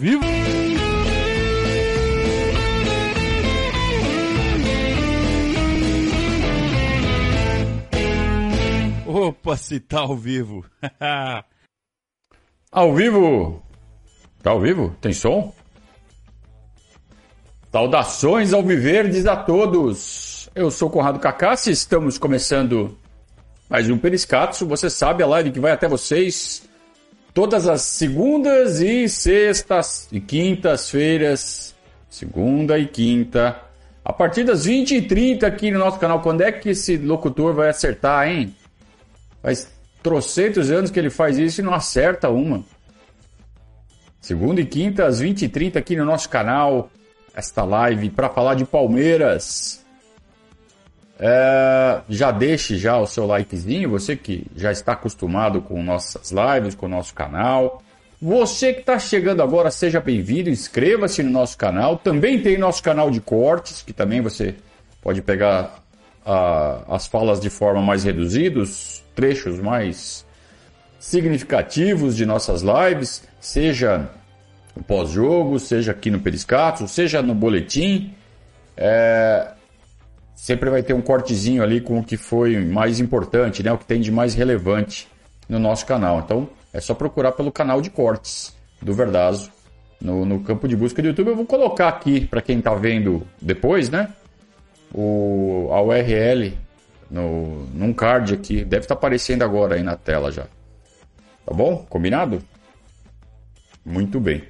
Vivo! 0.00 0.24
Opa, 9.06 9.58
se 9.58 9.78
tá 9.78 10.00
ao 10.00 10.16
vivo. 10.16 10.64
ao 12.72 12.94
vivo? 12.94 13.62
Tá 14.42 14.52
ao 14.52 14.60
vivo? 14.62 14.96
Tem 15.02 15.12
som? 15.12 15.52
Saudações 17.70 18.54
ao 18.54 18.62
Viverdes 18.62 19.26
a 19.26 19.36
todos! 19.36 20.48
Eu 20.54 20.70
sou 20.70 20.88
Conrado 20.88 21.20
Cacassi, 21.20 21.72
estamos 21.72 22.16
começando 22.16 22.96
mais 23.68 23.90
um 23.90 23.98
Periscatso. 23.98 24.66
Você 24.66 24.88
sabe, 24.88 25.22
a 25.22 25.26
live 25.26 25.52
que 25.52 25.60
vai 25.60 25.72
até 25.72 25.86
vocês 25.86 26.69
todas 27.32 27.66
as 27.68 27.82
segundas 27.82 28.80
e 28.80 29.08
sextas 29.08 30.08
e 30.12 30.20
quintas-feiras. 30.20 31.74
Segunda 32.08 32.78
e 32.78 32.86
quinta. 32.86 33.60
A 34.04 34.12
partir 34.12 34.44
das 34.44 34.66
20h30 34.66 35.44
aqui 35.44 35.70
no 35.70 35.78
nosso 35.78 35.98
canal. 35.98 36.20
Quando 36.20 36.40
é 36.42 36.50
que 36.50 36.70
esse 36.70 36.96
locutor 36.96 37.54
vai 37.54 37.68
acertar, 37.68 38.28
hein? 38.28 38.54
Faz 39.42 39.68
trocentos 40.02 40.70
anos 40.70 40.90
que 40.90 40.98
ele 40.98 41.10
faz 41.10 41.38
isso 41.38 41.60
e 41.60 41.64
não 41.64 41.74
acerta 41.74 42.28
uma. 42.28 42.64
Segunda 44.20 44.60
e 44.60 44.66
quinta, 44.66 45.06
às 45.06 45.22
20h30 45.22 45.76
aqui 45.76 45.96
no 45.96 46.04
nosso 46.04 46.28
canal. 46.28 46.90
Esta 47.34 47.64
live 47.64 48.10
para 48.10 48.28
falar 48.28 48.54
de 48.54 48.64
Palmeiras. 48.64 49.79
É, 51.22 52.00
já 52.08 52.30
deixe 52.30 52.78
já 52.78 52.98
o 52.98 53.06
seu 53.06 53.26
likezinho, 53.26 53.90
você 53.90 54.16
que 54.16 54.46
já 54.56 54.72
está 54.72 54.92
acostumado 54.92 55.60
com 55.60 55.82
nossas 55.82 56.32
lives, 56.32 56.74
com 56.74 56.86
o 56.86 56.88
nosso 56.88 57.12
canal. 57.12 57.82
Você 58.22 58.72
que 58.72 58.80
está 58.80 58.98
chegando 58.98 59.42
agora, 59.42 59.70
seja 59.70 60.00
bem-vindo, 60.00 60.48
inscreva-se 60.48 61.22
no 61.22 61.30
nosso 61.30 61.58
canal. 61.58 61.98
Também 61.98 62.40
tem 62.40 62.56
nosso 62.56 62.82
canal 62.82 63.10
de 63.10 63.20
cortes, 63.20 63.82
que 63.82 63.92
também 63.92 64.22
você 64.22 64.54
pode 65.02 65.20
pegar 65.20 65.82
uh, 66.24 66.90
as 66.90 67.06
falas 67.06 67.38
de 67.38 67.50
forma 67.50 67.82
mais 67.82 68.02
reduzida, 68.02 68.62
trechos 69.14 69.60
mais 69.60 70.24
significativos 70.98 72.16
de 72.16 72.24
nossas 72.24 72.62
lives, 72.62 73.24
seja 73.38 74.08
no 74.74 74.82
pós-jogo, 74.82 75.58
seja 75.58 75.92
aqui 75.92 76.10
no 76.10 76.20
Periscato, 76.20 76.88
seja 76.88 77.20
no 77.20 77.34
boletim. 77.34 78.14
É, 78.76 79.52
sempre 80.40 80.70
vai 80.70 80.82
ter 80.82 80.94
um 80.94 81.02
cortezinho 81.02 81.62
ali 81.62 81.82
com 81.82 81.98
o 81.98 82.02
que 82.02 82.16
foi 82.16 82.58
mais 82.58 82.98
importante, 82.98 83.62
né? 83.62 83.70
o 83.70 83.76
que 83.76 83.84
tem 83.84 84.00
de 84.00 84.10
mais 84.10 84.34
relevante 84.34 85.06
no 85.46 85.58
nosso 85.58 85.84
canal. 85.84 86.18
Então 86.20 86.48
é 86.72 86.80
só 86.80 86.94
procurar 86.94 87.32
pelo 87.32 87.52
canal 87.52 87.82
de 87.82 87.90
cortes 87.90 88.56
do 88.80 88.94
Verdazo 88.94 89.52
no, 90.00 90.24
no 90.24 90.40
campo 90.40 90.66
de 90.66 90.74
busca 90.74 91.02
do 91.02 91.08
YouTube. 91.08 91.28
Eu 91.28 91.36
vou 91.36 91.44
colocar 91.44 91.88
aqui 91.88 92.26
para 92.26 92.40
quem 92.40 92.58
está 92.58 92.74
vendo 92.74 93.22
depois, 93.40 93.90
né? 93.90 94.14
O, 94.94 95.68
a 95.72 95.82
URL 95.82 96.54
no, 97.10 97.66
num 97.74 97.92
card 97.92 98.32
aqui. 98.32 98.64
Deve 98.64 98.84
estar 98.84 98.94
tá 98.94 98.98
aparecendo 98.98 99.42
agora 99.42 99.74
aí 99.74 99.82
na 99.82 99.94
tela 99.94 100.32
já. 100.32 100.46
Tá 101.44 101.52
bom? 101.52 101.84
Combinado? 101.86 102.42
Muito 103.84 104.18
bem. 104.18 104.42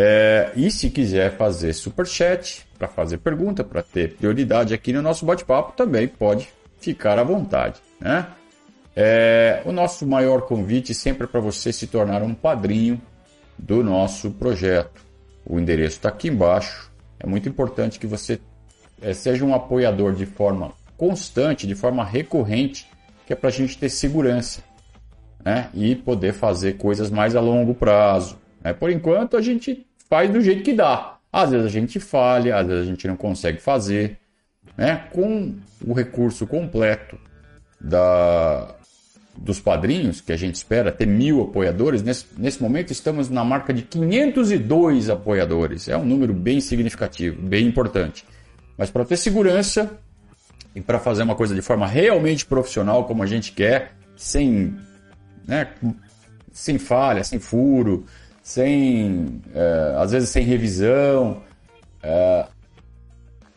É, 0.00 0.52
e 0.54 0.70
se 0.70 0.90
quiser 0.90 1.36
fazer 1.36 1.72
super 1.72 2.06
chat 2.06 2.64
para 2.78 2.86
fazer 2.86 3.18
pergunta, 3.18 3.64
para 3.64 3.82
ter 3.82 4.14
prioridade 4.14 4.72
aqui 4.72 4.92
no 4.92 5.02
nosso 5.02 5.26
bate-papo, 5.26 5.72
também 5.72 6.06
pode 6.06 6.48
ficar 6.78 7.18
à 7.18 7.24
vontade. 7.24 7.80
Né? 7.98 8.24
É, 8.94 9.60
o 9.64 9.72
nosso 9.72 10.06
maior 10.06 10.42
convite 10.42 10.94
sempre 10.94 11.24
é 11.24 11.26
para 11.26 11.40
você 11.40 11.72
se 11.72 11.88
tornar 11.88 12.22
um 12.22 12.32
padrinho 12.32 13.02
do 13.58 13.82
nosso 13.82 14.30
projeto. 14.30 15.02
O 15.44 15.58
endereço 15.58 15.96
está 15.96 16.10
aqui 16.10 16.28
embaixo. 16.28 16.92
É 17.18 17.26
muito 17.26 17.48
importante 17.48 17.98
que 17.98 18.06
você 18.06 18.40
é, 19.02 19.12
seja 19.12 19.44
um 19.44 19.52
apoiador 19.52 20.14
de 20.14 20.26
forma 20.26 20.70
constante, 20.96 21.66
de 21.66 21.74
forma 21.74 22.04
recorrente, 22.04 22.88
que 23.26 23.32
é 23.32 23.36
para 23.36 23.48
a 23.48 23.52
gente 23.52 23.76
ter 23.76 23.88
segurança 23.88 24.62
né? 25.44 25.70
e 25.74 25.96
poder 25.96 26.34
fazer 26.34 26.74
coisas 26.76 27.10
mais 27.10 27.34
a 27.34 27.40
longo 27.40 27.74
prazo. 27.74 28.38
Né? 28.62 28.72
Por 28.72 28.90
enquanto, 28.90 29.36
a 29.36 29.42
gente 29.42 29.87
faz 30.08 30.30
do 30.30 30.40
jeito 30.40 30.62
que 30.62 30.72
dá. 30.72 31.18
Às 31.32 31.50
vezes 31.50 31.66
a 31.66 31.70
gente 31.70 32.00
falha, 32.00 32.56
às 32.56 32.66
vezes 32.66 32.82
a 32.82 32.86
gente 32.86 33.06
não 33.06 33.16
consegue 33.16 33.60
fazer. 33.60 34.18
Né? 34.76 35.08
Com 35.12 35.54
o 35.86 35.92
recurso 35.92 36.46
completo 36.46 37.18
da, 37.80 38.74
dos 39.36 39.60
padrinhos, 39.60 40.20
que 40.20 40.32
a 40.32 40.36
gente 40.36 40.54
espera 40.54 40.90
ter 40.90 41.06
mil 41.06 41.42
apoiadores, 41.42 42.02
nesse, 42.02 42.26
nesse 42.36 42.62
momento 42.62 42.92
estamos 42.92 43.28
na 43.28 43.44
marca 43.44 43.72
de 43.72 43.82
502 43.82 45.10
apoiadores. 45.10 45.88
É 45.88 45.96
um 45.96 46.04
número 46.04 46.32
bem 46.32 46.60
significativo, 46.60 47.40
bem 47.40 47.66
importante. 47.66 48.24
Mas 48.76 48.90
para 48.90 49.04
ter 49.04 49.16
segurança, 49.16 49.98
e 50.74 50.80
para 50.80 50.98
fazer 50.98 51.24
uma 51.24 51.34
coisa 51.34 51.54
de 51.54 51.62
forma 51.62 51.86
realmente 51.86 52.46
profissional, 52.46 53.04
como 53.04 53.22
a 53.22 53.26
gente 53.26 53.52
quer, 53.52 53.92
sem, 54.16 54.76
né, 55.46 55.68
sem 56.52 56.78
falha, 56.78 57.24
sem 57.24 57.38
furo, 57.38 58.06
sem, 58.48 59.42
é, 59.54 59.94
às 59.98 60.12
vezes 60.12 60.30
sem 60.30 60.42
revisão. 60.42 61.42
É, 62.02 62.46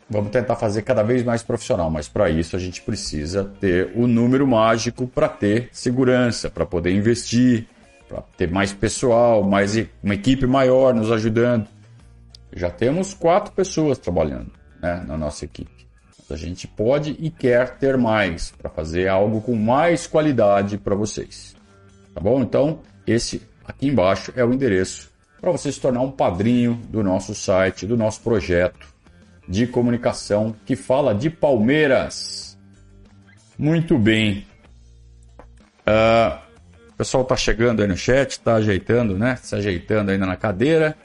vamos 0.08 0.30
tentar 0.30 0.54
fazer 0.54 0.82
cada 0.82 1.02
vez 1.02 1.22
mais 1.22 1.42
profissional, 1.42 1.90
mas 1.90 2.08
para 2.08 2.28
isso 2.28 2.54
a 2.54 2.58
gente 2.58 2.82
precisa 2.82 3.42
ter 3.58 3.90
o 3.94 4.06
número 4.06 4.46
mágico 4.46 5.06
para 5.06 5.30
ter 5.30 5.70
segurança, 5.72 6.50
para 6.50 6.66
poder 6.66 6.92
investir, 6.92 7.66
para 8.06 8.20
ter 8.36 8.50
mais 8.50 8.74
pessoal, 8.74 9.42
mais 9.42 9.74
uma 10.02 10.14
equipe 10.14 10.46
maior 10.46 10.92
nos 10.92 11.10
ajudando. 11.10 11.66
Já 12.54 12.68
temos 12.68 13.14
quatro 13.14 13.50
pessoas 13.54 13.96
trabalhando 13.96 14.52
né, 14.82 15.02
na 15.08 15.16
nossa 15.16 15.46
equipe. 15.46 15.86
A 16.28 16.36
gente 16.36 16.68
pode 16.68 17.16
e 17.18 17.30
quer 17.30 17.78
ter 17.78 17.96
mais 17.96 18.50
para 18.50 18.68
fazer 18.68 19.08
algo 19.08 19.40
com 19.40 19.54
mais 19.54 20.06
qualidade 20.06 20.76
para 20.76 20.94
vocês. 20.94 21.56
Tá 22.14 22.20
bom? 22.20 22.42
Então, 22.42 22.80
esse 23.06 23.40
aqui 23.74 23.88
embaixo 23.88 24.32
é 24.36 24.44
o 24.44 24.52
endereço 24.52 25.10
para 25.40 25.50
você 25.50 25.72
se 25.72 25.80
tornar 25.80 26.00
um 26.00 26.10
padrinho 26.10 26.80
do 26.88 27.02
nosso 27.02 27.34
site, 27.34 27.86
do 27.86 27.96
nosso 27.96 28.20
projeto 28.20 28.86
de 29.48 29.66
comunicação 29.66 30.54
que 30.64 30.76
fala 30.76 31.14
de 31.14 31.28
Palmeiras. 31.28 32.56
Muito 33.58 33.98
bem. 33.98 34.46
Uh, 35.80 36.38
o 36.90 36.96
pessoal 36.96 37.24
está 37.24 37.34
chegando 37.34 37.82
aí 37.82 37.88
no 37.88 37.96
chat, 37.96 38.30
está 38.30 38.54
ajeitando, 38.54 39.18
né? 39.18 39.36
Se 39.42 39.56
ajeitando 39.56 40.12
ainda 40.12 40.26
na 40.26 40.36
cadeira. 40.36 40.96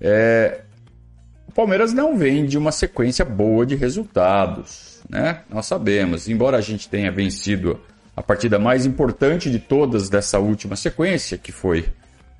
É, 0.00 0.60
Palmeiras 1.56 1.94
não 1.94 2.18
vem 2.18 2.44
de 2.44 2.58
uma 2.58 2.70
sequência 2.70 3.24
boa 3.24 3.64
de 3.64 3.74
resultados, 3.74 5.00
né? 5.08 5.40
Nós 5.48 5.64
sabemos, 5.64 6.28
embora 6.28 6.58
a 6.58 6.60
gente 6.60 6.86
tenha 6.86 7.10
vencido 7.10 7.80
a 8.16 8.22
partida 8.22 8.58
mais 8.58 8.86
importante 8.86 9.50
de 9.50 9.58
todas 9.58 10.08
dessa 10.08 10.38
última 10.38 10.74
sequência, 10.74 11.36
que 11.36 11.52
foi 11.52 11.80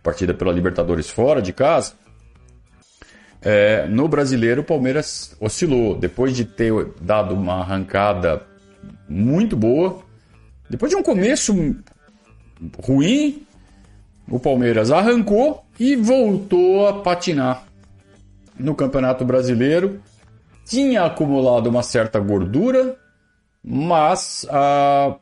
a 0.00 0.02
partida 0.02 0.32
pela 0.32 0.52
Libertadores 0.52 1.10
fora 1.10 1.42
de 1.42 1.52
casa, 1.52 1.92
é, 3.42 3.86
no 3.86 4.08
brasileiro 4.08 4.62
o 4.62 4.64
Palmeiras 4.64 5.36
oscilou. 5.38 5.94
Depois 5.94 6.34
de 6.34 6.46
ter 6.46 6.72
dado 7.00 7.34
uma 7.34 7.60
arrancada 7.60 8.42
muito 9.06 9.54
boa, 9.54 10.00
depois 10.68 10.90
de 10.90 10.96
um 10.96 11.02
começo 11.02 11.54
ruim, 12.82 13.46
o 14.28 14.40
Palmeiras 14.40 14.90
arrancou 14.90 15.64
e 15.78 15.94
voltou 15.94 16.88
a 16.88 17.02
patinar 17.02 17.64
no 18.58 18.74
Campeonato 18.74 19.24
Brasileiro, 19.24 20.00
tinha 20.64 21.04
acumulado 21.04 21.68
uma 21.68 21.82
certa 21.82 22.18
gordura, 22.18 22.96
mas 23.62 24.46
ah, 24.50 25.16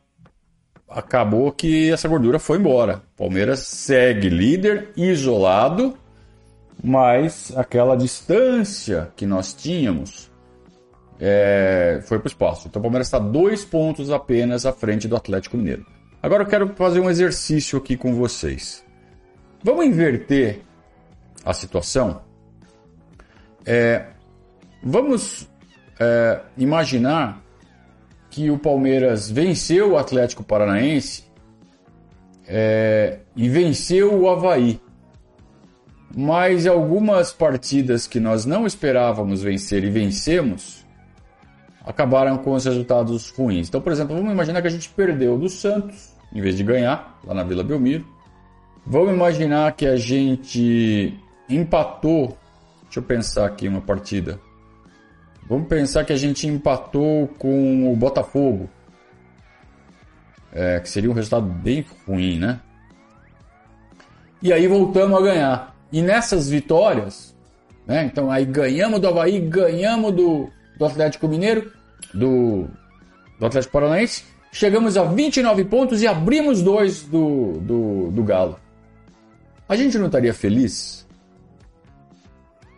acabou 0.89 1.51
que 1.51 1.91
essa 1.91 2.07
gordura 2.07 2.39
foi 2.39 2.57
embora. 2.57 3.01
Palmeiras 3.17 3.59
segue 3.59 4.29
líder, 4.29 4.89
isolado, 4.95 5.97
mas 6.83 7.53
aquela 7.55 7.95
distância 7.95 9.11
que 9.15 9.25
nós 9.25 9.53
tínhamos 9.53 10.31
é, 11.19 12.01
foi 12.03 12.19
para 12.19 12.27
o 12.27 12.29
espaço. 12.29 12.67
Então 12.67 12.79
o 12.79 12.83
Palmeiras 12.83 13.07
está 13.07 13.19
dois 13.19 13.63
pontos 13.63 14.11
apenas 14.11 14.65
à 14.65 14.73
frente 14.73 15.07
do 15.07 15.15
Atlético 15.15 15.57
Mineiro. 15.57 15.85
Agora 16.21 16.43
eu 16.43 16.47
quero 16.47 16.67
fazer 16.75 16.99
um 16.99 17.09
exercício 17.09 17.77
aqui 17.77 17.95
com 17.95 18.13
vocês. 18.15 18.83
Vamos 19.63 19.85
inverter 19.85 20.61
a 21.43 21.53
situação? 21.53 22.21
É, 23.65 24.07
vamos 24.83 25.47
é, 25.99 26.41
imaginar 26.57 27.44
que 28.35 28.51
o 28.51 28.57
Palmeiras 28.57 29.31
venceu 29.31 29.93
o 29.93 29.97
Atlético 29.97 30.43
Paranaense 30.43 31.23
é, 32.45 33.19
e 33.33 33.47
venceu 33.47 34.13
o 34.13 34.29
Havaí. 34.29 34.77
Mas 36.13 36.67
algumas 36.67 37.31
partidas 37.31 38.05
que 38.05 38.19
nós 38.19 38.45
não 38.45 38.67
esperávamos 38.67 39.41
vencer 39.41 39.85
e 39.85 39.89
vencemos 39.89 40.85
acabaram 41.85 42.37
com 42.37 42.51
os 42.51 42.65
resultados 42.65 43.29
ruins. 43.29 43.69
Então, 43.69 43.79
por 43.79 43.93
exemplo, 43.93 44.13
vamos 44.13 44.33
imaginar 44.33 44.61
que 44.61 44.67
a 44.67 44.71
gente 44.71 44.89
perdeu 44.89 45.37
do 45.37 45.47
Santos 45.47 46.13
em 46.33 46.41
vez 46.41 46.57
de 46.57 46.63
ganhar 46.65 47.17
lá 47.23 47.33
na 47.33 47.43
Vila 47.43 47.63
Belmiro. 47.63 48.05
Vamos 48.85 49.13
imaginar 49.13 49.71
que 49.77 49.85
a 49.85 49.95
gente 49.95 51.17
empatou. 51.47 52.37
Deixa 52.83 52.99
eu 52.99 53.03
pensar 53.03 53.45
aqui 53.45 53.65
uma 53.65 53.79
partida. 53.79 54.41
Vamos 55.47 55.67
pensar 55.67 56.03
que 56.03 56.13
a 56.13 56.17
gente 56.17 56.47
empatou 56.47 57.27
com 57.37 57.91
o 57.91 57.95
Botafogo. 57.95 58.69
É, 60.51 60.79
que 60.79 60.89
seria 60.89 61.09
um 61.09 61.13
resultado 61.13 61.45
bem 61.45 61.85
ruim, 62.07 62.39
né? 62.39 62.59
E 64.41 64.51
aí 64.53 64.67
voltamos 64.67 65.17
a 65.17 65.21
ganhar. 65.21 65.75
E 65.91 66.01
nessas 66.01 66.49
vitórias, 66.49 67.35
né? 67.85 68.05
Então 68.05 68.31
aí 68.31 68.45
ganhamos 68.45 68.99
do 68.99 69.07
Havaí, 69.07 69.39
ganhamos 69.39 70.13
do, 70.13 70.49
do 70.77 70.85
Atlético 70.85 71.27
Mineiro, 71.27 71.71
do, 72.13 72.67
do 73.39 73.45
Atlético 73.45 73.73
Paranaense, 73.73 74.23
chegamos 74.51 74.97
a 74.97 75.03
29 75.03 75.65
pontos 75.65 76.01
e 76.01 76.07
abrimos 76.07 76.61
dois 76.61 77.03
do, 77.03 77.53
do, 77.59 78.11
do 78.11 78.23
Galo. 78.23 78.57
A 79.67 79.75
gente 79.75 79.97
não 79.97 80.05
estaria 80.05 80.33
feliz 80.33 81.05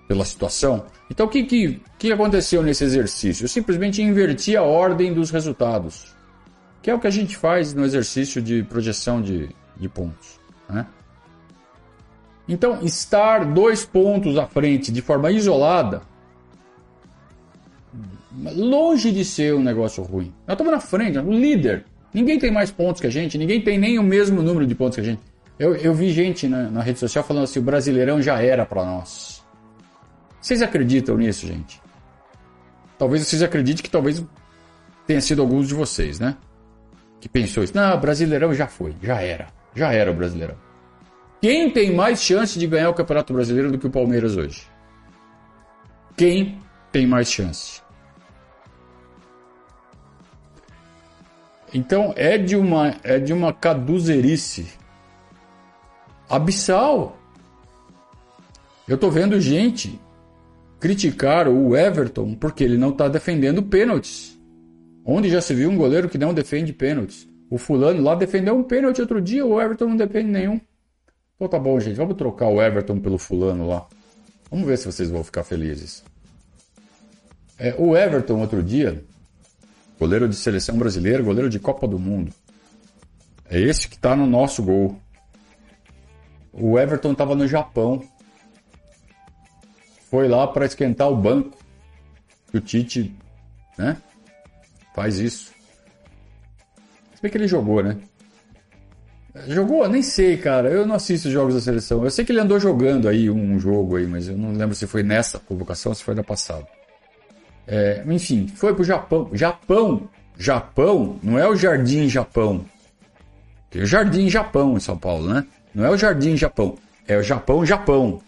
pela 0.07 0.25
situação? 0.25 0.85
Então 1.09 1.25
o 1.25 1.29
que, 1.29 1.43
que, 1.43 1.81
que 1.97 2.11
aconteceu 2.11 2.61
nesse 2.61 2.83
exercício? 2.83 3.45
Eu 3.45 3.47
simplesmente 3.47 4.01
inverti 4.01 4.55
a 4.55 4.63
ordem 4.63 5.13
dos 5.13 5.31
resultados, 5.31 6.15
que 6.81 6.89
é 6.89 6.93
o 6.93 6.99
que 6.99 7.07
a 7.07 7.11
gente 7.11 7.35
faz 7.37 7.73
no 7.73 7.85
exercício 7.85 8.41
de 8.41 8.63
projeção 8.63 9.21
de, 9.21 9.49
de 9.77 9.87
pontos. 9.87 10.39
Né? 10.69 10.85
Então, 12.47 12.81
estar 12.83 13.45
dois 13.45 13.83
pontos 13.83 14.37
à 14.37 14.45
frente 14.45 14.91
de 14.91 15.01
forma 15.01 15.31
isolada, 15.31 16.01
longe 18.55 19.11
de 19.11 19.25
ser 19.25 19.53
um 19.53 19.61
negócio 19.61 20.03
ruim. 20.03 20.33
Nós 20.45 20.55
estamos 20.55 20.71
na 20.71 20.79
frente, 20.79 21.17
o 21.17 21.31
líder. 21.31 21.85
Ninguém 22.13 22.39
tem 22.39 22.51
mais 22.51 22.71
pontos 22.71 23.01
que 23.01 23.07
a 23.07 23.09
gente, 23.09 23.37
ninguém 23.37 23.61
tem 23.61 23.77
nem 23.77 23.99
o 23.99 24.03
mesmo 24.03 24.41
número 24.41 24.65
de 24.65 24.75
pontos 24.75 24.95
que 24.95 25.01
a 25.01 25.03
gente. 25.03 25.21
Eu, 25.59 25.75
eu 25.75 25.93
vi 25.93 26.11
gente 26.11 26.47
na, 26.47 26.69
na 26.69 26.81
rede 26.81 26.99
social 26.99 27.23
falando 27.23 27.43
assim: 27.43 27.59
o 27.59 27.63
Brasileirão 27.63 28.21
já 28.21 28.41
era 28.41 28.65
para 28.65 28.85
nós. 28.85 29.43
Vocês 30.41 30.61
acreditam 30.61 31.17
nisso, 31.17 31.47
gente? 31.47 31.81
Talvez 32.97 33.25
vocês 33.27 33.43
acreditem 33.43 33.83
que 33.83 33.89
talvez 33.89 34.23
tenha 35.05 35.21
sido 35.21 35.41
alguns 35.41 35.67
de 35.67 35.73
vocês, 35.73 36.19
né? 36.19 36.37
Que 37.19 37.29
pensou 37.29 37.63
isso. 37.63 37.75
Não, 37.75 37.99
Brasileirão 37.99 38.53
já 38.53 38.67
foi, 38.67 38.95
já 39.01 39.21
era. 39.21 39.47
Já 39.75 39.93
era 39.93 40.11
o 40.11 40.15
Brasileirão. 40.15 40.55
Quem 41.41 41.69
tem 41.71 41.95
mais 41.95 42.21
chance 42.21 42.57
de 42.57 42.65
ganhar 42.65 42.89
o 42.89 42.93
Campeonato 42.93 43.33
Brasileiro 43.33 43.71
do 43.71 43.77
que 43.77 43.87
o 43.87 43.91
Palmeiras 43.91 44.35
hoje? 44.35 44.67
Quem 46.15 46.59
tem 46.91 47.05
mais 47.05 47.31
chance? 47.31 47.81
Então 51.73 52.13
é 52.15 52.37
de 52.37 52.55
uma 52.55 52.95
é 53.03 53.19
de 53.19 53.33
uma 53.33 53.53
caduzerice 53.53 54.67
abissal. 56.29 57.17
Eu 58.87 58.97
tô 58.97 59.11
vendo 59.11 59.39
gente 59.39 59.99
criticar 60.79 61.47
o 61.47 61.75
Everton 61.75 62.35
porque 62.35 62.63
ele 62.63 62.77
não 62.77 62.89
está 62.89 63.07
defendendo 63.07 63.63
pênaltis. 63.63 64.37
Onde 65.05 65.29
já 65.29 65.41
se 65.41 65.53
viu 65.53 65.69
um 65.69 65.77
goleiro 65.77 66.09
que 66.09 66.17
não 66.17 66.33
defende 66.33 66.73
pênaltis? 66.73 67.27
O 67.49 67.57
fulano 67.57 68.01
lá 68.01 68.13
defendeu 68.13 68.55
um 68.55 68.63
pênalti 68.63 68.99
outro 68.99 69.21
dia, 69.21 69.45
o 69.45 69.61
Everton 69.61 69.89
não 69.89 69.97
defende 69.97 70.29
nenhum. 70.29 70.59
Então 71.35 71.47
tá 71.47 71.57
bom, 71.57 71.79
gente, 71.79 71.95
vamos 71.95 72.17
trocar 72.17 72.47
o 72.47 72.61
Everton 72.61 72.99
pelo 72.99 73.17
fulano 73.17 73.67
lá. 73.67 73.87
Vamos 74.51 74.67
ver 74.67 74.77
se 74.77 74.85
vocês 74.85 75.09
vão 75.09 75.23
ficar 75.23 75.43
felizes. 75.43 76.03
É, 77.57 77.75
o 77.77 77.95
Everton 77.95 78.39
outro 78.39 78.61
dia, 78.61 79.03
goleiro 79.99 80.27
de 80.27 80.35
seleção 80.35 80.77
brasileira, 80.77 81.23
goleiro 81.23 81.49
de 81.49 81.59
Copa 81.59 81.87
do 81.87 81.97
Mundo. 81.97 82.31
É 83.49 83.59
esse 83.59 83.87
que 83.87 83.95
está 83.95 84.15
no 84.15 84.27
nosso 84.27 84.61
gol. 84.61 84.99
O 86.51 86.77
Everton 86.77 87.13
estava 87.13 87.33
no 87.35 87.47
Japão. 87.47 88.03
Foi 90.09 90.27
lá 90.27 90.47
para 90.47 90.65
esquentar 90.65 91.09
o 91.09 91.15
banco. 91.15 91.57
O 92.53 92.59
Tite, 92.59 93.13
né? 93.77 93.97
Faz 94.95 95.19
isso. 95.19 95.51
Se 97.13 97.21
bem 97.21 97.31
que 97.31 97.37
ele 97.37 97.47
jogou, 97.47 97.83
né? 97.83 97.97
Jogou? 99.47 99.87
Nem 99.87 100.01
sei, 100.01 100.37
cara. 100.37 100.69
Eu 100.69 100.85
não 100.85 100.95
assisto 100.95 101.29
jogos 101.29 101.53
da 101.53 101.61
seleção. 101.61 102.03
Eu 102.03 102.09
sei 102.09 102.25
que 102.25 102.31
ele 102.31 102.39
andou 102.39 102.59
jogando 102.59 103.07
aí 103.07 103.29
um 103.29 103.59
jogo 103.59 103.97
aí, 103.97 104.07
mas 104.07 104.27
eu 104.27 104.37
não 104.37 104.53
lembro 104.53 104.75
se 104.75 104.87
foi 104.87 105.03
nessa 105.03 105.39
convocação 105.39 105.91
ou 105.91 105.95
se 105.95 106.03
foi 106.03 106.15
da 106.15 106.23
passada. 106.23 106.65
É, 107.67 108.03
enfim, 108.07 108.47
foi 108.47 108.73
pro 108.73 108.83
Japão. 108.83 109.29
Japão, 109.33 110.09
Japão, 110.37 111.19
não 111.21 111.37
é 111.37 111.47
o 111.47 111.55
Jardim 111.55 112.07
Japão. 112.07 112.65
Tem 113.69 113.81
o 113.81 113.85
Jardim 113.85 114.29
Japão 114.29 114.77
em 114.77 114.79
São 114.79 114.97
Paulo, 114.97 115.27
né? 115.33 115.45
Não 115.75 115.85
é 115.85 115.89
o 115.89 115.97
Jardim 115.97 116.37
Japão, 116.37 116.77
é 117.07 117.17
o 117.17 117.21
Japão 117.21 117.65
Japão. 117.65 118.21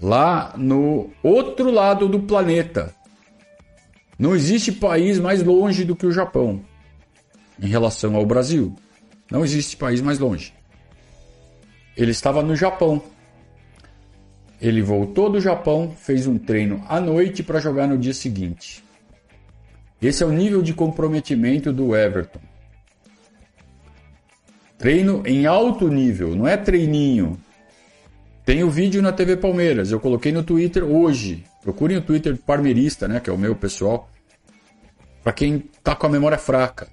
Lá 0.00 0.54
no 0.56 1.10
outro 1.22 1.70
lado 1.70 2.08
do 2.08 2.20
planeta. 2.20 2.94
Não 4.18 4.34
existe 4.34 4.72
país 4.72 5.18
mais 5.18 5.42
longe 5.42 5.84
do 5.84 5.96
que 5.96 6.06
o 6.06 6.12
Japão 6.12 6.64
em 7.60 7.68
relação 7.68 8.16
ao 8.16 8.26
Brasil. 8.26 8.74
Não 9.30 9.44
existe 9.44 9.76
país 9.76 10.00
mais 10.00 10.18
longe. 10.18 10.52
Ele 11.96 12.10
estava 12.10 12.42
no 12.42 12.56
Japão. 12.56 13.02
Ele 14.60 14.82
voltou 14.82 15.30
do 15.30 15.40
Japão, 15.40 15.94
fez 15.96 16.26
um 16.26 16.38
treino 16.38 16.84
à 16.88 17.00
noite 17.00 17.42
para 17.42 17.60
jogar 17.60 17.86
no 17.86 17.98
dia 17.98 18.14
seguinte. 18.14 18.82
Esse 20.00 20.22
é 20.22 20.26
o 20.26 20.32
nível 20.32 20.62
de 20.62 20.74
comprometimento 20.74 21.72
do 21.72 21.94
Everton. 21.94 22.40
Treino 24.76 25.22
em 25.26 25.46
alto 25.46 25.88
nível, 25.88 26.34
não 26.34 26.46
é 26.46 26.56
treininho. 26.56 27.38
Tem 28.44 28.62
o 28.62 28.70
vídeo 28.70 29.00
na 29.00 29.10
TV 29.10 29.36
Palmeiras, 29.36 29.90
eu 29.90 29.98
coloquei 29.98 30.30
no 30.30 30.42
Twitter 30.42 30.84
hoje. 30.84 31.44
Procurem 31.62 31.96
o 31.96 32.02
Twitter 32.02 32.36
Parmeirista, 32.36 33.08
né, 33.08 33.18
que 33.18 33.30
é 33.30 33.32
o 33.32 33.38
meu 33.38 33.56
pessoal. 33.56 34.10
Para 35.22 35.32
quem 35.32 35.60
tá 35.82 35.96
com 35.96 36.06
a 36.06 36.10
memória 36.10 36.36
fraca. 36.36 36.86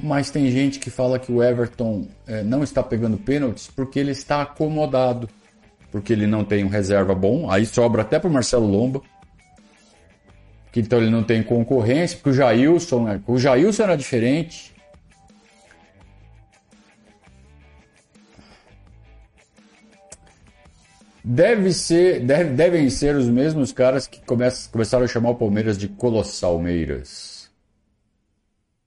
Mas 0.00 0.30
tem 0.30 0.48
gente 0.50 0.78
que 0.78 0.90
fala 0.90 1.18
que 1.18 1.32
o 1.32 1.42
Everton 1.42 2.06
é, 2.26 2.44
não 2.44 2.62
está 2.62 2.82
pegando 2.82 3.18
pênaltis 3.18 3.66
porque 3.66 3.98
ele 3.98 4.12
está 4.12 4.42
acomodado. 4.42 5.28
Porque 5.90 6.12
ele 6.12 6.26
não 6.26 6.44
tem 6.44 6.64
um 6.64 6.68
reserva 6.68 7.14
bom. 7.14 7.50
Aí 7.50 7.66
sobra 7.66 8.02
até 8.02 8.18
para 8.18 8.30
Marcelo 8.30 8.66
Lomba. 8.66 9.02
Que 10.70 10.80
então 10.80 11.00
ele 11.00 11.10
não 11.10 11.24
tem 11.24 11.42
concorrência. 11.42 12.16
Porque 12.16 12.30
o 12.30 12.32
Jailson, 12.32 13.04
né? 13.04 13.20
o 13.26 13.38
Jailson 13.38 13.82
era 13.82 13.96
diferente. 13.96 14.71
Deve 21.24 21.72
ser, 21.72 22.20
deve, 22.20 22.54
devem 22.54 22.90
ser 22.90 23.14
os 23.14 23.28
mesmos 23.28 23.72
caras 23.72 24.06
que 24.08 24.20
começaram 24.20 25.04
a 25.04 25.08
chamar 25.08 25.30
o 25.30 25.36
Palmeiras 25.36 25.78
de 25.78 25.88
Colossalmeiras. 25.88 27.48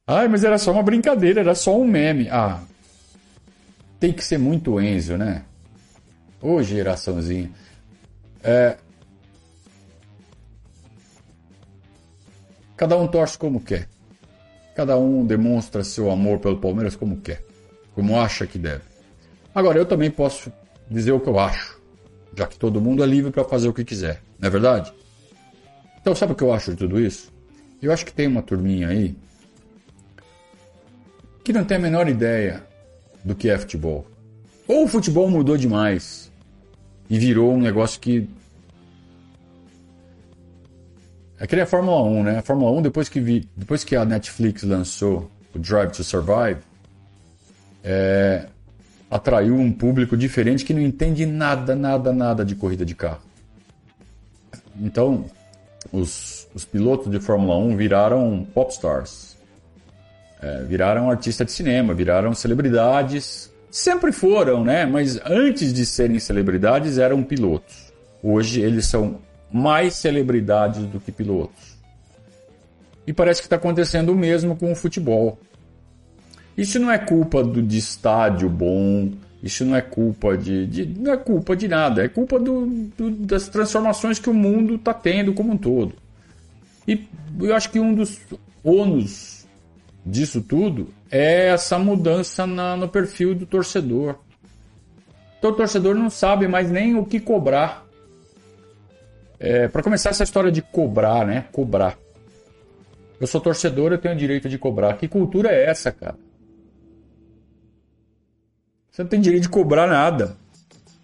Ai, 0.06 0.28
mas 0.28 0.44
era 0.44 0.58
só 0.58 0.72
uma 0.72 0.84
brincadeira, 0.84 1.40
era 1.40 1.56
só 1.56 1.80
um 1.80 1.88
meme. 1.88 2.28
Ah, 2.30 2.62
tem 4.00 4.12
que 4.12 4.24
ser 4.24 4.38
muito 4.38 4.80
Enzo, 4.80 5.18
né? 5.18 5.44
Ô 6.42 6.62
geraçãozinha. 6.62 7.50
É... 8.44 8.78
Cada 12.76 12.98
um 12.98 13.08
torce 13.08 13.38
como 13.38 13.62
quer. 13.62 13.88
Cada 14.76 14.98
um 14.98 15.26
demonstra 15.26 15.84
seu 15.84 16.12
amor 16.12 16.40
pelo 16.40 16.58
Palmeiras 16.58 16.96
como 16.96 17.22
quer. 17.22 17.42
Como 17.96 18.20
acha 18.20 18.46
que 18.46 18.60
deve. 18.60 18.84
Agora, 19.56 19.80
eu 19.80 19.86
também 19.86 20.12
posso 20.12 20.52
dizer 20.92 21.14
o 21.14 21.20
que 21.20 21.30
eu 21.30 21.40
acho. 21.40 21.75
Já 22.36 22.48
que 22.48 22.58
todo 22.58 22.82
mundo 22.82 23.04
é 23.04 23.08
livre 23.08 23.32
para 23.32 23.44
fazer 23.44 23.68
o 23.68 23.74
que 23.74 23.84
quiser. 23.84 24.22
Não 24.40 24.48
é 24.48 24.50
verdade? 24.50 24.94
Então, 26.02 26.14
sabe 26.14 26.34
o 26.34 26.36
que 26.36 26.44
eu 26.44 26.54
acho 26.54 26.72
de 26.72 26.78
tudo 26.78 27.00
isso? 27.00 27.34
Eu 27.82 27.92
acho 27.92 28.06
que 28.06 28.14
tem 28.14 28.28
uma 28.28 28.42
turminha 28.42 28.90
aí 28.90 29.16
que 31.44 31.54
não 31.54 31.64
tem 31.64 31.78
a 31.78 31.80
menor 31.80 32.10
ideia 32.10 32.64
do 33.24 33.36
que 33.36 33.50
é 33.50 33.58
futebol. 33.58 34.06
Ou 34.68 34.86
o 34.86 34.88
futebol 34.88 35.30
mudou 35.30 35.56
demais 35.56 36.32
e 37.08 37.20
virou 37.20 37.54
um 37.54 37.62
negócio 37.62 38.00
que. 38.00 38.28
É 41.40 41.46
que 41.46 41.56
nem 41.56 41.64
a 41.64 41.68
Fórmula 41.68 42.02
1, 42.02 42.24
né? 42.24 42.40
A 42.40 42.42
Fórmula 42.42 42.72
1, 42.72 42.82
depois 42.82 43.08
que, 43.08 43.20
vi... 43.20 43.48
depois 43.56 43.84
que 43.84 43.96
a 43.96 44.04
Netflix 44.04 44.64
lançou 44.64 45.30
o 45.54 45.60
Drive 45.60 45.92
to 45.92 46.04
Survive, 46.04 46.62
é... 47.84 48.48
atraiu 49.16 49.56
um 49.56 49.72
público 49.72 50.18
diferente 50.18 50.66
que 50.66 50.74
não 50.74 50.82
entende 50.82 51.26
nada, 51.26 51.76
nada, 51.76 52.12
nada 52.12 52.44
de 52.44 52.56
corrida 52.56 52.86
de 52.86 52.94
carro. 52.94 53.22
Então, 54.80 55.26
os, 55.92 56.48
os 56.54 56.66
pilotos 56.66 57.10
de 57.10 57.20
Fórmula 57.20 57.58
1 57.58 57.78
viraram 57.78 58.46
popstars 58.54 59.36
é, 60.42 60.64
viraram 60.64 61.10
artista 61.10 61.44
de 61.44 61.52
cinema, 61.52 61.94
viraram 61.94 62.34
celebridades. 62.34 63.52
Sempre 63.72 64.12
foram, 64.12 64.64
né? 64.64 64.86
Mas 64.86 65.20
antes 65.26 65.74
de 65.74 65.86
serem 65.86 66.20
celebridades 66.20 66.98
eram 66.98 67.24
pilotos. 67.24 67.92
Hoje 68.22 68.62
eles 68.62 68.86
são 68.86 69.20
mais 69.52 69.96
celebridades 69.96 70.84
do 70.84 71.00
que 71.00 71.12
pilotos. 71.12 71.76
E 73.08 73.14
parece 73.14 73.42
que 73.42 73.48
está 73.48 73.56
acontecendo 73.56 74.12
o 74.12 74.16
mesmo 74.16 74.56
com 74.56 74.72
o 74.72 74.76
futebol. 74.76 75.40
Isso 76.58 76.80
não 76.80 76.92
é 76.92 76.98
culpa 76.98 77.44
do, 77.44 77.62
de 77.62 77.78
estádio 77.78 78.50
bom, 78.50 79.12
Isso 79.44 79.66
não 79.66 79.76
é 79.76 79.82
culpa 79.82 80.38
de, 80.38 80.66
de 80.66 80.86
não 80.86 81.14
é 81.14 81.18
culpa 81.18 81.56
de 81.56 81.68
nada, 81.68 82.04
é 82.04 82.08
culpa 82.08 82.40
do, 82.40 82.66
do, 82.98 83.12
das 83.12 83.48
transformações 83.48 84.20
que 84.20 84.30
o 84.30 84.34
mundo 84.34 84.76
está 84.76 84.94
tendo 84.94 85.34
como 85.34 85.54
um 85.54 85.58
todo. 85.58 85.94
E 86.88 87.06
eu 87.42 87.56
acho 87.56 87.70
que 87.70 87.80
um 87.80 87.94
dos 87.94 88.20
ônus 88.64 89.46
disso 90.06 90.42
tudo 90.42 90.90
é 91.12 91.50
essa 91.50 91.78
mudança 91.78 92.46
na, 92.48 92.76
no 92.76 92.88
perfil 92.88 93.36
do 93.36 93.46
torcedor. 93.46 94.16
Então 95.38 95.52
o 95.52 95.56
torcedor 95.56 95.96
não 95.96 96.10
sabe 96.10 96.48
mais 96.48 96.72
nem 96.72 96.96
o 96.96 97.06
que 97.06 97.20
cobrar. 97.20 97.86
É, 99.40 99.68
Para 99.68 99.84
começar 99.84 100.10
essa 100.10 100.24
história 100.24 100.52
de 100.52 100.62
cobrar, 100.62 101.26
né? 101.26 101.46
Cobrar. 101.52 101.98
Eu 103.20 103.28
sou 103.28 103.40
torcedor, 103.40 103.92
eu 103.92 103.98
tenho 103.98 104.14
o 104.14 104.18
direito 104.18 104.50
de 104.50 104.58
cobrar. 104.58 104.98
Que 104.98 105.08
cultura 105.08 105.50
é 105.52 105.66
essa, 105.66 105.92
cara? 105.92 106.16
Você 108.96 109.04
não 109.04 109.10
tem 109.10 109.20
direito 109.20 109.44
de 109.44 109.50
cobrar 109.50 109.88
nada. 109.88 110.38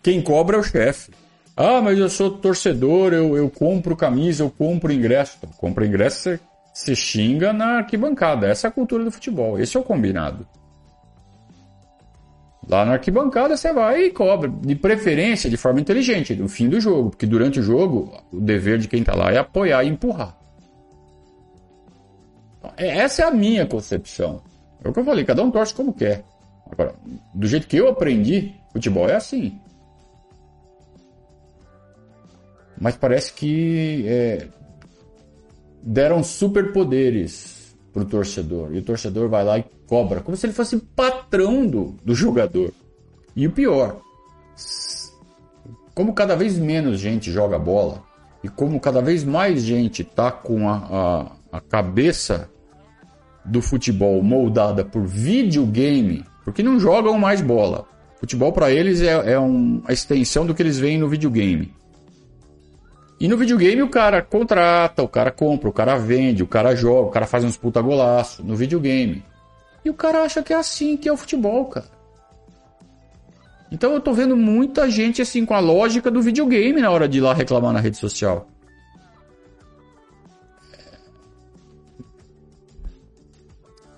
Quem 0.01 0.21
cobra 0.21 0.55
é 0.55 0.59
o 0.61 0.63
chefe. 0.63 1.11
Ah, 1.57 1.81
mas 1.81 1.99
eu 1.99 2.09
sou 2.09 2.31
torcedor, 2.31 3.11
eu, 3.11 3.35
eu 3.35 3.49
compro 3.49 3.97
camisa, 3.97 4.43
eu 4.45 4.49
compro 4.49 4.93
ingresso. 4.93 5.37
Compra 5.57 5.85
ingresso, 5.85 6.21
você, 6.21 6.39
você 6.73 6.95
xinga 6.95 7.51
na 7.51 7.79
arquibancada. 7.79 8.47
Essa 8.47 8.67
é 8.67 8.69
a 8.69 8.71
cultura 8.71 9.03
do 9.03 9.11
futebol. 9.11 9.59
Esse 9.59 9.75
é 9.75 9.79
o 9.81 9.83
combinado. 9.83 10.47
Lá 12.65 12.85
na 12.85 12.93
arquibancada 12.93 13.57
você 13.57 13.73
vai 13.73 14.05
e 14.05 14.11
cobra. 14.11 14.47
De 14.47 14.73
preferência, 14.73 15.49
de 15.49 15.57
forma 15.57 15.81
inteligente, 15.81 16.33
no 16.33 16.47
fim 16.47 16.69
do 16.69 16.79
jogo. 16.79 17.09
Porque 17.09 17.27
durante 17.27 17.59
o 17.59 17.63
jogo, 17.63 18.17
o 18.31 18.39
dever 18.39 18.77
de 18.77 18.87
quem 18.87 19.01
está 19.01 19.13
lá 19.13 19.33
é 19.33 19.37
apoiar 19.37 19.83
e 19.83 19.89
empurrar. 19.89 20.37
É, 22.77 22.99
essa 22.99 23.23
é 23.23 23.25
a 23.25 23.31
minha 23.31 23.65
concepção. 23.65 24.41
É 24.81 24.87
o 24.87 24.93
que 24.93 24.99
eu 25.01 25.03
falei, 25.03 25.25
cada 25.25 25.43
um 25.43 25.51
torce 25.51 25.75
como 25.75 25.91
quer. 25.91 26.23
Agora, 26.71 26.95
do 27.33 27.47
jeito 27.47 27.67
que 27.67 27.77
eu 27.77 27.89
aprendi, 27.89 28.55
futebol 28.71 29.09
é 29.09 29.15
assim. 29.15 29.59
Mas 32.79 32.95
parece 32.95 33.33
que 33.33 34.05
é, 34.07 34.47
deram 35.83 36.23
superpoderes 36.23 37.75
pro 37.91 38.05
torcedor. 38.05 38.73
E 38.73 38.79
o 38.79 38.83
torcedor 38.83 39.29
vai 39.29 39.43
lá 39.43 39.59
e 39.59 39.65
cobra, 39.85 40.21
como 40.21 40.37
se 40.37 40.45
ele 40.45 40.53
fosse 40.53 40.77
patrão 40.77 41.67
do, 41.67 41.95
do 42.03 42.15
jogador. 42.15 42.71
E 43.35 43.45
o 43.45 43.51
pior, 43.51 44.01
como 45.93 46.13
cada 46.13 46.35
vez 46.35 46.57
menos 46.57 46.99
gente 46.99 47.31
joga 47.31 47.59
bola, 47.59 48.03
e 48.43 48.49
como 48.49 48.79
cada 48.79 49.01
vez 49.01 49.23
mais 49.23 49.61
gente 49.61 50.03
tá 50.03 50.31
com 50.31 50.67
a, 50.67 51.31
a, 51.51 51.57
a 51.57 51.61
cabeça 51.61 52.49
do 53.45 53.61
futebol 53.61 54.21
moldada 54.23 54.83
por 54.83 55.05
videogame, 55.05 56.25
porque 56.43 56.63
não 56.63 56.79
jogam 56.79 57.17
mais 57.17 57.41
bola. 57.41 57.85
Futebol 58.19 58.51
para 58.51 58.71
eles 58.71 59.01
é, 59.01 59.33
é 59.33 59.39
um, 59.39 59.81
a 59.85 59.93
extensão 59.93 60.45
do 60.45 60.53
que 60.53 60.61
eles 60.61 60.77
veem 60.77 60.97
no 60.97 61.09
videogame. 61.09 61.73
E 63.19 63.27
no 63.27 63.37
videogame 63.37 63.81
o 63.83 63.89
cara 63.89 64.21
contrata, 64.21 65.03
o 65.03 65.07
cara 65.07 65.31
compra, 65.31 65.69
o 65.69 65.73
cara 65.73 65.95
vende, 65.97 66.43
o 66.43 66.47
cara 66.47 66.75
joga, 66.75 67.07
o 67.07 67.11
cara 67.11 67.27
faz 67.27 67.43
uns 67.43 67.57
puta 67.57 67.81
golaço 67.81 68.43
no 68.43 68.55
videogame. 68.55 69.23
E 69.83 69.89
o 69.89 69.93
cara 69.93 70.23
acha 70.23 70.41
que 70.43 70.53
é 70.53 70.55
assim 70.55 70.97
que 70.97 71.07
é 71.07 71.13
o 71.13 71.17
futebol, 71.17 71.65
cara. 71.65 71.85
Então 73.71 73.93
eu 73.93 74.01
tô 74.01 74.11
vendo 74.11 74.35
muita 74.35 74.89
gente 74.89 75.21
assim 75.21 75.45
com 75.45 75.53
a 75.53 75.59
lógica 75.59 76.11
do 76.11 76.21
videogame 76.21 76.81
na 76.81 76.91
hora 76.91 77.07
de 77.07 77.19
ir 77.19 77.21
lá 77.21 77.33
reclamar 77.33 77.71
na 77.71 77.79
rede 77.79 77.97
social. 77.97 78.47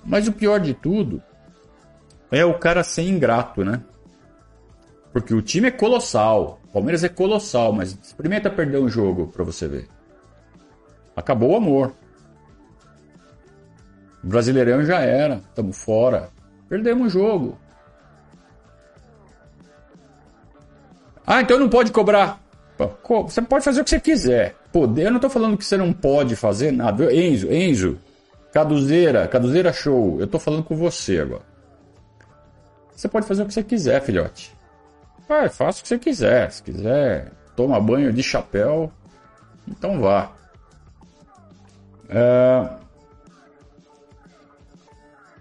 Mas 0.05 0.27
o 0.27 0.33
pior 0.33 0.59
de 0.59 0.73
tudo 0.73 1.21
é 2.33 2.43
o 2.43 2.57
cara 2.57 2.83
ser 2.83 3.03
ingrato, 3.03 3.63
né? 3.63 3.81
Porque 5.11 5.35
o 5.35 5.41
time 5.41 5.67
é 5.67 5.71
colossal. 5.71 6.59
O 6.63 6.73
Palmeiras 6.73 7.03
é 7.03 7.09
colossal, 7.09 7.71
mas 7.71 7.95
experimenta 8.01 8.49
perder 8.49 8.79
um 8.79 8.89
jogo 8.89 9.27
para 9.27 9.43
você 9.43 9.67
ver. 9.67 9.87
Acabou 11.15 11.51
o 11.51 11.55
amor. 11.55 11.93
O 14.23 14.27
Brasileirão 14.27 14.83
já 14.83 15.01
era, 15.01 15.35
estamos 15.35 15.77
fora. 15.77 16.29
Perdemos 16.67 17.07
o 17.07 17.19
jogo. 17.19 17.57
Ah, 21.25 21.41
então 21.41 21.59
não 21.59 21.69
pode 21.69 21.91
cobrar. 21.91 22.41
Você 23.27 23.43
pode 23.43 23.63
fazer 23.63 23.81
o 23.81 23.83
que 23.83 23.91
você 23.91 23.99
quiser. 23.99 24.55
Poder, 24.71 25.05
eu 25.05 25.11
não 25.11 25.17
estou 25.17 25.29
falando 25.29 25.55
que 25.55 25.63
você 25.63 25.77
não 25.77 25.93
pode 25.93 26.35
fazer 26.35 26.71
nada. 26.71 27.13
Enzo, 27.13 27.53
Enzo, 27.53 27.99
Caduzeira, 28.51 29.27
Caduzeira 29.27 29.71
Show, 29.71 30.17
eu 30.19 30.25
estou 30.25 30.39
falando 30.39 30.63
com 30.63 30.75
você 30.75 31.19
agora. 31.19 31.52
Você 32.95 33.07
pode 33.07 33.25
fazer 33.25 33.43
o 33.43 33.45
que 33.45 33.53
você 33.53 33.63
quiser, 33.63 34.01
filhote. 34.01 34.53
Ah, 35.27 35.49
faça 35.49 35.79
o 35.79 35.81
que 35.83 35.87
você 35.87 35.97
quiser. 35.99 36.51
Se 36.51 36.61
quiser, 36.61 37.31
toma 37.55 37.79
banho 37.79 38.13
de 38.13 38.21
chapéu, 38.21 38.91
então 39.67 39.99
vá. 39.99 40.31
É... 42.09 42.69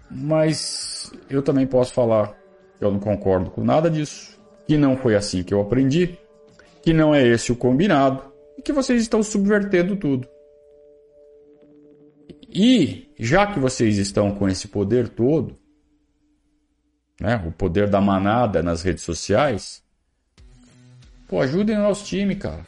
Mas 0.09 1.11
eu 1.29 1.41
também 1.41 1.65
posso 1.65 1.93
falar 1.93 2.35
que 2.77 2.85
eu 2.85 2.91
não 2.91 2.99
concordo 2.99 3.49
com 3.51 3.63
nada 3.63 3.89
disso, 3.89 4.39
que 4.67 4.77
não 4.77 4.95
foi 4.95 5.15
assim 5.15 5.43
que 5.43 5.53
eu 5.53 5.61
aprendi, 5.61 6.17
que 6.81 6.93
não 6.93 7.13
é 7.13 7.25
esse 7.25 7.51
o 7.51 7.55
combinado 7.55 8.21
e 8.57 8.61
que 8.61 8.71
vocês 8.71 9.01
estão 9.01 9.23
subvertendo 9.23 9.95
tudo. 9.95 10.27
E 12.49 13.11
já 13.17 13.47
que 13.47 13.59
vocês 13.59 13.97
estão 13.97 14.31
com 14.31 14.47
esse 14.47 14.67
poder 14.67 15.09
todo, 15.09 15.57
né, 17.19 17.43
o 17.45 17.51
poder 17.51 17.89
da 17.89 18.01
manada 18.01 18.61
nas 18.63 18.81
redes 18.81 19.03
sociais, 19.03 19.83
pô, 21.27 21.41
ajudem 21.41 21.77
o 21.77 21.81
nosso 21.81 22.05
time, 22.05 22.35
cara. 22.35 22.65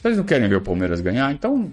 Vocês 0.00 0.16
não 0.16 0.24
querem 0.24 0.48
ver 0.48 0.56
o 0.56 0.60
Palmeiras 0.60 1.00
ganhar? 1.00 1.32
Então 1.32 1.72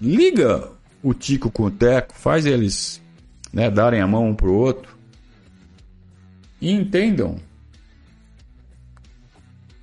liga 0.00 0.70
o 1.02 1.12
Tico 1.12 1.50
com 1.50 1.64
o 1.64 1.70
Teco, 1.70 2.14
faz 2.14 2.46
eles 2.46 3.02
né, 3.52 3.70
darem 3.70 4.00
a 4.00 4.06
mão 4.06 4.28
um 4.28 4.34
pro 4.34 4.54
outro 4.54 4.96
e 6.60 6.70
entendam 6.70 7.36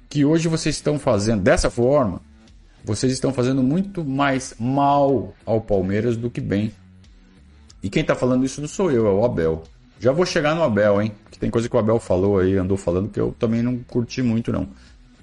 que 0.09 0.23
hoje 0.23 0.47
vocês 0.47 0.75
estão 0.75 0.97
fazendo 0.97 1.43
dessa 1.43 1.69
forma, 1.69 2.21
vocês 2.83 3.11
estão 3.11 3.33
fazendo 3.33 3.61
muito 3.61 4.05
mais 4.05 4.55
mal 4.59 5.35
ao 5.45 5.59
Palmeiras 5.59 6.15
do 6.15 6.29
que 6.29 6.39
bem. 6.39 6.71
E 7.81 7.89
quem 7.89 8.01
está 8.01 8.15
falando 8.15 8.45
isso 8.45 8.61
não 8.61 8.67
sou 8.67 8.91
eu, 8.91 9.07
é 9.07 9.11
o 9.11 9.23
Abel. 9.23 9.63
Já 9.99 10.11
vou 10.11 10.25
chegar 10.25 10.55
no 10.55 10.63
Abel, 10.63 11.01
hein? 11.01 11.11
Que 11.31 11.39
tem 11.39 11.49
coisa 11.49 11.67
que 11.67 11.75
o 11.75 11.79
Abel 11.79 11.99
falou 11.99 12.39
aí, 12.39 12.55
andou 12.55 12.77
falando 12.77 13.09
que 13.09 13.19
eu 13.19 13.35
também 13.37 13.61
não 13.61 13.77
curti 13.79 14.21
muito, 14.21 14.51
não. 14.51 14.67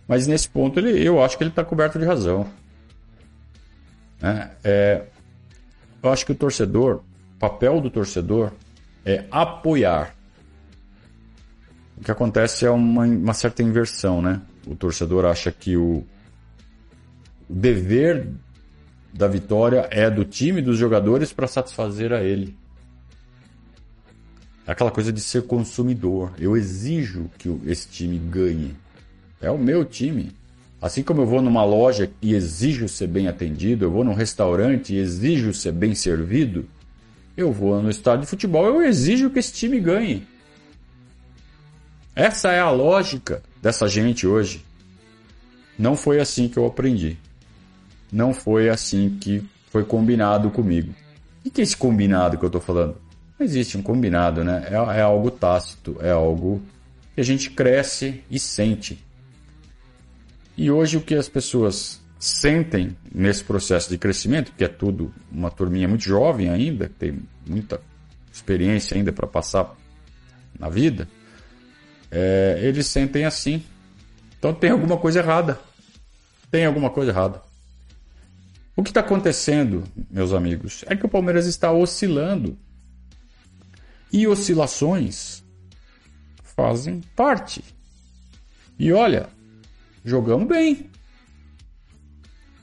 Mas 0.07 0.27
nesse 0.27 0.49
ponto 0.49 0.79
ele, 0.79 1.03
eu 1.07 1.23
acho 1.23 1.37
que 1.37 1.45
ele 1.45 1.51
está 1.51 1.65
coberto 1.65 1.99
de 1.99 2.05
razão. 2.05 2.47
É, 4.23 4.49
é, 4.65 5.03
eu 6.03 6.13
acho 6.13 6.27
que 6.27 6.33
o 6.33 6.35
torcedor, 6.35 7.03
o 7.37 7.39
papel 7.39 7.81
do 7.81 7.91
torcedor 7.91 8.53
é 9.05 9.25
apoiar. 9.31 10.15
O 11.97 12.03
que 12.03 12.11
acontece 12.11 12.67
é 12.67 12.71
uma, 12.71 13.05
uma 13.05 13.35
certa 13.35 13.63
inversão, 13.63 14.21
né? 14.21 14.41
O 14.67 14.75
torcedor 14.75 15.25
acha 15.25 15.53
que 15.53 15.77
o, 15.77 16.05
o 17.49 17.55
dever 17.55 18.29
da 19.15 19.29
vitória 19.29 19.87
é 19.93 20.11
do 20.11 20.25
time, 20.25 20.61
dos 20.61 20.77
jogadores, 20.77 21.33
para 21.33 21.47
satisfazer 21.47 22.13
a 22.13 22.21
ele. 22.21 22.57
É 24.67 24.73
aquela 24.73 24.91
coisa 24.91 25.13
de 25.13 25.21
ser 25.21 25.43
consumidor. 25.43 26.33
Eu 26.37 26.57
exijo 26.57 27.31
que 27.39 27.49
esse 27.67 27.89
time 27.89 28.19
ganhe. 28.19 28.75
É 29.41 29.51
o 29.51 29.59
meu 29.59 29.85
time. 29.85 30.33
Assim 30.83 31.03
como 31.03 31.23
eu 31.23 31.27
vou 31.27 31.41
numa 31.41 31.65
loja 31.65 32.11
e 32.21 32.35
exijo 32.35 32.89
ser 32.89 33.07
bem 33.07 33.29
atendido, 33.29 33.85
eu 33.85 33.91
vou 33.91 34.03
num 34.03 34.15
restaurante 34.15 34.93
e 34.93 34.99
exijo 34.99 35.55
ser 35.55 35.73
bem 35.73 35.95
servido, 35.95 36.67
eu 37.37 37.53
vou 37.53 37.81
no 37.81 37.89
estádio 37.89 38.23
de 38.23 38.27
futebol, 38.27 38.67
eu 38.67 38.83
exijo 38.83 39.31
que 39.31 39.39
esse 39.39 39.53
time 39.53 39.81
ganhe. 39.81 40.27
Essa 42.15 42.53
é 42.53 42.61
a 42.61 42.71
lógica 42.71 43.43
dessa 43.63 43.89
gente 43.89 44.27
hoje. 44.27 44.65
Não 45.79 45.97
foi 45.97 46.21
assim 46.21 46.49
que 46.49 46.59
eu 46.59 46.67
aprendi. 46.67 47.17
Não 48.15 48.33
foi 48.33 48.69
assim 48.69 49.19
que 49.21 49.43
foi 49.67 49.83
combinado 49.83 50.49
comigo. 50.49 50.95
O 51.45 51.51
que 51.51 51.61
é 51.61 51.65
esse 51.65 51.77
combinado 51.77 52.39
que 52.39 52.45
eu 52.45 52.47
estou 52.47 52.61
falando? 52.61 52.97
Não 53.37 53.45
existe 53.45 53.77
um 53.77 53.83
combinado, 53.83 54.45
né? 54.45 54.69
É, 54.71 54.99
é 54.99 55.01
algo 55.01 55.33
tácito, 55.33 55.97
é 56.01 56.13
algo 56.13 56.63
que 57.13 57.21
a 57.21 57.25
gente 57.25 57.51
cresce 57.51 58.23
e 58.31 58.39
sente. 58.39 59.05
E 60.57 60.71
hoje 60.71 60.97
o 60.97 61.01
que 61.01 61.17
as 61.17 61.29
pessoas 61.29 62.01
sentem 62.17 62.97
nesse 63.13 63.43
processo 63.43 63.91
de 63.91 63.99
crescimento, 63.99 64.53
que 64.57 64.63
é 64.63 64.69
tudo 64.69 65.13
uma 65.29 65.51
turminha 65.51 65.89
muito 65.89 66.05
jovem 66.05 66.49
ainda, 66.49 66.89
tem 66.97 67.19
muita 67.45 67.81
experiência 68.33 68.97
ainda 68.97 69.13
para 69.13 69.27
passar 69.27 69.75
na 70.57 70.69
vida, 70.69 71.09
é, 72.13 72.61
eles 72.63 72.87
sentem 72.87 73.25
assim. 73.25 73.61
Então 74.39 74.55
tem 74.55 74.71
alguma 74.71 74.97
coisa 74.99 75.19
errada. 75.19 75.59
Tem 76.49 76.65
alguma 76.65 76.91
coisa 76.91 77.11
errada. 77.11 77.43
O 78.77 78.83
que 78.83 78.91
está 78.91 79.01
acontecendo, 79.01 79.85
meus 80.11 80.33
amigos, 80.33 80.85
é 80.89 80.97
que 80.97 81.07
o 81.07 81.09
Palmeiras 81.09 81.47
está 81.47 81.71
oscilando. 81.71 82.59
E 84.13 84.27
oscilações 84.27 85.45
fazem 86.57 87.01
parte. 87.15 87.65
E 88.79 88.93
olha, 88.93 89.29
jogamos 90.05 90.49
bem. 90.49 90.91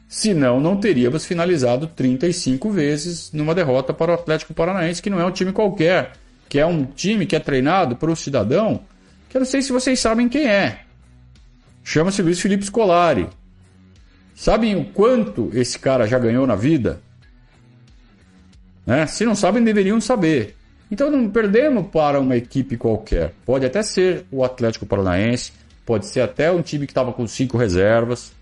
Senão, 0.07 0.59
não 0.59 0.77
teríamos 0.77 1.23
finalizado 1.23 1.87
35 1.87 2.69
vezes 2.69 3.31
numa 3.31 3.55
derrota 3.55 3.93
para 3.93 4.11
o 4.11 4.15
Atlético 4.15 4.53
Paranaense, 4.53 5.01
que 5.01 5.09
não 5.09 5.21
é 5.21 5.25
um 5.25 5.31
time 5.31 5.53
qualquer, 5.53 6.11
que 6.49 6.59
é 6.59 6.65
um 6.65 6.83
time 6.83 7.25
que 7.25 7.35
é 7.35 7.39
treinado 7.39 7.95
por 7.95 8.09
um 8.09 8.15
cidadão, 8.15 8.81
que 9.29 9.37
eu 9.37 9.39
não 9.39 9.45
sei 9.45 9.61
se 9.61 9.71
vocês 9.71 9.97
sabem 10.01 10.27
quem 10.27 10.45
é. 10.45 10.81
Chama-se 11.81 12.21
Luiz 12.21 12.41
Felipe 12.41 12.65
Scolari. 12.65 13.29
Sabem 14.35 14.75
o 14.75 14.85
quanto 14.85 15.49
esse 15.53 15.77
cara 15.77 16.07
já 16.07 16.17
ganhou 16.17 16.47
na 16.47 16.55
vida? 16.55 16.99
Né? 18.85 19.05
Se 19.07 19.25
não 19.25 19.35
sabem, 19.35 19.63
deveriam 19.63 20.01
saber. 20.01 20.55
Então 20.91 21.09
não 21.09 21.29
perdemos 21.29 21.87
para 21.87 22.19
uma 22.19 22.35
equipe 22.35 22.75
qualquer. 22.75 23.33
Pode 23.45 23.65
até 23.65 23.81
ser 23.81 24.25
o 24.29 24.43
Atlético 24.43 24.85
Paranaense, 24.85 25.53
pode 25.85 26.05
ser 26.05 26.21
até 26.21 26.51
um 26.51 26.61
time 26.61 26.85
que 26.85 26.91
estava 26.91 27.13
com 27.13 27.25
cinco 27.25 27.57
reservas. 27.57 28.33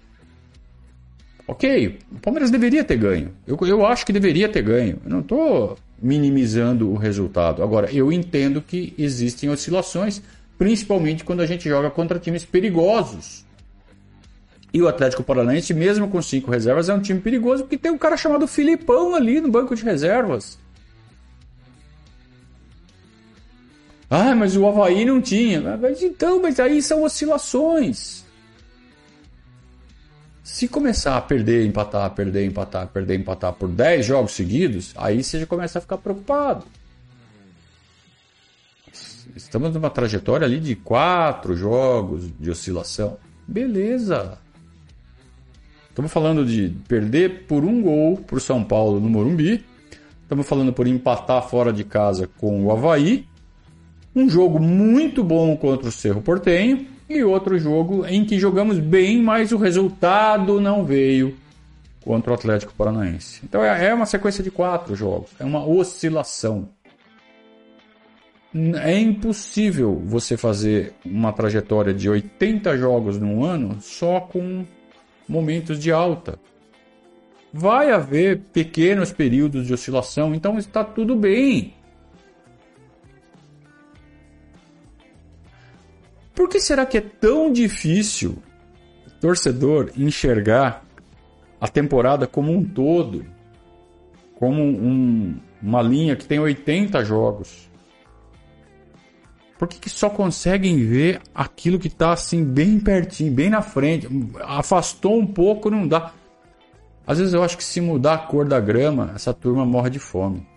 Ok, 1.48 2.00
o 2.12 2.20
Palmeiras 2.20 2.52
deveria 2.52 2.84
ter 2.84 2.98
ganho. 2.98 3.32
Eu, 3.46 3.58
eu 3.68 3.86
acho 3.86 4.06
que 4.06 4.14
deveria 4.14 4.50
ter 4.50 4.62
ganho. 4.62 5.00
Eu 5.04 5.10
não 5.10 5.20
estou 5.20 5.78
minimizando 6.02 6.90
o 6.90 6.96
resultado. 6.96 7.62
Agora, 7.62 7.92
eu 7.92 8.12
entendo 8.12 8.62
que 8.62 8.94
existem 8.98 9.50
oscilações, 9.50 10.22
principalmente 10.58 11.24
quando 11.24 11.42
a 11.42 11.46
gente 11.46 11.68
joga 11.68 11.90
contra 11.90 12.20
times 12.20 12.46
perigosos. 12.46 13.46
E 14.74 14.82
o 14.82 14.88
Atlético 14.88 15.24
Paranaense, 15.24 15.74
mesmo 15.74 16.08
com 16.08 16.22
cinco 16.22 16.52
reservas, 16.52 16.90
é 16.90 16.94
um 16.94 17.02
time 17.02 17.20
perigoso 17.20 17.64
porque 17.64 17.78
tem 17.78 17.92
um 17.92 17.98
cara 17.98 18.16
chamado 18.16 18.48
Filipão 18.48 19.16
ali 19.16 19.42
no 19.42 19.50
banco 19.50 19.76
de 19.76 19.84
reservas. 19.84 20.60
Ah, 24.10 24.34
mas 24.36 24.56
o 24.56 24.68
Havaí 24.68 25.06
não 25.06 25.22
tinha. 25.22 25.78
Mas 25.78 26.02
então, 26.02 26.42
mas 26.42 26.60
aí 26.60 26.82
são 26.82 27.04
oscilações. 27.04 28.26
Se 30.44 30.68
começar 30.68 31.16
a 31.16 31.22
perder, 31.22 31.66
empatar, 31.66 32.10
perder, 32.12 32.46
empatar, 32.46 32.88
perder, 32.88 33.20
empatar 33.20 33.54
por 33.54 33.70
10 33.70 34.06
jogos 34.06 34.32
seguidos, 34.32 34.94
aí 34.98 35.24
você 35.24 35.40
já 35.40 35.46
começa 35.46 35.78
a 35.78 35.82
ficar 35.82 35.98
preocupado. 35.98 36.66
Estamos 39.36 39.74
numa 39.74 39.92
trajetória 39.92 40.46
ali 40.46 40.60
de 40.60 40.76
4 40.76 41.56
jogos 41.56 42.32
de 42.40 42.50
oscilação. 42.50 43.18
Beleza. 43.48 44.40
Estamos 46.00 46.14
falando 46.14 46.46
de 46.46 46.74
perder 46.88 47.44
por 47.46 47.66
um 47.66 47.82
gol 47.82 48.16
para 48.16 48.38
o 48.38 48.40
São 48.40 48.64
Paulo 48.64 49.02
no 49.02 49.10
Morumbi. 49.10 49.66
Estamos 50.24 50.48
falando 50.48 50.72
por 50.72 50.88
empatar 50.88 51.46
fora 51.50 51.74
de 51.74 51.84
casa 51.84 52.26
com 52.40 52.66
o 52.66 52.72
Havaí. 52.72 53.28
Um 54.16 54.30
jogo 54.30 54.62
muito 54.62 55.26
bom 55.26 55.58
contra 55.58 55.90
o 55.90 55.92
Cerro 55.92 56.22
Portenho 56.22 56.88
e 57.10 57.22
outro 57.22 57.60
jogo 57.60 58.06
em 58.06 58.24
que 58.24 58.40
jogamos 58.40 58.80
bem, 58.80 59.22
mas 59.22 59.52
o 59.52 59.58
resultado 59.58 60.62
não 60.62 60.86
veio 60.86 61.36
contra 62.02 62.32
o 62.32 62.34
Atlético 62.34 62.74
Paranaense. 62.74 63.42
Então 63.44 63.62
é, 63.62 63.88
é 63.88 63.94
uma 63.94 64.06
sequência 64.06 64.42
de 64.42 64.50
quatro 64.50 64.96
jogos, 64.96 65.32
é 65.38 65.44
uma 65.44 65.68
oscilação. 65.68 66.70
É 68.82 68.98
impossível 68.98 70.02
você 70.06 70.38
fazer 70.38 70.94
uma 71.06 71.34
trajetória 71.34 71.94
de 71.94 72.10
80 72.10 72.78
jogos 72.78 73.20
num 73.20 73.44
ano 73.44 73.82
só 73.82 74.22
com 74.22 74.64
momentos 75.30 75.80
de 75.80 75.92
alta. 75.92 76.40
Vai 77.54 77.92
haver 77.92 78.42
pequenos 78.52 79.12
períodos 79.12 79.68
de 79.68 79.74
oscilação, 79.74 80.34
então 80.34 80.58
está 80.58 80.84
tudo 80.84 81.16
bem. 81.16 81.74
Por 86.34 86.50
que 86.50 86.60
será 86.60 86.86
que 86.86 86.98
é 86.98 87.02
tão 87.02 87.52
difícil 87.52 88.42
o 89.06 89.12
torcedor 89.20 89.92
enxergar 89.96 90.86
a 91.60 91.68
temporada 91.68 92.26
como 92.26 92.52
um 92.52 92.64
todo? 92.64 93.26
Como 94.36 94.64
um, 94.64 95.38
uma 95.62 95.82
linha 95.82 96.16
que 96.16 96.26
tem 96.26 96.40
80 96.40 97.04
jogos? 97.04 97.69
Por 99.60 99.68
que, 99.68 99.78
que 99.78 99.90
só 99.90 100.10
conseguem 100.10 100.88
ver 100.88 101.22
aquilo 101.36 101.78
que 101.78 101.90
está 101.90 102.14
assim 102.14 102.46
bem 102.46 102.80
pertinho, 102.80 103.34
bem 103.34 103.50
na 103.50 103.62
frente? 103.62 104.08
Afastou 104.40 105.20
um 105.20 105.28
pouco, 105.28 105.70
não 105.70 105.86
dá. 105.86 106.14
Às 107.06 107.18
vezes 107.18 107.34
eu 107.34 107.44
acho 107.44 107.58
que 107.58 107.64
se 107.64 107.82
mudar 107.82 108.14
a 108.14 108.18
cor 108.20 108.48
da 108.48 108.58
grama, 108.58 109.12
essa 109.14 109.34
turma 109.34 109.66
morre 109.66 109.90
de 109.90 110.00
fome. 110.00 110.48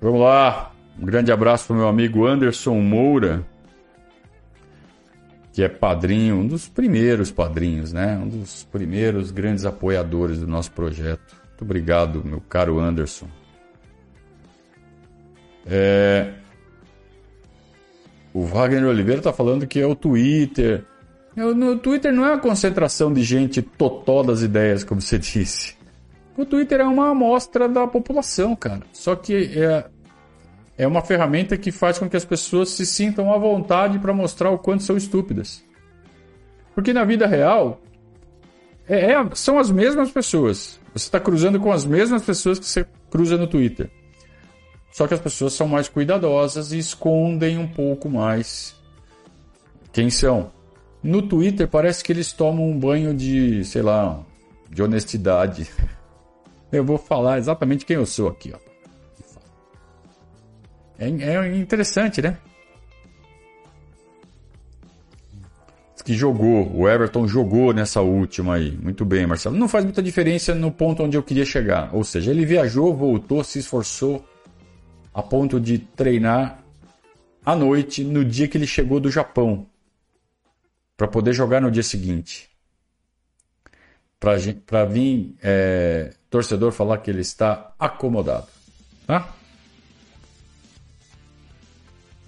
Vamos 0.00 0.20
lá. 0.20 0.70
Um 0.96 1.04
grande 1.04 1.32
abraço 1.32 1.66
para 1.66 1.74
o 1.74 1.76
meu 1.76 1.88
amigo 1.88 2.24
Anderson 2.24 2.78
Moura, 2.78 3.44
que 5.52 5.64
é 5.64 5.68
padrinho, 5.68 6.36
um 6.36 6.46
dos 6.46 6.68
primeiros 6.68 7.32
padrinhos, 7.32 7.92
né? 7.92 8.16
Um 8.16 8.28
dos 8.28 8.62
primeiros 8.62 9.32
grandes 9.32 9.64
apoiadores 9.64 10.38
do 10.38 10.46
nosso 10.46 10.70
projeto. 10.70 11.39
Muito 11.60 11.62
obrigado, 11.62 12.24
meu 12.24 12.40
caro 12.40 12.80
Anderson. 12.80 13.26
É... 15.66 16.32
O 18.32 18.44
Wagner 18.46 18.86
Oliveira 18.86 19.20
está 19.20 19.32
falando 19.32 19.66
que 19.66 19.78
é 19.78 19.86
o 19.86 19.94
Twitter. 19.94 20.84
No 21.36 21.78
Twitter 21.78 22.12
não 22.12 22.24
é 22.24 22.30
uma 22.30 22.38
concentração 22.38 23.12
de 23.12 23.22
gente 23.22 23.60
totó 23.60 24.22
das 24.22 24.40
ideias, 24.40 24.82
como 24.82 25.02
você 25.02 25.18
disse. 25.18 25.76
O 26.34 26.46
Twitter 26.46 26.80
é 26.80 26.84
uma 26.84 27.10
amostra 27.10 27.68
da 27.68 27.86
população, 27.86 28.56
cara. 28.56 28.82
Só 28.92 29.14
que 29.14 29.58
é, 29.58 29.84
é 30.78 30.86
uma 30.86 31.02
ferramenta 31.02 31.58
que 31.58 31.70
faz 31.70 31.98
com 31.98 32.08
que 32.08 32.16
as 32.16 32.24
pessoas 32.24 32.70
se 32.70 32.86
sintam 32.86 33.30
à 33.34 33.36
vontade 33.36 33.98
para 33.98 34.14
mostrar 34.14 34.50
o 34.50 34.58
quanto 34.58 34.82
são 34.82 34.96
estúpidas. 34.96 35.62
Porque 36.74 36.94
na 36.94 37.04
vida 37.04 37.26
real, 37.26 37.82
é, 38.88 39.12
é, 39.12 39.28
são 39.34 39.58
as 39.58 39.70
mesmas 39.70 40.10
pessoas. 40.10 40.79
Você 40.92 41.06
está 41.06 41.20
cruzando 41.20 41.60
com 41.60 41.70
as 41.70 41.84
mesmas 41.84 42.22
pessoas 42.22 42.58
que 42.58 42.66
você 42.66 42.86
cruza 43.10 43.36
no 43.36 43.46
Twitter. 43.46 43.90
Só 44.92 45.06
que 45.06 45.14
as 45.14 45.20
pessoas 45.20 45.52
são 45.52 45.68
mais 45.68 45.88
cuidadosas 45.88 46.72
e 46.72 46.78
escondem 46.78 47.58
um 47.58 47.68
pouco 47.68 48.08
mais 48.08 48.74
quem 49.92 50.10
são. 50.10 50.50
No 51.02 51.22
Twitter 51.22 51.68
parece 51.68 52.02
que 52.02 52.12
eles 52.12 52.32
tomam 52.32 52.68
um 52.68 52.78
banho 52.78 53.14
de, 53.14 53.64
sei 53.64 53.82
lá, 53.82 54.20
de 54.68 54.82
honestidade. 54.82 55.68
Eu 56.72 56.84
vou 56.84 56.98
falar 56.98 57.38
exatamente 57.38 57.84
quem 57.84 57.96
eu 57.96 58.06
sou 58.06 58.28
aqui, 58.28 58.52
ó. 58.54 58.58
É, 60.96 61.08
é 61.08 61.56
interessante, 61.56 62.22
né? 62.22 62.38
Que 66.02 66.14
jogou, 66.14 66.70
o 66.74 66.88
Everton 66.88 67.26
jogou 67.26 67.72
nessa 67.72 68.00
última 68.00 68.54
aí. 68.54 68.72
Muito 68.72 69.04
bem, 69.04 69.26
Marcelo. 69.26 69.56
Não 69.56 69.68
faz 69.68 69.84
muita 69.84 70.02
diferença 70.02 70.54
no 70.54 70.70
ponto 70.70 71.02
onde 71.02 71.16
eu 71.16 71.22
queria 71.22 71.44
chegar. 71.44 71.94
Ou 71.94 72.04
seja, 72.04 72.30
ele 72.30 72.44
viajou, 72.44 72.94
voltou, 72.94 73.42
se 73.44 73.58
esforçou 73.58 74.24
a 75.12 75.22
ponto 75.22 75.60
de 75.60 75.78
treinar 75.78 76.62
à 77.44 77.56
noite 77.56 78.04
no 78.04 78.24
dia 78.24 78.48
que 78.48 78.56
ele 78.56 78.66
chegou 78.66 79.00
do 79.00 79.10
Japão 79.10 79.66
para 80.96 81.08
poder 81.08 81.32
jogar 81.32 81.60
no 81.60 81.70
dia 81.70 81.82
seguinte. 81.82 82.48
Para 84.18 84.84
vir 84.84 85.34
é, 85.42 86.12
torcedor 86.28 86.72
falar 86.72 86.98
que 86.98 87.10
ele 87.10 87.22
está 87.22 87.72
acomodado. 87.78 88.48
Tá? 89.06 89.34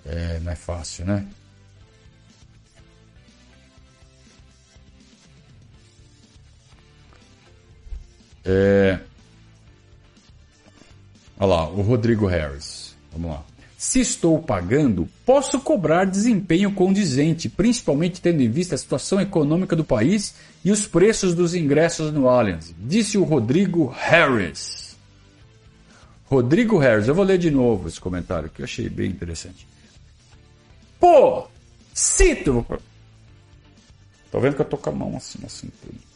É, 0.06 0.40
não 0.40 0.50
é 0.50 0.56
fácil, 0.56 1.04
né? 1.04 1.26
É... 8.44 8.98
Olha 11.38 11.46
lá, 11.48 11.68
o 11.68 11.82
Rodrigo 11.82 12.26
Harris. 12.26 12.94
Vamos 13.12 13.30
lá. 13.30 13.42
Se 13.76 13.98
estou 13.98 14.40
pagando, 14.40 15.08
posso 15.26 15.60
cobrar 15.60 16.04
desempenho 16.04 16.72
condizente, 16.72 17.48
principalmente 17.48 18.20
tendo 18.20 18.40
em 18.40 18.48
vista 18.48 18.76
a 18.76 18.78
situação 18.78 19.20
econômica 19.20 19.74
do 19.74 19.82
país 19.82 20.36
e 20.64 20.70
os 20.70 20.86
preços 20.86 21.34
dos 21.34 21.52
ingressos 21.52 22.12
no 22.12 22.28
Allianz, 22.28 22.72
disse 22.78 23.18
o 23.18 23.24
Rodrigo 23.24 23.86
Harris. 23.86 24.96
Rodrigo 26.26 26.78
Harris, 26.78 27.08
eu 27.08 27.14
vou 27.14 27.24
ler 27.24 27.38
de 27.38 27.50
novo 27.50 27.88
esse 27.88 28.00
comentário 28.00 28.48
que 28.48 28.62
eu 28.62 28.64
achei 28.64 28.88
bem 28.88 29.10
interessante. 29.10 29.66
Pô, 31.00 31.48
tu. 32.44 32.64
Tô 34.30 34.38
vendo 34.40 34.54
que 34.54 34.62
eu 34.62 34.66
tô 34.66 34.78
com 34.78 34.90
a 34.90 34.92
mão 34.92 35.16
assim 35.16 35.40
cintura. 35.48 36.11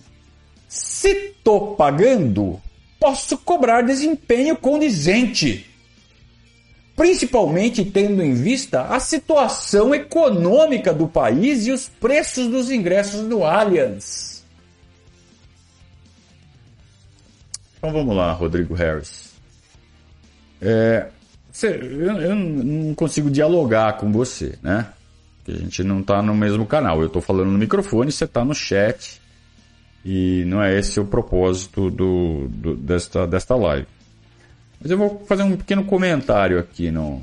Se 0.69 1.35
tô 1.43 1.75
pagando, 1.75 2.61
posso 2.99 3.39
cobrar 3.39 3.83
desempenho 3.83 4.57
condizente. 4.57 5.67
Principalmente 6.95 7.85
tendo 7.85 8.23
em 8.23 8.33
vista 8.35 8.83
a 8.83 8.99
situação 8.99 9.95
econômica 9.95 10.95
do 10.95 11.07
país 11.07 11.67
e 11.67 11.73
os 11.73 11.89
preços 11.89 12.49
dos 12.49 12.71
ingressos 12.71 13.23
no 13.23 13.45
Allianz. 13.45 14.45
Então 17.77 17.93
vamos 17.93 18.17
lá, 18.17 18.33
Rodrigo 18.33 18.75
Harris. 18.75 19.35
É, 20.61 21.07
eu, 21.63 22.21
eu 22.21 22.35
não 22.35 22.95
consigo 22.95 23.31
dialogar 23.31 23.99
com 23.99 24.11
você, 24.11 24.59
né? 24.63 24.89
Porque 25.39 25.53
a 25.53 25.63
gente 25.63 25.85
não 25.85 26.01
está 26.01 26.23
no 26.23 26.35
mesmo 26.35 26.67
canal. 26.67 27.01
Eu 27.01 27.07
estou 27.07 27.23
falando 27.23 27.51
no 27.51 27.59
microfone, 27.59 28.11
você 28.11 28.25
está 28.25 28.45
no 28.45 28.55
chat. 28.55 29.21
E 30.09 30.45
não 30.45 30.63
é 30.63 30.79
esse 30.79 31.01
o 31.01 31.05
propósito 31.05 31.91
do, 31.91 32.47
do, 32.47 32.77
desta, 32.77 33.27
desta 33.27 33.57
live. 33.57 33.89
Mas 34.81 34.93
eu 34.93 34.97
vou 34.97 35.25
fazer 35.27 35.43
um 35.43 35.57
pequeno 35.57 35.85
comentário 35.85 36.61
aqui 36.61 36.93
no, 36.93 37.21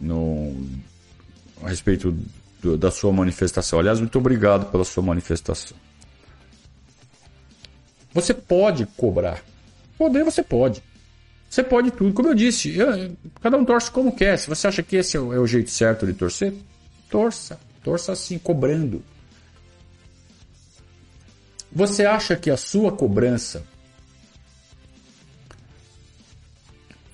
no, 0.00 0.56
a 1.62 1.68
respeito 1.68 2.16
do, 2.62 2.78
da 2.78 2.90
sua 2.90 3.12
manifestação. 3.12 3.78
Aliás, 3.78 4.00
muito 4.00 4.18
obrigado 4.18 4.70
pela 4.70 4.84
sua 4.84 5.02
manifestação. 5.02 5.76
Você 8.14 8.32
pode 8.32 8.86
cobrar. 8.96 9.42
Poder 9.98 10.24
você 10.24 10.42
pode. 10.42 10.82
Você 11.50 11.62
pode 11.62 11.90
tudo. 11.90 12.14
Como 12.14 12.28
eu 12.28 12.34
disse, 12.34 12.74
eu, 12.74 13.14
cada 13.42 13.58
um 13.58 13.66
torce 13.66 13.90
como 13.90 14.16
quer. 14.16 14.38
Se 14.38 14.48
você 14.48 14.66
acha 14.66 14.82
que 14.82 14.96
esse 14.96 15.18
é 15.18 15.20
o, 15.20 15.30
é 15.30 15.38
o 15.38 15.46
jeito 15.46 15.68
certo 15.68 16.06
de 16.06 16.14
torcer, 16.14 16.54
torça. 17.10 17.60
Torça 17.84 18.12
assim, 18.12 18.38
cobrando. 18.38 19.02
Você 21.76 22.06
acha 22.06 22.34
que 22.34 22.50
a 22.50 22.56
sua 22.56 22.90
cobrança 22.90 23.62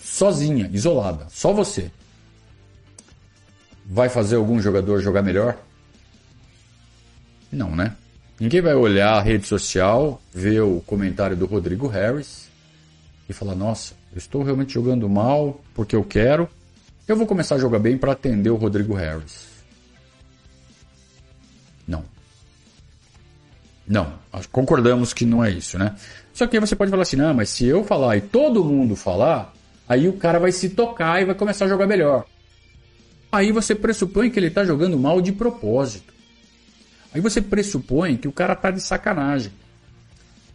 sozinha, 0.00 0.70
isolada, 0.72 1.26
só 1.30 1.52
você, 1.52 1.90
vai 3.84 4.08
fazer 4.08 4.36
algum 4.36 4.60
jogador 4.60 5.00
jogar 5.00 5.20
melhor? 5.20 5.58
Não, 7.50 7.74
né? 7.74 7.96
Ninguém 8.38 8.60
vai 8.60 8.74
olhar 8.74 9.14
a 9.14 9.20
rede 9.20 9.48
social, 9.48 10.22
ver 10.32 10.60
o 10.60 10.80
comentário 10.86 11.36
do 11.36 11.46
Rodrigo 11.46 11.88
Harris 11.88 12.48
e 13.28 13.32
falar: 13.32 13.56
Nossa, 13.56 13.94
eu 14.12 14.18
estou 14.18 14.44
realmente 14.44 14.74
jogando 14.74 15.08
mal 15.08 15.60
porque 15.74 15.96
eu 15.96 16.04
quero. 16.04 16.48
Eu 17.08 17.16
vou 17.16 17.26
começar 17.26 17.56
a 17.56 17.58
jogar 17.58 17.80
bem 17.80 17.98
para 17.98 18.12
atender 18.12 18.50
o 18.50 18.54
Rodrigo 18.54 18.94
Harris. 18.94 19.51
Não, 23.86 24.12
concordamos 24.50 25.12
que 25.12 25.26
não 25.26 25.44
é 25.44 25.50
isso, 25.50 25.78
né? 25.78 25.94
Só 26.32 26.46
que 26.46 26.56
aí 26.56 26.60
você 26.60 26.76
pode 26.76 26.90
falar 26.90 27.02
assim, 27.02 27.16
não, 27.16 27.34
mas 27.34 27.50
se 27.50 27.66
eu 27.66 27.84
falar 27.84 28.16
e 28.16 28.20
todo 28.20 28.64
mundo 28.64 28.96
falar, 28.96 29.52
aí 29.88 30.08
o 30.08 30.14
cara 30.14 30.38
vai 30.38 30.52
se 30.52 30.70
tocar 30.70 31.20
e 31.20 31.24
vai 31.24 31.34
começar 31.34 31.64
a 31.64 31.68
jogar 31.68 31.86
melhor. 31.86 32.24
Aí 33.30 33.50
você 33.50 33.74
pressupõe 33.74 34.30
que 34.30 34.38
ele 34.38 34.48
está 34.48 34.64
jogando 34.64 34.98
mal 34.98 35.20
de 35.20 35.32
propósito. 35.32 36.12
Aí 37.14 37.20
você 37.20 37.40
pressupõe 37.40 38.16
que 38.16 38.28
o 38.28 38.32
cara 38.32 38.54
tá 38.54 38.70
de 38.70 38.80
sacanagem. 38.80 39.52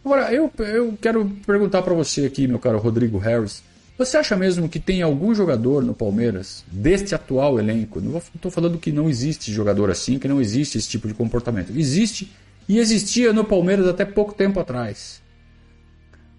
Agora, 0.04 0.32
eu, 0.32 0.50
eu 0.58 0.96
quero 1.00 1.24
perguntar 1.46 1.82
para 1.82 1.94
você 1.94 2.24
aqui, 2.24 2.46
meu 2.46 2.58
caro 2.58 2.78
Rodrigo 2.78 3.18
Harris. 3.18 3.62
Você 3.98 4.16
acha 4.16 4.36
mesmo 4.36 4.68
que 4.68 4.78
tem 4.78 5.02
algum 5.02 5.34
jogador 5.34 5.82
no 5.82 5.92
Palmeiras, 5.92 6.64
deste 6.70 7.16
atual 7.16 7.58
elenco? 7.58 8.00
Não 8.00 8.16
estou 8.16 8.50
falando 8.50 8.78
que 8.78 8.92
não 8.92 9.08
existe 9.08 9.52
jogador 9.52 9.90
assim, 9.90 10.18
que 10.18 10.28
não 10.28 10.40
existe 10.40 10.78
esse 10.78 10.88
tipo 10.88 11.08
de 11.08 11.14
comportamento. 11.14 11.72
Existe 11.76 12.30
e 12.68 12.78
existia 12.78 13.32
no 13.32 13.44
Palmeiras 13.44 13.86
até 13.86 14.04
pouco 14.04 14.34
tempo 14.34 14.60
atrás. 14.60 15.22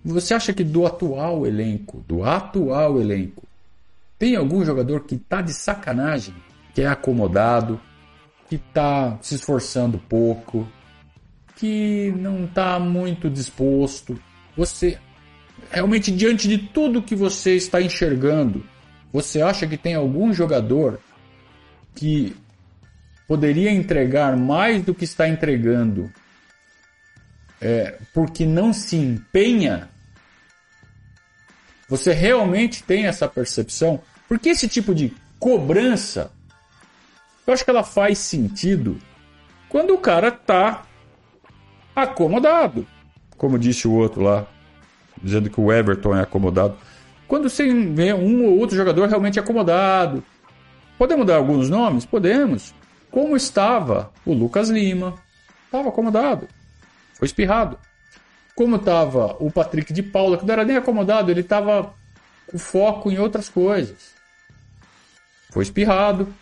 Você 0.05 0.33
acha 0.33 0.53
que 0.53 0.63
do 0.63 0.85
atual 0.85 1.45
elenco, 1.45 2.03
do 2.07 2.23
atual 2.23 3.01
elenco, 3.01 3.43
tem 4.17 4.35
algum 4.35 4.63
jogador 4.63 5.01
que 5.05 5.15
está 5.15 5.41
de 5.41 5.53
sacanagem, 5.53 6.35
que 6.73 6.81
é 6.81 6.87
acomodado, 6.87 7.81
que 8.47 8.55
está 8.55 9.17
se 9.21 9.35
esforçando 9.35 9.97
pouco, 9.97 10.67
que 11.55 12.11
não 12.17 12.45
está 12.45 12.79
muito 12.79 13.29
disposto? 13.29 14.19
Você 14.55 14.99
realmente 15.71 16.11
diante 16.11 16.47
de 16.47 16.57
tudo 16.57 17.01
que 17.01 17.15
você 17.15 17.55
está 17.55 17.81
enxergando, 17.81 18.63
você 19.11 19.41
acha 19.41 19.67
que 19.67 19.77
tem 19.77 19.95
algum 19.95 20.33
jogador 20.33 20.99
que 21.95 22.35
poderia 23.27 23.71
entregar 23.71 24.37
mais 24.37 24.81
do 24.83 24.93
que 24.93 25.03
está 25.03 25.27
entregando 25.27 26.11
é, 27.61 27.97
porque 28.13 28.45
não 28.45 28.71
se 28.71 28.95
empenha, 28.95 29.89
você 31.87 32.13
realmente 32.13 32.83
tem 32.83 33.07
essa 33.07 33.27
percepção? 33.27 34.01
Porque 34.27 34.49
esse 34.49 34.67
tipo 34.67 34.93
de 34.93 35.13
cobrança, 35.39 36.31
eu 37.47 37.53
acho 37.53 37.63
que 37.63 37.69
ela 37.69 37.83
faz 37.83 38.19
sentido 38.19 38.99
quando 39.67 39.93
o 39.93 39.97
cara 39.97 40.31
tá 40.31 40.83
acomodado. 41.95 42.85
Como 43.37 43.57
disse 43.57 43.87
o 43.87 43.93
outro 43.93 44.21
lá, 44.21 44.45
dizendo 45.21 45.49
que 45.49 45.59
o 45.59 45.71
Everton 45.71 46.15
é 46.15 46.21
acomodado. 46.21 46.77
Quando 47.27 47.49
você 47.49 47.71
vê 47.73 48.13
um 48.13 48.45
ou 48.45 48.57
outro 48.59 48.75
jogador 48.75 49.07
realmente 49.07 49.39
acomodado. 49.39 50.23
Podemos 50.97 51.25
dar 51.25 51.37
alguns 51.37 51.69
nomes? 51.69 52.05
Podemos. 52.05 52.73
Como 53.09 53.35
estava 53.35 54.11
o 54.25 54.33
Lucas 54.33 54.69
Lima? 54.69 55.15
Estava 55.65 55.89
acomodado. 55.89 56.47
Foi 57.19 57.25
espirrado. 57.25 57.77
Como 58.55 58.77
estava 58.77 59.35
o 59.39 59.51
Patrick 59.51 59.91
de 59.91 60.01
Paula, 60.01 60.37
que 60.37 60.45
não 60.45 60.53
era 60.53 60.63
nem 60.63 60.77
acomodado, 60.77 61.29
ele 61.29 61.41
estava 61.41 61.93
com 62.47 62.57
foco 62.57 63.11
em 63.11 63.19
outras 63.19 63.49
coisas. 63.49 64.13
Foi 65.51 65.63
espirrado. 65.63 66.33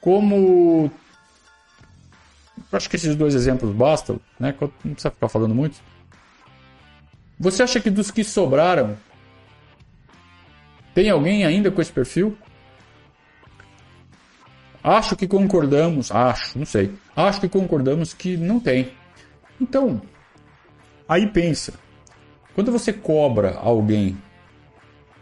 Como. 0.00 0.90
Acho 2.70 2.90
que 2.90 2.96
esses 2.96 3.16
dois 3.16 3.34
exemplos 3.34 3.74
bastam, 3.74 4.20
né? 4.38 4.54
Não 4.60 4.68
precisa 4.92 5.10
ficar 5.10 5.28
falando 5.28 5.54
muito. 5.54 5.80
Você 7.38 7.62
acha 7.62 7.80
que 7.80 7.90
dos 7.90 8.10
que 8.10 8.22
sobraram, 8.22 8.96
tem 10.94 11.10
alguém 11.10 11.44
ainda 11.44 11.70
com 11.70 11.80
esse 11.80 11.92
perfil? 11.92 12.36
Acho 14.82 15.16
que 15.16 15.26
concordamos, 15.26 16.10
acho, 16.12 16.58
não 16.58 16.66
sei. 16.66 16.94
Acho 17.14 17.40
que 17.40 17.48
concordamos 17.48 18.14
que 18.14 18.36
não 18.36 18.60
tem. 18.60 18.92
Então, 19.60 20.02
aí 21.08 21.26
pensa, 21.26 21.74
quando 22.54 22.72
você 22.72 22.92
cobra 22.92 23.56
alguém 23.56 24.16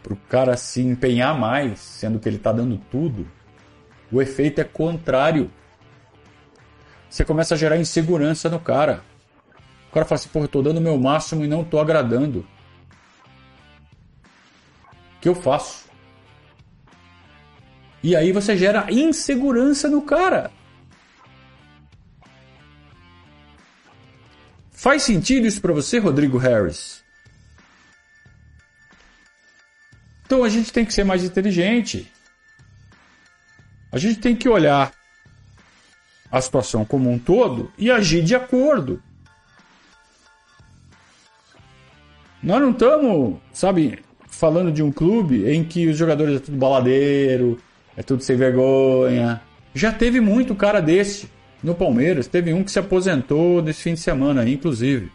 para 0.03 0.13
o 0.13 0.17
cara 0.29 0.55
se 0.55 0.81
empenhar 0.81 1.37
mais, 1.37 1.79
sendo 1.79 2.19
que 2.19 2.29
ele 2.29 2.37
está 2.37 2.51
dando 2.51 2.77
tudo, 2.91 3.27
o 4.11 4.21
efeito 4.21 4.61
é 4.61 4.63
contrário. 4.63 5.49
Você 7.09 7.25
começa 7.25 7.55
a 7.55 7.57
gerar 7.57 7.77
insegurança 7.77 8.49
no 8.49 8.59
cara. 8.59 9.03
O 9.89 9.93
cara 9.93 10.05
fala 10.05 10.19
assim, 10.19 10.29
porra, 10.29 10.45
eu 10.45 10.49
tô 10.49 10.61
dando 10.61 10.77
o 10.77 10.81
meu 10.81 10.97
máximo 10.97 11.43
e 11.43 11.47
não 11.47 11.63
tô 11.63 11.79
agradando. 11.79 12.45
O 15.17 15.19
que 15.21 15.29
eu 15.29 15.35
faço? 15.35 15.85
E 18.03 18.15
aí 18.15 18.31
você 18.31 18.55
gera 18.55 18.85
insegurança 18.91 19.89
no 19.89 20.01
cara. 20.01 20.51
Faz 24.75 25.03
sentido 25.03 25.47
isso 25.47 25.61
para 25.61 25.73
você, 25.73 25.99
Rodrigo 25.99 26.37
Harris? 26.37 27.03
Então 30.25 30.43
a 30.43 30.49
gente 30.49 30.71
tem 30.71 30.85
que 30.85 30.93
ser 30.93 31.05
mais 31.05 31.23
inteligente. 31.23 32.11
A 33.91 33.97
gente 33.97 34.19
tem 34.19 34.35
que 34.35 34.49
olhar 34.49 34.91
a 36.29 36.41
situação 36.41 36.83
como 36.83 37.09
um 37.09 37.17
todo 37.17 37.71
e 37.77 37.89
agir 37.89 38.21
de 38.21 38.35
acordo. 38.35 39.01
Nós 42.43 42.61
não 42.61 42.71
estamos, 42.71 43.39
sabe, 43.53 44.03
falando 44.27 44.71
de 44.71 44.83
um 44.83 44.91
clube 44.91 45.49
em 45.49 45.63
que 45.63 45.87
os 45.87 45.97
jogadores 45.97 46.35
é 46.35 46.39
tudo 46.39 46.57
baladeiro, 46.57 47.57
é 47.95 48.03
tudo 48.03 48.21
sem 48.21 48.35
vergonha. 48.35 49.41
Já 49.73 49.93
teve 49.93 50.19
muito 50.19 50.53
cara 50.53 50.81
desse 50.81 51.29
no 51.65 51.75
Palmeiras. 51.75 52.27
Teve 52.27 52.53
um 52.53 52.63
que 52.63 52.71
se 52.71 52.79
aposentou 52.79 53.61
nesse 53.61 53.81
fim 53.81 53.95
de 53.95 53.99
semana 53.99 54.47
inclusive. 54.47 55.11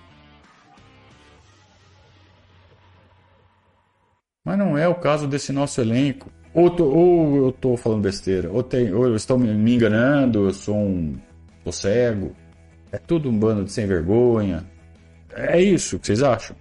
Mas 4.45 4.59
não 4.59 4.77
é 4.77 4.89
o 4.89 4.95
caso 4.95 5.29
desse 5.29 5.53
nosso 5.53 5.81
elenco. 5.81 6.31
Ou, 6.53 6.69
tô, 6.69 6.85
ou 6.85 7.37
eu 7.37 7.49
estou 7.51 7.77
falando 7.77 8.03
besteira, 8.03 8.51
ou, 8.51 8.61
tem, 8.61 8.93
ou 8.93 9.07
eu 9.07 9.15
estou 9.15 9.39
me 9.39 9.73
enganando, 9.73 10.47
eu 10.47 10.53
sou 10.53 10.77
um. 10.77 11.17
tô 11.63 11.71
cego. 11.71 12.35
É 12.91 12.99
tudo 12.99 13.31
um 13.31 13.39
bando 13.39 13.65
de 13.65 13.71
sem 13.71 13.87
vergonha. 13.87 14.69
É 15.33 15.61
isso 15.61 16.01
que 16.01 16.09
vocês 16.09 16.25
acham? 16.25 16.57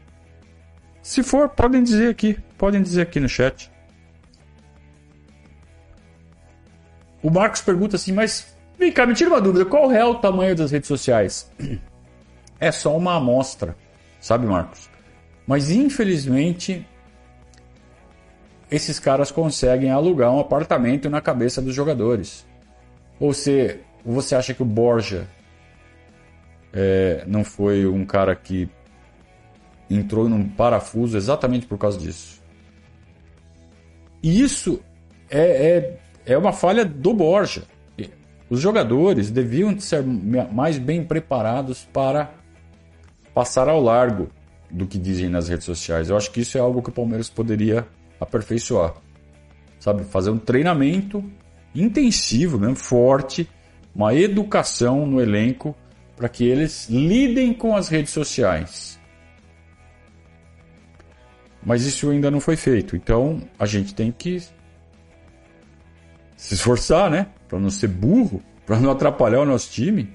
Se 1.01 1.23
for, 1.23 1.49
podem 1.49 1.81
dizer 1.81 2.09
aqui. 2.09 2.37
Podem 2.55 2.83
dizer 2.83 3.01
aqui 3.01 3.19
no 3.19 3.27
chat. 3.27 3.71
O 7.23 7.31
Marcos 7.31 7.61
pergunta 7.61 7.95
assim, 7.95 8.11
mas 8.11 8.55
Vem 8.79 8.93
cá, 8.93 9.05
me 9.05 9.13
tira 9.13 9.29
uma 9.29 9.41
dúvida. 9.41 9.65
Qual 9.65 9.91
é 9.91 10.03
o 10.05 10.15
tamanho 10.15 10.55
das 10.55 10.71
redes 10.71 10.87
sociais? 10.87 11.51
É 12.61 12.73
só 12.73 12.97
uma 12.97 13.15
amostra, 13.15 13.73
sabe, 14.19 14.45
Marcos? 14.45 14.89
Mas 15.47 15.71
infelizmente 15.71 16.85
esses 18.69 18.99
caras 18.99 19.31
conseguem 19.31 19.91
alugar 19.91 20.29
um 20.29 20.41
apartamento 20.41 21.09
na 21.09 21.21
cabeça 21.21 21.61
dos 21.61 21.73
jogadores. 21.73 22.45
Ou 23.17 23.33
você, 23.33 23.79
você 24.05 24.35
acha 24.35 24.53
que 24.53 24.61
o 24.61 24.65
Borja 24.65 25.25
é, 26.73 27.23
não 27.25 27.45
foi 27.45 27.85
um 27.85 28.05
cara 28.05 28.35
que 28.35 28.69
entrou 29.89 30.27
num 30.27 30.49
parafuso 30.49 31.15
exatamente 31.15 31.65
por 31.65 31.77
causa 31.77 31.97
disso? 31.97 32.41
E 34.21 34.41
isso 34.41 34.83
é, 35.29 35.39
é, 36.25 36.33
é 36.33 36.37
uma 36.37 36.51
falha 36.51 36.83
do 36.83 37.13
Borja. 37.13 37.63
Os 38.49 38.59
jogadores 38.59 39.29
deviam 39.29 39.79
ser 39.79 40.03
mais 40.03 40.77
bem 40.79 41.03
preparados 41.03 41.87
para 41.93 42.33
passar 43.33 43.69
ao 43.69 43.79
largo 43.79 44.29
do 44.71 44.87
que 44.87 44.97
dizem 44.97 45.29
nas 45.29 45.47
redes 45.47 45.65
sociais. 45.65 46.09
Eu 46.09 46.17
acho 46.17 46.31
que 46.31 46.41
isso 46.41 46.57
é 46.57 46.61
algo 46.61 46.81
que 46.81 46.89
o 46.89 46.93
Palmeiras 46.93 47.29
poderia 47.29 47.87
aperfeiçoar. 48.19 48.95
Sabe, 49.79 50.03
fazer 50.03 50.31
um 50.31 50.37
treinamento 50.37 51.23
intensivo, 51.73 52.59
mesmo, 52.59 52.75
forte, 52.75 53.47
uma 53.95 54.13
educação 54.13 55.05
no 55.05 55.21
elenco 55.21 55.75
para 56.15 56.27
que 56.27 56.43
eles 56.43 56.89
lidem 56.89 57.53
com 57.53 57.75
as 57.75 57.87
redes 57.87 58.11
sociais. 58.11 58.99
Mas 61.63 61.85
isso 61.85 62.09
ainda 62.09 62.31
não 62.31 62.39
foi 62.39 62.55
feito. 62.55 62.95
Então 62.95 63.41
a 63.57 63.65
gente 63.65 63.93
tem 63.93 64.11
que 64.11 64.39
se 66.35 66.53
esforçar, 66.55 67.09
né? 67.09 67.27
Para 67.49 67.59
não 67.59 67.69
ser 67.69 67.87
burro, 67.87 68.41
para 68.65 68.79
não 68.79 68.91
atrapalhar 68.91 69.41
o 69.41 69.45
nosso 69.45 69.69
time. 69.71 70.09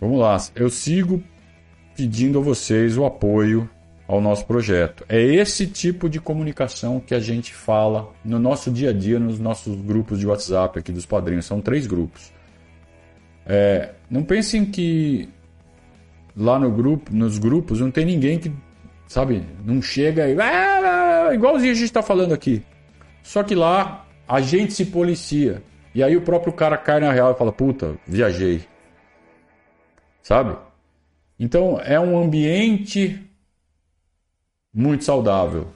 Vamos 0.00 0.20
lá, 0.20 0.36
eu 0.54 0.70
sigo 0.70 1.20
pedindo 1.96 2.38
a 2.38 2.42
vocês 2.42 2.96
o 2.96 3.04
apoio 3.04 3.68
ao 4.06 4.20
nosso 4.20 4.46
projeto. 4.46 5.04
É 5.08 5.20
esse 5.20 5.66
tipo 5.66 6.08
de 6.08 6.20
comunicação 6.20 7.00
que 7.00 7.14
a 7.14 7.18
gente 7.18 7.52
fala 7.52 8.12
no 8.24 8.38
nosso 8.38 8.70
dia 8.70 8.90
a 8.90 8.92
dia, 8.92 9.18
nos 9.18 9.40
nossos 9.40 9.74
grupos 9.80 10.20
de 10.20 10.26
WhatsApp 10.26 10.78
aqui 10.78 10.92
dos 10.92 11.06
padrinhos. 11.06 11.46
São 11.46 11.60
três 11.60 11.86
grupos. 11.86 12.32
É, 13.44 13.92
não 14.10 14.22
pensem 14.22 14.64
que 14.64 15.28
lá 16.36 16.58
no 16.58 16.70
grupo, 16.70 17.12
nos 17.12 17.38
grupos 17.38 17.80
não 17.80 17.90
tem 17.90 18.04
ninguém 18.04 18.38
que, 18.38 18.52
sabe, 19.06 19.44
não 19.64 19.80
chega 19.80 20.28
e. 20.28 20.40
Ah, 20.40 21.30
igualzinho 21.32 21.72
a 21.72 21.74
gente 21.74 21.84
está 21.84 22.02
falando 22.02 22.32
aqui. 22.32 22.62
Só 23.22 23.42
que 23.42 23.54
lá 23.54 24.06
a 24.28 24.40
gente 24.40 24.72
se 24.72 24.86
policia. 24.86 25.62
E 25.94 26.02
aí 26.02 26.16
o 26.16 26.22
próprio 26.22 26.52
cara 26.52 26.76
cai 26.76 27.00
na 27.00 27.12
real 27.12 27.32
e 27.32 27.38
fala: 27.38 27.52
puta, 27.52 27.96
viajei. 28.06 28.62
Sabe? 30.22 30.56
Então 31.38 31.80
é 31.80 31.98
um 31.98 32.18
ambiente 32.20 33.20
muito 34.72 35.04
saudável. 35.04 35.68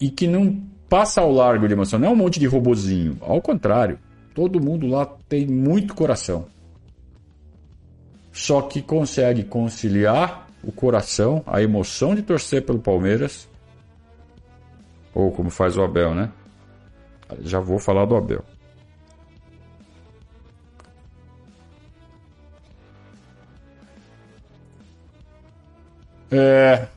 E 0.00 0.10
que 0.10 0.26
não 0.26 0.62
passa 0.88 1.20
ao 1.20 1.32
largo 1.32 1.66
de 1.66 1.74
emoção. 1.74 1.98
Não 1.98 2.08
é 2.08 2.10
um 2.10 2.16
monte 2.16 2.38
de 2.38 2.46
robozinho. 2.46 3.16
Ao 3.20 3.40
contrário. 3.40 3.98
Todo 4.34 4.62
mundo 4.62 4.86
lá 4.86 5.04
tem 5.28 5.46
muito 5.46 5.94
coração. 5.94 6.46
Só 8.32 8.62
que 8.62 8.80
consegue 8.80 9.42
conciliar 9.42 10.47
o 10.62 10.72
coração, 10.72 11.42
a 11.46 11.62
emoção 11.62 12.14
de 12.14 12.22
torcer 12.22 12.64
pelo 12.64 12.78
Palmeiras. 12.78 13.48
Ou 15.14 15.32
como 15.32 15.50
faz 15.50 15.76
o 15.76 15.82
Abel, 15.82 16.14
né? 16.14 16.30
Já 17.40 17.60
vou 17.60 17.78
falar 17.78 18.04
do 18.04 18.16
Abel. 18.16 18.44
É... 26.30 26.88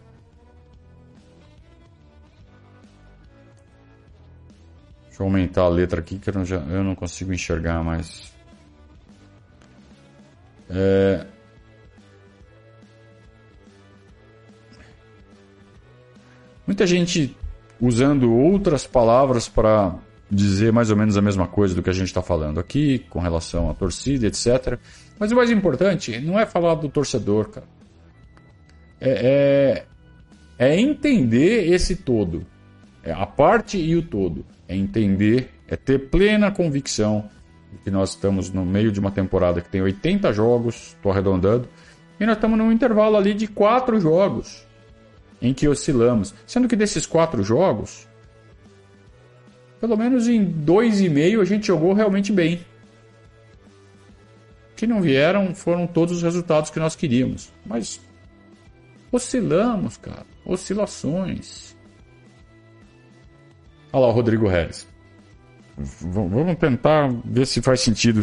Deixa 5.07 5.21
eu 5.21 5.25
aumentar 5.25 5.63
a 5.63 5.69
letra 5.69 5.99
aqui 5.99 6.19
que 6.19 6.29
eu 6.29 6.83
não, 6.83 6.95
consigo 6.95 7.33
enxergar 7.33 7.83
mais. 7.83 8.31
É... 10.69 11.25
Muita 16.71 16.87
gente 16.87 17.35
usando 17.81 18.31
outras 18.31 18.87
palavras 18.87 19.49
para 19.49 19.93
dizer 20.31 20.71
mais 20.71 20.89
ou 20.89 20.95
menos 20.95 21.17
a 21.17 21.21
mesma 21.21 21.45
coisa 21.45 21.75
do 21.75 21.83
que 21.83 21.89
a 21.89 21.93
gente 21.93 22.07
está 22.07 22.21
falando 22.21 22.61
aqui, 22.61 22.99
com 23.09 23.19
relação 23.19 23.69
à 23.69 23.73
torcida, 23.73 24.25
etc. 24.25 24.79
Mas 25.19 25.33
o 25.33 25.35
mais 25.35 25.51
importante 25.51 26.17
não 26.21 26.39
é 26.39 26.45
falar 26.45 26.75
do 26.75 26.87
torcedor, 26.87 27.49
cara 27.49 27.67
é, 29.01 29.83
é, 30.57 30.65
é 30.65 30.79
entender 30.79 31.73
esse 31.73 31.97
todo. 31.97 32.47
É 33.03 33.11
a 33.11 33.25
parte 33.25 33.77
e 33.77 33.93
o 33.97 34.01
todo. 34.01 34.45
É 34.65 34.73
entender, 34.73 35.49
é 35.67 35.75
ter 35.75 36.09
plena 36.09 36.51
convicção 36.51 37.29
de 37.69 37.79
que 37.79 37.91
nós 37.91 38.11
estamos 38.11 38.49
no 38.49 38.65
meio 38.65 38.93
de 38.93 38.99
uma 39.01 39.11
temporada 39.11 39.59
que 39.59 39.67
tem 39.67 39.81
80 39.81 40.31
jogos, 40.31 40.95
estou 40.95 41.11
arredondando, 41.11 41.67
e 42.17 42.25
nós 42.25 42.37
estamos 42.37 42.57
num 42.57 42.71
intervalo 42.71 43.17
ali 43.17 43.33
de 43.33 43.45
quatro 43.45 43.99
jogos 43.99 44.70
em 45.41 45.53
que 45.53 45.67
oscilamos. 45.67 46.33
Sendo 46.45 46.67
que 46.67 46.75
desses 46.75 47.05
quatro 47.05 47.43
jogos, 47.43 48.07
pelo 49.79 49.97
menos 49.97 50.27
em 50.27 50.43
dois 50.43 51.01
e 51.01 51.09
meio 51.09 51.41
a 51.41 51.45
gente 51.45 51.67
jogou 51.67 51.93
realmente 51.93 52.31
bem. 52.31 52.65
Que 54.75 54.87
não 54.87 55.01
vieram 55.01 55.53
foram 55.53 55.87
todos 55.87 56.17
os 56.17 56.23
resultados 56.23 56.69
que 56.69 56.79
nós 56.79 56.95
queríamos. 56.95 57.51
Mas 57.65 57.99
Oscilamos, 59.11 59.97
cara. 59.97 60.25
Oscilações. 60.45 61.75
Olha 63.91 64.03
lá 64.03 64.07
o 64.07 64.11
Rodrigo 64.11 64.47
Reis. 64.47 64.87
Vamos 65.77 66.57
tentar 66.57 67.11
ver 67.25 67.45
se 67.45 67.61
faz 67.61 67.81
sentido 67.81 68.21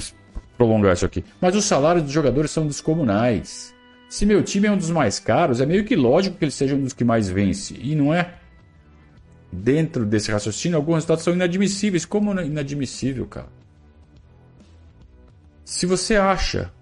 prolongar 0.57 0.95
isso 0.95 1.05
aqui. 1.05 1.25
Mas 1.41 1.55
os 1.55 1.65
salários 1.67 2.05
dos 2.05 2.13
jogadores 2.13 2.51
são 2.51 2.67
descomunais. 2.67 3.75
Se 4.09 4.25
meu 4.25 4.43
time 4.43 4.67
é 4.67 4.73
um 4.73 4.77
dos 4.77 4.91
mais 4.91 5.19
caros, 5.19 5.61
é 5.61 5.67
meio 5.67 5.85
que 5.85 5.95
lógico 5.95 6.37
que 6.37 6.45
ele 6.45 6.53
seja 6.53 6.75
um 6.75 6.83
dos 6.83 6.93
que 6.93 7.05
mais 7.05 7.29
vence. 7.29 7.79
E 7.79 7.95
não 7.95 8.13
é. 8.13 8.35
Dentro 9.53 10.05
desse 10.07 10.31
raciocínio, 10.31 10.77
alguns 10.77 10.97
resultados 10.97 11.25
são 11.25 11.35
inadmissíveis. 11.35 12.05
Como 12.05 12.39
inadmissível, 12.41 13.27
cara? 13.27 13.49
Se 15.65 15.85
você 15.85 16.17
acha 16.17 16.73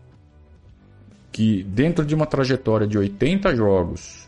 que 1.32 1.64
dentro 1.64 2.04
de 2.04 2.14
uma 2.14 2.24
trajetória 2.24 2.86
de 2.86 2.96
80 2.96 3.54
jogos 3.54 4.26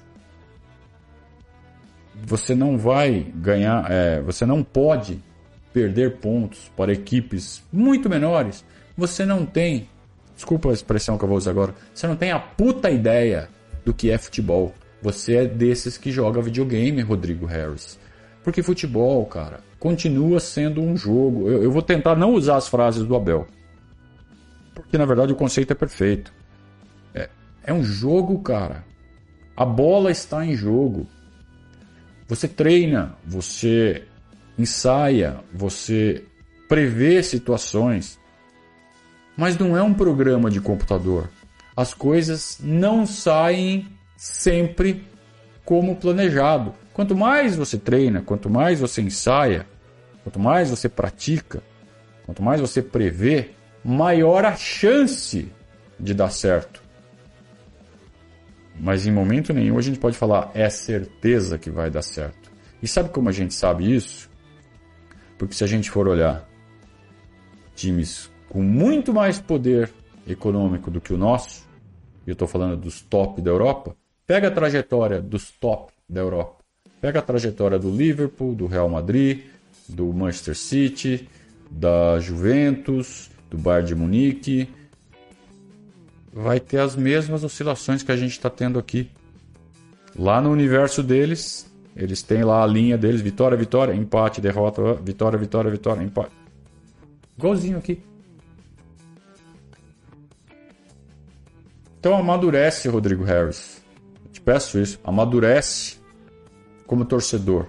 você 2.25 2.55
não 2.55 2.77
vai 2.77 3.33
ganhar, 3.35 3.91
é, 3.91 4.21
você 4.21 4.45
não 4.45 4.63
pode 4.63 5.23
perder 5.73 6.17
pontos 6.17 6.71
para 6.77 6.93
equipes 6.93 7.63
muito 7.73 8.09
menores. 8.11 8.65
Você 8.97 9.25
não 9.25 9.47
tem, 9.47 9.89
desculpa 10.38 10.70
a 10.70 10.72
expressão 10.72 11.18
que 11.18 11.24
eu 11.24 11.29
vou 11.29 11.37
usar 11.37 11.51
agora, 11.51 11.74
você 11.92 12.07
não 12.07 12.16
tem 12.16 12.31
a 12.31 12.38
puta 12.38 12.90
ideia 12.90 13.48
do 13.85 13.92
que 13.92 14.11
é 14.11 14.16
futebol. 14.16 14.72
Você 15.03 15.37
é 15.37 15.44
desses 15.44 15.98
que 15.98 16.11
joga 16.11 16.40
videogame, 16.40 17.03
Rodrigo 17.03 17.44
Harris. 17.44 17.98
Porque 18.42 18.62
futebol, 18.62 19.27
cara, 19.27 19.61
continua 19.79 20.40
sendo 20.40 20.81
um 20.81 20.96
jogo. 20.96 21.51
Eu, 21.51 21.64
eu 21.64 21.70
vou 21.70 21.83
tentar 21.83 22.16
não 22.16 22.33
usar 22.33 22.57
as 22.57 22.68
frases 22.68 23.05
do 23.05 23.14
Abel. 23.14 23.46
Porque 24.74 24.96
na 24.96 25.05
verdade 25.05 25.33
o 25.33 25.37
conceito 25.37 25.72
é 25.72 25.74
perfeito. 25.74 26.33
É 27.68 27.72
um 27.74 27.85
jogo, 27.85 28.38
cara. 28.38 28.83
A 29.55 29.62
bola 29.62 30.11
está 30.11 30.42
em 30.42 30.57
jogo. 30.57 31.07
Você 32.27 32.48
treina, 32.48 33.14
você 33.22 34.05
ensaia, 34.59 35.40
você 35.53 36.24
prevê 36.66 37.22
situações. 37.22 38.18
Mas 39.38 39.57
não 39.57 39.77
é 39.77 39.83
um 39.83 39.94
programa 39.94 40.51
de 40.51 40.61
computador. 40.61 41.31
As 41.77 41.94
coisas 41.94 42.59
não 42.61 43.07
saem 43.07 43.87
sempre 44.16 45.05
como 45.64 45.94
planejado. 45.94 46.74
Quanto 46.92 47.14
mais 47.14 47.55
você 47.55 47.79
treina, 47.79 48.20
quanto 48.20 48.51
mais 48.51 48.81
você 48.81 49.01
ensaia, 49.01 49.64
quanto 50.24 50.40
mais 50.40 50.70
você 50.70 50.88
pratica, 50.88 51.62
quanto 52.27 52.42
mais 52.42 52.61
você 52.61 52.83
prevê, 52.83 53.51
maior 53.85 54.44
a 54.44 54.57
chance 54.57 55.53
de 56.01 56.14
dar 56.14 56.31
certo. 56.31 56.83
Mas 58.74 59.07
em 59.07 59.12
momento 59.12 59.53
nenhum 59.53 59.79
a 59.79 59.83
gente 59.83 60.01
pode 60.01 60.16
falar 60.18 60.51
é 60.53 60.68
certeza 60.68 61.57
que 61.57 61.70
vai 61.70 61.88
dar 61.88 62.03
certo. 62.03 62.51
E 62.83 62.88
sabe 62.88 63.11
como 63.11 63.29
a 63.29 63.33
gente 63.33 63.55
sabe 63.55 63.94
isso? 63.94 64.29
Porque 65.38 65.55
se 65.55 65.62
a 65.62 65.66
gente 65.68 65.88
for 65.88 66.09
olhar 66.09 66.44
times 67.77 68.29
com 68.49 68.63
muito 68.63 69.13
mais 69.13 69.41
poder 69.41 69.91
econômico 70.27 70.91
do 70.91 71.01
que 71.01 71.13
o 71.13 71.19
nosso, 71.19 71.67
eu 72.27 72.33
estou 72.33 72.47
falando 72.47 72.77
dos 72.77 73.01
top 73.01 73.41
da 73.41 73.51
Europa, 73.51 73.97
pega 74.27 74.49
a 74.49 74.51
trajetória 74.51 75.21
dos 75.21 75.51
top 75.51 75.93
da 76.09 76.21
Europa. 76.21 76.59
Pega 77.01 77.21
a 77.21 77.23
trajetória 77.23 77.79
do 77.79 77.91
Liverpool, 77.91 78.55
do 78.55 78.67
Real 78.67 78.89
Madrid, 78.89 79.45
do 79.89 80.13
Manchester 80.13 80.57
City, 80.57 81.29
da 81.71 82.19
Juventus, 82.19 83.31
do 83.49 83.57
Bayern 83.57 83.87
de 83.87 83.95
Munique, 83.95 84.69
vai 86.33 86.61
ter 86.61 86.79
as 86.79 86.95
mesmas 86.95 87.45
oscilações 87.45 88.03
que 88.03 88.13
a 88.13 88.17
gente 88.17 88.33
está 88.33 88.51
tendo 88.51 88.79
aqui. 88.79 89.11
Lá 90.17 90.41
no 90.41 90.51
universo 90.51 91.03
deles, 91.03 91.71
eles 91.97 92.23
têm 92.23 92.43
lá 92.45 92.63
a 92.63 92.67
linha 92.67 92.99
deles: 92.99 93.21
vitória, 93.21 93.57
vitória, 93.57 93.95
empate, 93.95 94.41
derrota, 94.41 94.95
vitória, 94.95 95.39
vitória, 95.39 95.71
vitória, 95.71 96.03
empate. 96.03 96.33
Igualzinho 97.37 97.79
aqui. 97.79 98.03
Então 101.99 102.17
amadurece, 102.17 102.89
Rodrigo 102.89 103.25
Harris. 103.25 103.83
Eu 104.25 104.33
te 104.33 104.41
peço 104.41 104.79
isso. 104.79 105.01
Amadurece 105.03 105.99
como 106.87 107.05
torcedor. 107.05 107.67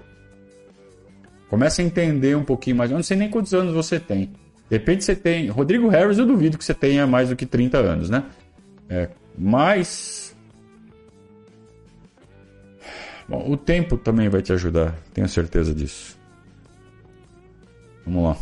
Comece 1.49 1.81
a 1.81 1.85
entender 1.85 2.37
um 2.37 2.43
pouquinho 2.43 2.75
mais. 2.75 2.91
Eu 2.91 2.97
não 2.97 3.03
sei 3.03 3.17
nem 3.17 3.29
quantos 3.29 3.53
anos 3.53 3.73
você 3.73 3.99
tem. 3.99 4.27
De 4.69 4.77
repente 4.77 5.03
você 5.03 5.15
tem. 5.15 5.49
Rodrigo 5.49 5.87
Harris, 5.89 6.19
eu 6.19 6.25
duvido 6.25 6.57
que 6.57 6.63
você 6.63 6.75
tenha 6.75 7.07
mais 7.07 7.29
do 7.29 7.35
que 7.35 7.45
30 7.45 7.77
anos, 7.79 8.09
né? 8.09 8.23
É, 8.87 9.09
mas. 9.35 10.35
Bom, 13.27 13.51
o 13.51 13.57
tempo 13.57 13.97
também 13.97 14.29
vai 14.29 14.41
te 14.41 14.53
ajudar, 14.53 14.95
tenho 15.13 15.27
certeza 15.27 15.73
disso. 15.73 16.17
Vamos 18.05 18.23
lá. 18.23 18.37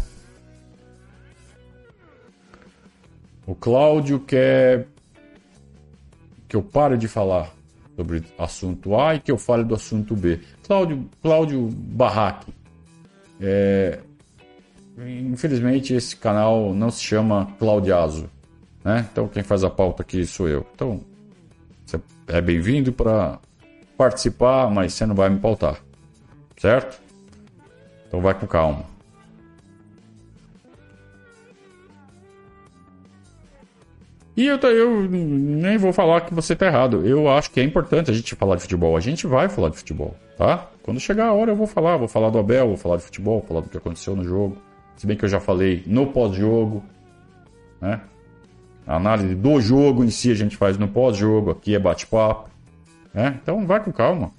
O 3.45 3.55
Cláudio 3.55 4.19
quer 4.19 4.87
que 6.47 6.55
eu 6.55 6.61
pare 6.61 6.97
de 6.97 7.07
falar 7.07 7.51
sobre 7.95 8.23
assunto 8.37 8.95
A 8.95 9.15
e 9.15 9.19
que 9.19 9.31
eu 9.31 9.37
fale 9.37 9.63
do 9.63 9.75
assunto 9.75 10.15
B. 10.15 10.39
Cláudio, 10.65 11.09
Cláudio 11.21 11.69
Barraque. 11.71 12.53
É, 13.41 13.99
infelizmente 14.99 15.93
esse 15.93 16.15
canal 16.15 16.73
não 16.73 16.89
se 16.89 17.03
chama 17.03 17.53
Claudiazo. 17.57 18.29
Né? 18.83 19.07
Então 19.11 19.27
quem 19.27 19.43
faz 19.43 19.63
a 19.63 19.69
pauta 19.69 20.03
aqui 20.03 20.25
sou 20.25 20.47
eu. 20.47 20.65
Então 20.73 21.01
você 21.85 21.99
é 22.27 22.39
bem-vindo 22.39 22.93
para 22.93 23.39
participar, 23.97 24.69
mas 24.69 24.93
você 24.93 25.05
não 25.05 25.15
vai 25.15 25.29
me 25.29 25.39
pautar. 25.39 25.77
Certo? 26.57 27.01
Então 28.07 28.21
vai 28.21 28.33
com 28.33 28.47
calma. 28.47 28.85
E 34.37 34.45
eu, 34.45 34.57
eu 34.57 35.09
nem 35.09 35.79
vou 35.79 35.91
falar 35.91 36.21
que 36.21 36.31
você 36.31 36.55
tá 36.55 36.67
errado. 36.67 37.03
Eu 37.03 37.27
acho 37.27 37.49
que 37.49 37.59
é 37.59 37.63
importante 37.63 38.11
a 38.11 38.13
gente 38.13 38.35
falar 38.35 38.55
de 38.55 38.61
futebol. 38.61 38.95
A 38.95 38.99
gente 38.99 39.25
vai 39.25 39.49
falar 39.49 39.69
de 39.69 39.77
futebol, 39.77 40.15
tá? 40.37 40.69
Quando 40.83 40.99
chegar 40.99 41.25
a 41.25 41.33
hora 41.33 41.51
eu 41.51 41.55
vou 41.55 41.65
falar. 41.65 41.97
Vou 41.97 42.07
falar 42.07 42.29
do 42.29 42.37
Abel, 42.37 42.67
vou 42.67 42.77
falar 42.77 42.97
de 42.97 43.03
futebol, 43.03 43.39
vou 43.39 43.47
falar 43.47 43.61
do 43.61 43.69
que 43.69 43.77
aconteceu 43.77 44.15
no 44.15 44.23
jogo. 44.23 44.55
Se 44.95 45.07
bem 45.07 45.17
que 45.17 45.25
eu 45.25 45.29
já 45.29 45.39
falei 45.39 45.81
no 45.87 46.05
pós-jogo, 46.07 46.83
né? 47.81 47.99
A 48.85 48.97
análise 48.97 49.33
do 49.33 49.59
jogo 49.59 50.03
em 50.03 50.11
si 50.11 50.31
a 50.31 50.35
gente 50.35 50.55
faz 50.55 50.77
no 50.77 50.87
pós-jogo, 50.87 51.49
aqui 51.49 51.73
é 51.73 51.79
bate-papo. 51.79 52.47
Né? 53.11 53.39
Então 53.41 53.65
vai 53.65 53.83
com 53.83 53.91
calma. 53.91 54.31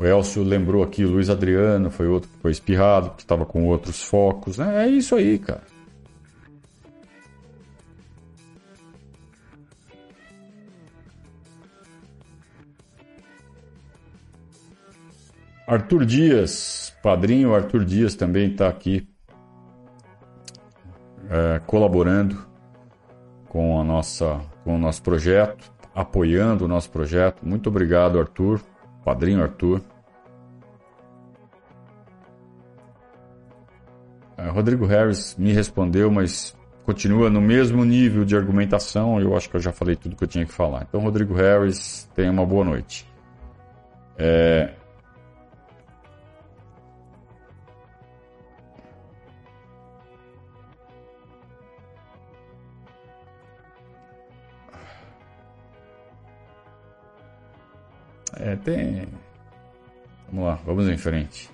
O 0.00 0.06
Elcio 0.06 0.42
lembrou 0.42 0.82
aqui, 0.82 1.04
o 1.04 1.10
Luiz 1.10 1.28
Adriano 1.28 1.90
foi 1.90 2.08
outro 2.08 2.30
que 2.30 2.38
foi 2.38 2.50
espirrado, 2.52 3.10
que 3.10 3.20
estava 3.20 3.44
com 3.44 3.66
outros 3.66 4.02
focos. 4.02 4.56
Né? 4.56 4.86
É 4.86 4.88
isso 4.88 5.14
aí, 5.14 5.38
cara. 5.38 5.60
Arthur 15.66 16.06
Dias, 16.06 16.96
padrinho 17.02 17.54
Arthur 17.54 17.84
Dias 17.84 18.14
também 18.14 18.52
está 18.52 18.68
aqui 18.68 19.06
é, 21.28 21.60
colaborando 21.66 22.42
com, 23.50 23.78
a 23.78 23.84
nossa, 23.84 24.40
com 24.64 24.76
o 24.76 24.78
nosso 24.78 25.02
projeto, 25.02 25.70
apoiando 25.94 26.64
o 26.64 26.68
nosso 26.68 26.90
projeto. 26.90 27.46
Muito 27.46 27.68
obrigado, 27.68 28.18
Arthur, 28.18 28.62
padrinho 29.04 29.42
Arthur. 29.42 29.82
É, 34.36 34.48
Rodrigo 34.48 34.86
Harris 34.86 35.36
me 35.38 35.52
respondeu, 35.52 36.10
mas 36.10 36.56
continua 36.84 37.28
no 37.28 37.40
mesmo 37.40 37.84
nível 37.84 38.24
de 38.24 38.34
argumentação. 38.34 39.20
Eu 39.20 39.36
acho 39.36 39.50
que 39.50 39.56
eu 39.56 39.60
já 39.60 39.72
falei 39.72 39.96
tudo 39.96 40.16
que 40.16 40.24
eu 40.24 40.28
tinha 40.28 40.46
que 40.46 40.52
falar. 40.52 40.86
Então, 40.88 41.00
Rodrigo 41.00 41.34
Harris, 41.34 42.08
tenha 42.14 42.30
uma 42.30 42.46
boa 42.46 42.64
noite. 42.64 43.06
É... 44.18 44.74
É, 58.40 58.56
tem. 58.56 59.06
Vamos 60.30 60.46
lá, 60.46 60.58
vamos 60.64 60.88
em 60.88 60.96
frente. 60.96 61.50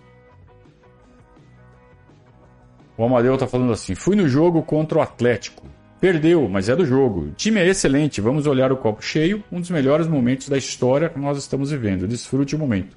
O 2.96 3.04
Amadeu 3.04 3.36
tá 3.36 3.46
falando 3.46 3.72
assim: 3.72 3.94
fui 3.94 4.14
no 4.14 4.28
jogo 4.28 4.62
contra 4.62 4.98
o 4.98 5.02
Atlético. 5.02 5.66
Perdeu, 6.00 6.48
mas 6.48 6.68
é 6.68 6.76
do 6.76 6.84
jogo. 6.84 7.22
O 7.22 7.30
time 7.32 7.58
é 7.58 7.66
excelente. 7.66 8.20
Vamos 8.20 8.46
olhar 8.46 8.70
o 8.70 8.76
copo 8.76 9.02
cheio. 9.02 9.42
Um 9.50 9.60
dos 9.60 9.70
melhores 9.70 10.06
momentos 10.06 10.48
da 10.48 10.56
história 10.56 11.08
que 11.08 11.18
nós 11.18 11.38
estamos 11.38 11.70
vivendo. 11.70 12.06
Desfrute 12.06 12.54
o 12.54 12.58
momento. 12.58 12.96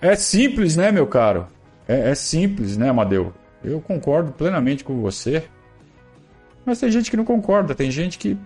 É 0.00 0.14
simples, 0.14 0.76
né, 0.76 0.92
meu 0.92 1.06
caro? 1.06 1.46
É, 1.88 2.10
é 2.10 2.14
simples, 2.14 2.76
né, 2.76 2.90
Amadeu? 2.90 3.32
Eu 3.64 3.80
concordo 3.80 4.32
plenamente 4.32 4.84
com 4.84 5.00
você. 5.00 5.44
Mas 6.64 6.78
tem 6.78 6.90
gente 6.90 7.10
que 7.10 7.16
não 7.16 7.24
concorda. 7.24 7.74
Tem 7.74 7.90
gente 7.90 8.18
que 8.18 8.38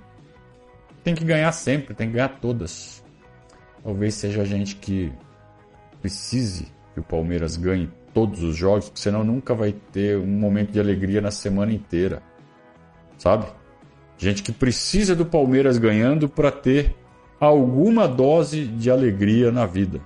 tem 1.03 1.15
que 1.15 1.25
ganhar 1.25 1.53
sempre, 1.53 1.95
tem 1.95 2.07
que 2.07 2.15
ganhar 2.15 2.41
todas. 2.41 3.04
Talvez 3.85 4.15
seja 4.15 4.41
a 4.41 4.45
gente 4.47 4.77
que 4.77 5.13
precise 6.01 6.73
que 6.95 7.01
o 7.01 7.03
Palmeiras 7.03 7.59
ganhe 7.59 7.91
todos 8.15 8.43
os 8.43 8.57
jogos, 8.57 8.87
porque 8.87 9.01
senão 9.01 9.23
nunca 9.23 9.55
vai 9.55 9.73
ter 9.93 10.17
um 10.17 10.27
momento 10.27 10.73
de 10.73 10.81
alegria 10.81 11.21
na 11.21 11.31
semana 11.31 11.71
inteira. 11.71 12.23
Sabe? 13.19 13.47
Gente 14.17 14.43
que 14.43 14.53
precisa 14.53 15.15
do 15.15 15.27
Palmeiras 15.27 15.77
ganhando 15.77 16.29
para 16.29 16.51
ter 16.51 16.97
alguma 17.39 18.09
dose 18.09 18.67
de 18.67 18.91
alegria 18.91 19.53
na 19.53 19.67
vida. 19.67 20.01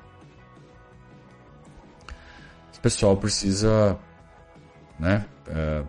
Esse 2.73 2.81
pessoal 2.81 3.17
precisa 3.17 3.97
né, 4.99 5.25
é, 5.47 5.85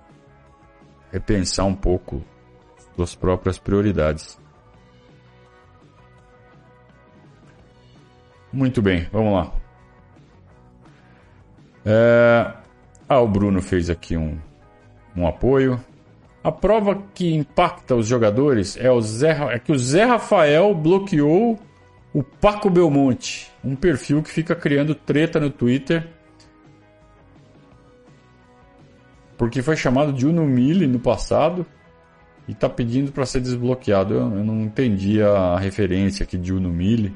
repensar 1.11 1.65
um 1.65 1.75
pouco 1.75 2.23
suas 2.95 3.15
próprias 3.15 3.57
prioridades. 3.57 4.37
Muito 8.51 8.81
bem, 8.81 9.07
vamos 9.11 9.33
lá. 9.33 9.53
É... 11.85 12.53
Ah, 13.07 13.19
o 13.19 13.27
Bruno 13.27 13.61
fez 13.61 13.89
aqui 13.89 14.15
um, 14.15 14.37
um 15.15 15.25
apoio. 15.27 15.79
A 16.43 16.51
prova 16.51 17.01
que 17.13 17.33
impacta 17.33 17.95
os 17.95 18.07
jogadores 18.07 18.77
é, 18.77 18.89
o 18.91 19.01
Zé, 19.01 19.31
é 19.53 19.59
que 19.59 19.71
o 19.71 19.77
Zé 19.77 20.03
Rafael 20.03 20.73
bloqueou 20.73 21.59
o 22.13 22.23
Paco 22.23 22.69
Belmonte, 22.69 23.51
um 23.63 23.75
perfil 23.75 24.23
que 24.23 24.29
fica 24.29 24.55
criando 24.55 24.95
treta 24.95 25.39
no 25.39 25.49
Twitter. 25.49 26.07
Porque 29.37 29.61
foi 29.61 29.75
chamado 29.75 30.11
de 30.11 30.27
Unumile 30.27 30.87
no 30.87 30.99
passado 30.99 31.65
e 32.47 32.51
está 32.51 32.67
pedindo 32.69 33.11
para 33.11 33.25
ser 33.25 33.41
desbloqueado. 33.41 34.13
Eu, 34.13 34.21
eu, 34.21 34.43
não 34.43 34.61
entendi 34.61 35.21
a 35.21 35.57
referência 35.57 36.23
aqui 36.23 36.37
de 36.37 36.53
Unumile. 36.53 37.15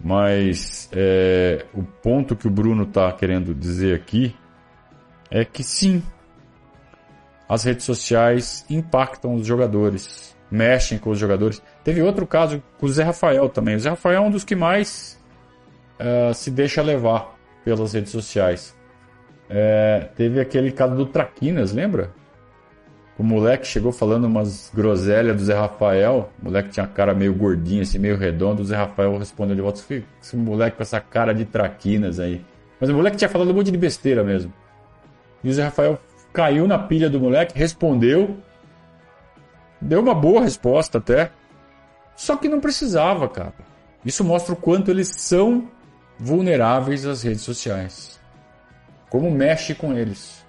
Mas 0.00 0.88
é, 0.92 1.64
o 1.74 1.82
ponto 1.82 2.36
que 2.36 2.46
o 2.46 2.50
Bruno 2.50 2.84
está 2.84 3.12
querendo 3.12 3.54
dizer 3.54 3.96
aqui 3.96 4.34
é 5.30 5.44
que 5.44 5.62
sim, 5.62 6.02
as 7.48 7.64
redes 7.64 7.84
sociais 7.84 8.64
impactam 8.70 9.34
os 9.34 9.46
jogadores, 9.46 10.36
mexem 10.50 10.98
com 10.98 11.10
os 11.10 11.18
jogadores. 11.18 11.62
Teve 11.82 12.00
outro 12.02 12.26
caso 12.26 12.62
com 12.78 12.86
o 12.86 12.88
Zé 12.88 13.02
Rafael 13.02 13.48
também. 13.48 13.74
O 13.74 13.80
Zé 13.80 13.90
Rafael 13.90 14.22
é 14.22 14.26
um 14.26 14.30
dos 14.30 14.44
que 14.44 14.54
mais 14.54 15.18
uh, 15.98 16.32
se 16.32 16.50
deixa 16.50 16.80
levar 16.80 17.36
pelas 17.64 17.92
redes 17.92 18.12
sociais. 18.12 18.76
É, 19.50 20.10
teve 20.14 20.40
aquele 20.40 20.70
caso 20.70 20.94
do 20.94 21.06
Traquinas, 21.06 21.72
lembra? 21.72 22.12
O 23.18 23.24
moleque 23.24 23.66
chegou 23.66 23.90
falando 23.90 24.26
umas 24.26 24.70
groselhas 24.72 25.36
do 25.36 25.44
Zé 25.44 25.54
Rafael. 25.54 26.30
O 26.40 26.44
moleque 26.44 26.68
tinha 26.68 26.84
a 26.84 26.88
cara 26.88 27.12
meio 27.12 27.34
gordinha, 27.34 27.82
assim, 27.82 27.98
meio 27.98 28.16
redondo. 28.16 28.62
O 28.62 28.64
Zé 28.64 28.76
Rafael 28.76 29.18
respondeu 29.18 29.56
de 29.56 29.60
volta: 29.60 29.80
esse 30.22 30.36
moleque 30.36 30.76
com 30.76 30.82
essa 30.84 31.00
cara 31.00 31.34
de 31.34 31.44
traquinas 31.44 32.20
aí. 32.20 32.44
Mas 32.80 32.88
o 32.88 32.94
moleque 32.94 33.16
tinha 33.16 33.28
falado 33.28 33.50
um 33.50 33.54
monte 33.54 33.72
de 33.72 33.76
besteira 33.76 34.22
mesmo. 34.22 34.52
E 35.42 35.48
o 35.48 35.52
Zé 35.52 35.64
Rafael 35.64 35.98
caiu 36.32 36.68
na 36.68 36.78
pilha 36.78 37.10
do 37.10 37.18
moleque, 37.18 37.58
respondeu. 37.58 38.36
Deu 39.80 40.00
uma 40.00 40.14
boa 40.14 40.42
resposta 40.42 40.98
até. 40.98 41.32
Só 42.14 42.36
que 42.36 42.48
não 42.48 42.60
precisava, 42.60 43.28
cara. 43.28 43.54
Isso 44.04 44.22
mostra 44.22 44.52
o 44.52 44.56
quanto 44.56 44.92
eles 44.92 45.08
são 45.08 45.68
vulneráveis 46.20 47.04
às 47.04 47.22
redes 47.22 47.42
sociais. 47.42 48.20
Como 49.10 49.28
mexe 49.28 49.74
com 49.74 49.92
eles. 49.92 50.46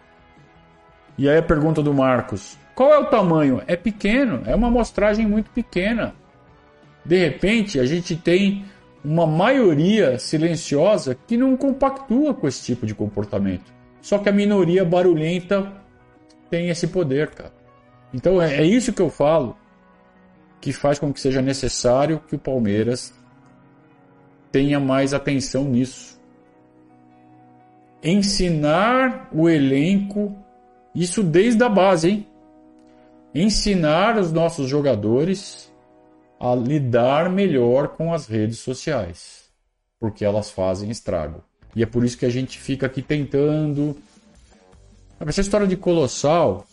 E 1.17 1.27
aí 1.27 1.37
a 1.37 1.43
pergunta 1.43 1.81
do 1.81 1.93
Marcos: 1.93 2.58
qual 2.79 2.93
é 2.93 2.97
o 2.97 3.07
tamanho? 3.07 3.61
É 3.67 3.75
pequeno, 3.75 4.41
é 4.45 4.55
uma 4.55 4.69
amostragem 4.69 5.27
muito 5.27 5.51
pequena. 5.51 6.15
De 7.03 7.17
repente, 7.17 7.77
a 7.77 7.85
gente 7.85 8.15
tem 8.15 8.63
uma 9.03 9.27
maioria 9.27 10.17
silenciosa 10.17 11.13
que 11.13 11.35
não 11.35 11.57
compactua 11.57 12.33
com 12.33 12.47
esse 12.47 12.63
tipo 12.63 12.85
de 12.85 12.95
comportamento. 12.95 13.69
Só 14.01 14.17
que 14.17 14.29
a 14.29 14.31
minoria 14.31 14.85
barulhenta 14.85 15.73
tem 16.49 16.69
esse 16.69 16.87
poder, 16.87 17.31
cara. 17.31 17.51
Então 18.13 18.41
é, 18.41 18.61
é 18.61 18.63
isso 18.63 18.93
que 18.93 19.01
eu 19.01 19.09
falo 19.09 19.57
que 20.61 20.71
faz 20.71 20.97
com 20.97 21.11
que 21.11 21.19
seja 21.19 21.41
necessário 21.41 22.21
que 22.29 22.37
o 22.37 22.39
Palmeiras 22.39 23.13
tenha 24.53 24.79
mais 24.79 25.13
atenção 25.13 25.65
nisso. 25.65 26.17
Ensinar 28.01 29.27
o 29.33 29.49
elenco, 29.49 30.33
isso 30.95 31.21
desde 31.21 31.61
a 31.61 31.67
base, 31.67 32.09
hein? 32.09 32.28
Ensinar 33.33 34.17
os 34.17 34.31
nossos 34.31 34.67
jogadores 34.67 35.71
a 36.39 36.55
lidar 36.55 37.29
melhor 37.29 37.89
com 37.89 38.13
as 38.13 38.27
redes 38.27 38.59
sociais, 38.59 39.49
porque 39.99 40.23
elas 40.23 40.49
fazem 40.49 40.89
estrago. 40.89 41.43
E 41.75 41.83
é 41.83 41.85
por 41.85 42.03
isso 42.03 42.17
que 42.17 42.25
a 42.25 42.29
gente 42.29 42.57
fica 42.57 42.85
aqui 42.85 43.01
tentando. 43.01 43.95
Essa 45.19 45.41
história 45.41 45.67
de 45.67 45.75
colossal, 45.75 46.65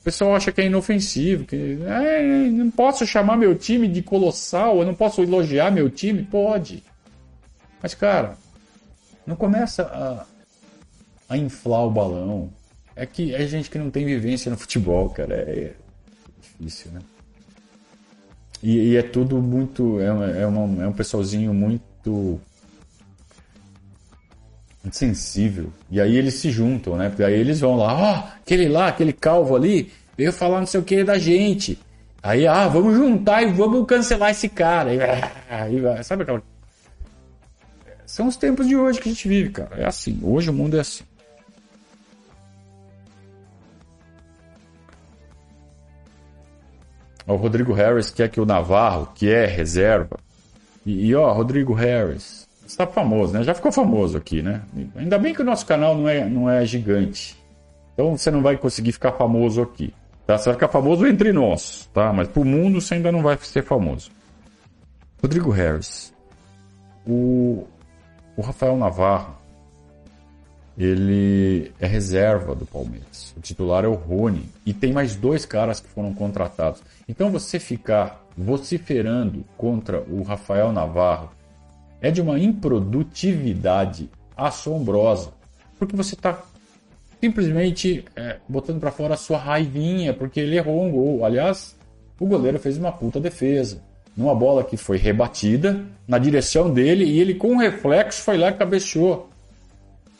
o 0.00 0.04
pessoal 0.04 0.34
acha 0.34 0.50
que 0.50 0.60
é 0.60 0.66
inofensivo, 0.66 1.44
que 1.44 1.78
é, 1.86 2.48
não 2.50 2.70
posso 2.70 3.06
chamar 3.06 3.36
meu 3.36 3.54
time 3.54 3.86
de 3.86 4.02
colossal, 4.02 4.78
eu 4.78 4.84
não 4.84 4.94
posso 4.94 5.22
elogiar 5.22 5.70
meu 5.70 5.88
time, 5.88 6.24
pode. 6.24 6.82
Mas 7.80 7.94
cara, 7.94 8.36
não 9.24 9.36
começa 9.36 9.84
a, 9.84 10.26
a 11.32 11.38
inflar 11.38 11.84
o 11.84 11.90
balão. 11.90 12.50
É 12.98 13.06
que 13.06 13.32
é 13.32 13.46
gente 13.46 13.70
que 13.70 13.78
não 13.78 13.90
tem 13.90 14.04
vivência 14.04 14.50
no 14.50 14.58
futebol, 14.58 15.08
cara, 15.10 15.32
é, 15.32 15.38
é 15.38 15.72
difícil, 16.40 16.90
né? 16.90 17.00
E, 18.60 18.76
e, 18.76 18.96
é 18.96 19.02
tudo 19.02 19.40
muito. 19.40 20.00
É, 20.00 20.40
é, 20.42 20.46
uma, 20.46 20.82
é 20.82 20.88
um 20.88 20.92
pessoalzinho 20.92 21.54
muito. 21.54 22.40
sensível. 24.90 25.72
E 25.88 26.00
aí 26.00 26.16
eles 26.16 26.34
se 26.34 26.50
juntam, 26.50 26.96
né? 26.96 27.08
Porque 27.08 27.22
aí 27.22 27.34
eles 27.34 27.60
vão 27.60 27.76
lá, 27.76 27.94
ó, 27.94 28.14
oh, 28.14 28.38
aquele 28.42 28.68
lá, 28.68 28.88
aquele 28.88 29.12
calvo 29.12 29.54
ali, 29.54 29.92
veio 30.16 30.32
falar 30.32 30.58
não 30.58 30.66
sei 30.66 30.80
o 30.80 30.82
que 30.82 31.04
da 31.04 31.18
gente. 31.18 31.78
Aí, 32.20 32.48
ah, 32.48 32.66
vamos 32.66 32.96
juntar 32.96 33.44
e 33.44 33.52
vamos 33.52 33.86
cancelar 33.86 34.32
esse 34.32 34.48
cara. 34.48 34.90
Aí, 34.90 34.98
aí 35.48 35.80
vai, 35.80 36.02
sabe 36.02 36.24
aquela. 36.24 36.42
São 38.04 38.26
os 38.26 38.36
tempos 38.36 38.66
de 38.66 38.76
hoje 38.76 39.00
que 39.00 39.08
a 39.08 39.12
gente 39.12 39.28
vive, 39.28 39.50
cara. 39.50 39.76
É 39.76 39.86
assim. 39.86 40.18
Hoje 40.20 40.50
o 40.50 40.52
mundo 40.52 40.76
é 40.76 40.80
assim. 40.80 41.04
O 47.28 47.36
Rodrigo 47.36 47.74
Harris 47.74 48.10
quer 48.10 48.30
que 48.30 48.40
o 48.40 48.46
Navarro, 48.46 49.08
que 49.14 49.30
é 49.30 49.44
reserva. 49.44 50.18
E, 50.84 51.08
e 51.08 51.14
ó, 51.14 51.30
Rodrigo 51.30 51.74
Harris, 51.74 52.48
está 52.66 52.86
famoso, 52.86 53.34
né? 53.34 53.42
Já 53.42 53.54
ficou 53.54 53.70
famoso 53.70 54.16
aqui, 54.16 54.42
né? 54.42 54.62
Ainda 54.96 55.18
bem 55.18 55.34
que 55.34 55.42
o 55.42 55.44
nosso 55.44 55.66
canal 55.66 55.94
não 55.94 56.08
é, 56.08 56.24
não 56.26 56.48
é 56.48 56.64
gigante. 56.64 57.36
Então 57.92 58.16
você 58.16 58.30
não 58.30 58.40
vai 58.40 58.56
conseguir 58.56 58.92
ficar 58.92 59.12
famoso 59.12 59.60
aqui. 59.60 59.92
Tá? 60.26 60.38
Você 60.38 60.46
vai 60.46 60.54
ficar 60.54 60.68
famoso 60.68 61.06
entre 61.06 61.32
nós, 61.32 61.88
tá? 61.92 62.12
Mas 62.12 62.28
pro 62.28 62.44
mundo 62.44 62.80
você 62.80 62.94
ainda 62.94 63.12
não 63.12 63.22
vai 63.22 63.36
ser 63.38 63.62
famoso. 63.62 64.10
Rodrigo 65.22 65.50
Harris. 65.50 66.14
O, 67.06 67.66
o 68.36 68.42
Rafael 68.42 68.76
Navarro, 68.76 69.34
ele 70.78 71.72
é 71.80 71.86
reserva 71.86 72.54
do 72.54 72.64
Palmeiras. 72.64 73.34
O 73.36 73.40
titular 73.40 73.84
é 73.84 73.88
o 73.88 73.94
Rony. 73.94 74.48
E 74.64 74.72
tem 74.72 74.92
mais 74.92 75.16
dois 75.16 75.44
caras 75.44 75.80
que 75.80 75.88
foram 75.88 76.14
contratados. 76.14 76.80
Então 77.08 77.32
você 77.32 77.58
ficar 77.58 78.24
vociferando 78.36 79.44
contra 79.56 80.00
o 80.02 80.22
Rafael 80.22 80.72
Navarro 80.72 81.30
é 82.00 82.12
de 82.12 82.20
uma 82.20 82.38
improdutividade 82.38 84.08
assombrosa. 84.36 85.32
Porque 85.80 85.96
você 85.96 86.14
está 86.14 86.40
simplesmente 87.20 88.04
é, 88.14 88.36
botando 88.48 88.78
para 88.78 88.92
fora 88.92 89.14
a 89.14 89.16
sua 89.16 89.38
raivinha, 89.38 90.14
porque 90.14 90.38
ele 90.38 90.56
errou 90.56 90.84
um 90.84 90.92
gol. 90.92 91.24
Aliás, 91.24 91.76
o 92.20 92.26
goleiro 92.26 92.60
fez 92.60 92.78
uma 92.78 92.92
puta 92.92 93.18
defesa. 93.18 93.82
Numa 94.16 94.34
bola 94.34 94.62
que 94.62 94.76
foi 94.76 94.96
rebatida 94.96 95.84
na 96.06 96.18
direção 96.18 96.72
dele 96.72 97.04
e 97.04 97.18
ele 97.18 97.34
com 97.34 97.56
reflexo 97.56 98.22
foi 98.22 98.38
lá 98.38 98.50
e 98.50 98.54
cabeceou. 98.54 99.27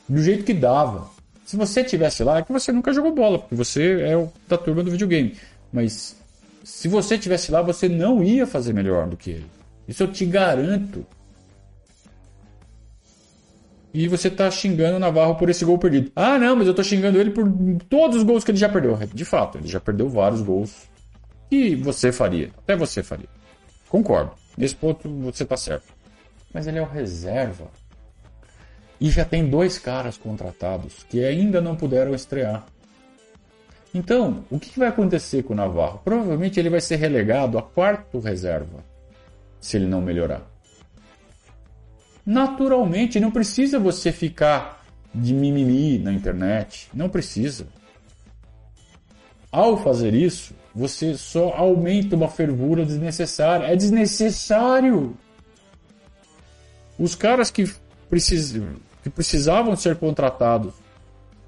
Do 0.08 0.22
jeito 0.22 0.44
que 0.44 0.54
dava. 0.54 1.10
Se 1.44 1.56
você 1.56 1.82
tivesse 1.82 2.22
lá, 2.24 2.38
é 2.38 2.42
que 2.42 2.52
você 2.52 2.72
nunca 2.72 2.92
jogou 2.92 3.14
bola, 3.14 3.38
porque 3.38 3.54
você 3.54 4.02
é 4.02 4.16
o 4.16 4.30
da 4.46 4.58
turma 4.58 4.82
do 4.82 4.90
videogame. 4.90 5.36
Mas 5.72 6.16
se 6.62 6.88
você 6.88 7.16
tivesse 7.16 7.50
lá, 7.50 7.62
você 7.62 7.88
não 7.88 8.22
ia 8.22 8.46
fazer 8.46 8.72
melhor 8.72 9.08
do 9.08 9.16
que 9.16 9.30
ele. 9.30 9.46
Isso 9.86 10.02
eu 10.02 10.12
te 10.12 10.26
garanto. 10.26 11.06
E 13.92 14.06
você 14.06 14.28
está 14.28 14.50
xingando 14.50 14.96
o 14.96 15.00
Navarro 15.00 15.36
por 15.36 15.48
esse 15.48 15.64
gol 15.64 15.78
perdido. 15.78 16.12
Ah, 16.14 16.38
não, 16.38 16.54
mas 16.54 16.66
eu 16.66 16.72
estou 16.72 16.84
xingando 16.84 17.18
ele 17.18 17.30
por 17.30 17.50
todos 17.88 18.18
os 18.18 18.22
gols 18.22 18.44
que 18.44 18.50
ele 18.50 18.58
já 18.58 18.68
perdeu. 18.68 18.96
De 19.14 19.24
fato, 19.24 19.56
ele 19.58 19.66
já 19.66 19.80
perdeu 19.80 20.08
vários 20.08 20.42
gols 20.42 20.88
que 21.48 21.74
você 21.74 22.12
faria. 22.12 22.50
Até 22.58 22.76
você 22.76 23.02
faria. 23.02 23.28
Concordo. 23.88 24.32
Nesse 24.56 24.74
ponto 24.74 25.08
você 25.08 25.44
está 25.44 25.56
certo. 25.56 25.86
Mas 26.52 26.66
ele 26.66 26.78
é 26.78 26.82
o 26.82 26.86
reserva. 26.86 27.70
E 29.00 29.10
já 29.10 29.24
tem 29.24 29.48
dois 29.48 29.78
caras 29.78 30.16
contratados 30.16 31.04
que 31.08 31.24
ainda 31.24 31.60
não 31.60 31.76
puderam 31.76 32.14
estrear. 32.14 32.66
Então, 33.94 34.44
o 34.50 34.58
que 34.58 34.78
vai 34.78 34.88
acontecer 34.88 35.42
com 35.42 35.52
o 35.52 35.56
Navarro? 35.56 36.00
Provavelmente 36.04 36.60
ele 36.60 36.68
vai 36.68 36.80
ser 36.80 36.96
relegado 36.96 37.58
a 37.58 37.62
quarto 37.62 38.18
reserva, 38.18 38.84
se 39.60 39.76
ele 39.76 39.86
não 39.86 40.00
melhorar. 40.00 40.42
Naturalmente, 42.24 43.18
não 43.18 43.30
precisa 43.30 43.78
você 43.78 44.12
ficar 44.12 44.84
de 45.14 45.32
mimimi 45.32 45.98
na 45.98 46.12
internet, 46.12 46.88
não 46.92 47.08
precisa. 47.08 47.66
Ao 49.50 49.82
fazer 49.82 50.12
isso, 50.12 50.54
você 50.74 51.16
só 51.16 51.54
aumenta 51.54 52.14
uma 52.14 52.28
fervura 52.28 52.84
desnecessária. 52.84 53.66
É 53.66 53.74
desnecessário. 53.74 55.16
Os 56.98 57.14
caras 57.14 57.50
que, 57.50 57.68
precis... 58.10 58.54
que 59.08 59.14
precisavam 59.14 59.74
ser 59.74 59.96
contratados 59.96 60.74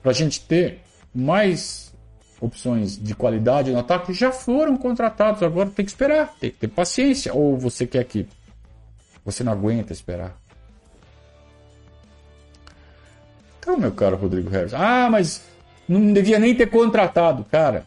para 0.02 0.10
a 0.10 0.14
gente 0.14 0.40
ter 0.40 0.80
mais 1.14 1.92
opções 2.40 2.96
de 2.96 3.14
qualidade 3.14 3.70
no 3.70 3.78
ataque 3.78 4.14
já 4.14 4.32
foram 4.32 4.76
contratados. 4.76 5.42
Agora 5.42 5.70
tem 5.70 5.84
que 5.84 5.90
esperar, 5.90 6.34
tem 6.40 6.50
que 6.50 6.56
ter 6.56 6.68
paciência. 6.68 7.34
Ou 7.34 7.58
você 7.58 7.86
quer 7.86 8.04
que 8.04 8.26
você 9.24 9.44
não 9.44 9.52
aguenta 9.52 9.92
esperar? 9.92 10.36
Então, 13.58 13.76
meu 13.76 13.92
caro 13.92 14.16
Rodrigo 14.16 14.48
Harris. 14.48 14.72
Ah, 14.72 15.08
mas 15.10 15.42
não 15.86 16.12
devia 16.12 16.38
nem 16.38 16.54
ter 16.54 16.70
contratado. 16.70 17.44
Cara, 17.44 17.84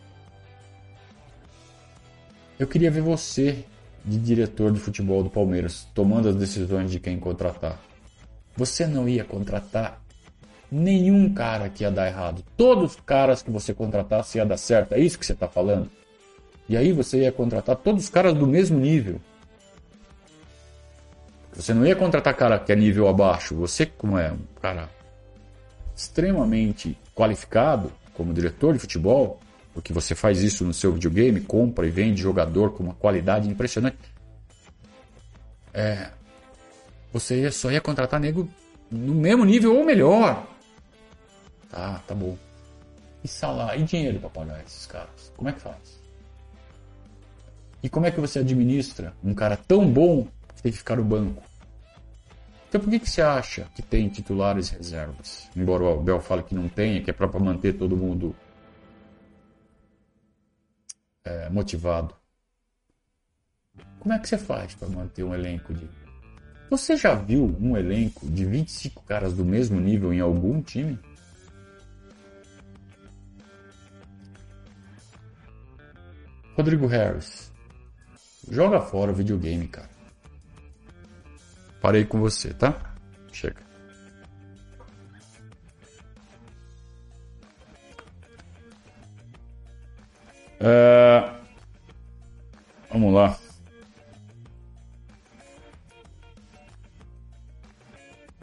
eu 2.60 2.68
queria 2.68 2.92
ver 2.92 3.02
você, 3.02 3.66
de 4.06 4.20
diretor 4.20 4.72
de 4.72 4.80
futebol 4.80 5.24
do 5.24 5.32
Palmeiras, 5.32 5.88
tomando 5.96 6.30
as 6.30 6.36
decisões 6.36 6.92
de 6.92 7.00
quem 7.00 7.20
contratar. 7.20 7.80
Você 8.56 8.86
não 8.86 9.08
ia 9.10 9.24
contratar 9.24 10.02
nenhum 10.72 11.34
cara 11.34 11.70
que 11.70 11.84
ia 11.84 11.92
dar 11.92 12.08
errado. 12.08 12.44
Todos 12.58 12.92
os 12.92 13.00
caras 13.02 13.42
que 13.42 13.52
você 13.52 13.74
contratasse 13.74 14.38
ia 14.38 14.46
dar 14.46 14.58
certo. 14.58 14.94
É 14.94 15.00
isso 15.00 15.18
que 15.20 15.26
você 15.26 15.34
está 15.34 15.48
falando? 15.48 15.90
E 16.68 16.78
aí 16.78 16.92
você 16.92 17.22
ia 17.22 17.32
contratar 17.32 17.76
todos 17.76 18.06
os 18.06 18.10
caras 18.10 18.34
do 18.34 18.48
mesmo 18.48 18.80
nível. 18.80 19.20
Você 21.54 21.74
não 21.74 21.86
ia 21.86 21.96
contratar 21.96 22.34
cara 22.36 22.58
que 22.58 22.72
é 22.72 22.76
nível 22.76 23.08
abaixo. 23.08 23.56
Você, 23.56 23.86
como 23.86 24.18
é 24.18 24.32
um 24.32 24.40
cara 24.60 24.90
extremamente 25.96 26.98
qualificado 27.14 27.92
como 28.14 28.34
diretor 28.34 28.74
de 28.74 28.80
futebol, 28.80 29.40
porque 29.74 29.94
você 29.94 30.16
faz 30.16 30.42
isso 30.42 30.64
no 30.64 30.74
seu 30.74 30.94
videogame, 30.94 31.42
compra 31.42 31.86
e 31.86 31.90
vende 31.90 32.22
jogador 32.22 32.74
com 32.74 32.84
uma 32.84 32.94
qualidade 32.94 33.50
impressionante. 33.50 33.98
É, 35.74 36.10
você 37.14 37.52
só 37.52 37.72
ia 37.72 37.80
contratar 37.80 38.20
nego 38.20 38.50
no 38.92 39.14
mesmo 39.14 39.46
nível 39.46 39.78
ou 39.78 39.86
melhor. 39.86 40.46
Tá, 41.70 42.02
tá 42.08 42.16
bom. 42.16 42.36
E 43.24 43.28
salário, 43.28 43.82
e 43.82 43.86
dinheiro 43.86 44.20
para 44.20 44.30
pagar 44.30 44.64
esses 44.64 44.86
caras? 44.86 45.32
Como 45.38 45.48
é 45.48 45.54
que 45.54 45.62
faz? 45.62 46.02
E 47.82 47.90
como 47.90 48.06
é 48.06 48.12
que 48.12 48.20
você 48.20 48.40
administra 48.40 49.14
um 49.24 49.34
cara 49.34 49.56
tão 49.56 49.90
bom 49.90 50.28
que 50.56 50.64
tem 50.64 50.72
que 50.72 50.78
ficar 50.78 50.98
no 50.98 51.04
banco? 51.04 51.44
Então 52.68 52.82
por 52.82 52.90
que, 52.90 53.00
que 53.00 53.10
você 53.10 53.22
acha 53.22 53.68
que 53.76 53.84
tem 53.84 54.10
titulares 54.10 54.72
e 54.72 54.76
reservas? 54.76 55.48
Embora 55.56 55.84
o 55.84 55.94
Abel 55.94 56.20
fale 56.20 56.42
que 56.42 56.56
não 56.56 56.68
tenha, 56.68 57.04
que 57.04 57.12
é 57.12 57.14
para 57.14 57.28
manter 57.40 57.78
todo 57.78 57.96
mundo 57.96 58.36
é, 61.24 61.50
motivado. 61.50 62.16
Como 64.00 64.14
é 64.14 64.20
que 64.20 64.28
você 64.28 64.38
faz 64.38 64.76
para 64.76 64.90
manter 64.90 65.24
um 65.24 65.34
elenco 65.34 65.74
de. 65.74 65.88
Você 66.74 66.98
já 66.98 67.14
viu 67.14 67.56
um 67.62 67.78
elenco 67.78 68.28
de 68.28 68.46
25 68.46 69.04
caras 69.04 69.36
do 69.36 69.46
mesmo 69.46 69.80
nível 69.80 70.12
em 70.12 70.20
algum 70.20 70.60
time? 70.60 70.98
Rodrigo 76.56 76.88
Harris. 76.88 77.54
Joga 78.50 78.82
fora 78.82 79.12
o 79.12 79.14
videogame, 79.14 79.68
cara. 79.68 79.88
Parei 81.80 82.06
com 82.06 82.20
você, 82.20 82.52
tá? 82.56 82.96
Chega. 83.32 83.62
É... 90.60 91.36
Vamos 92.90 93.14
lá. 93.14 93.38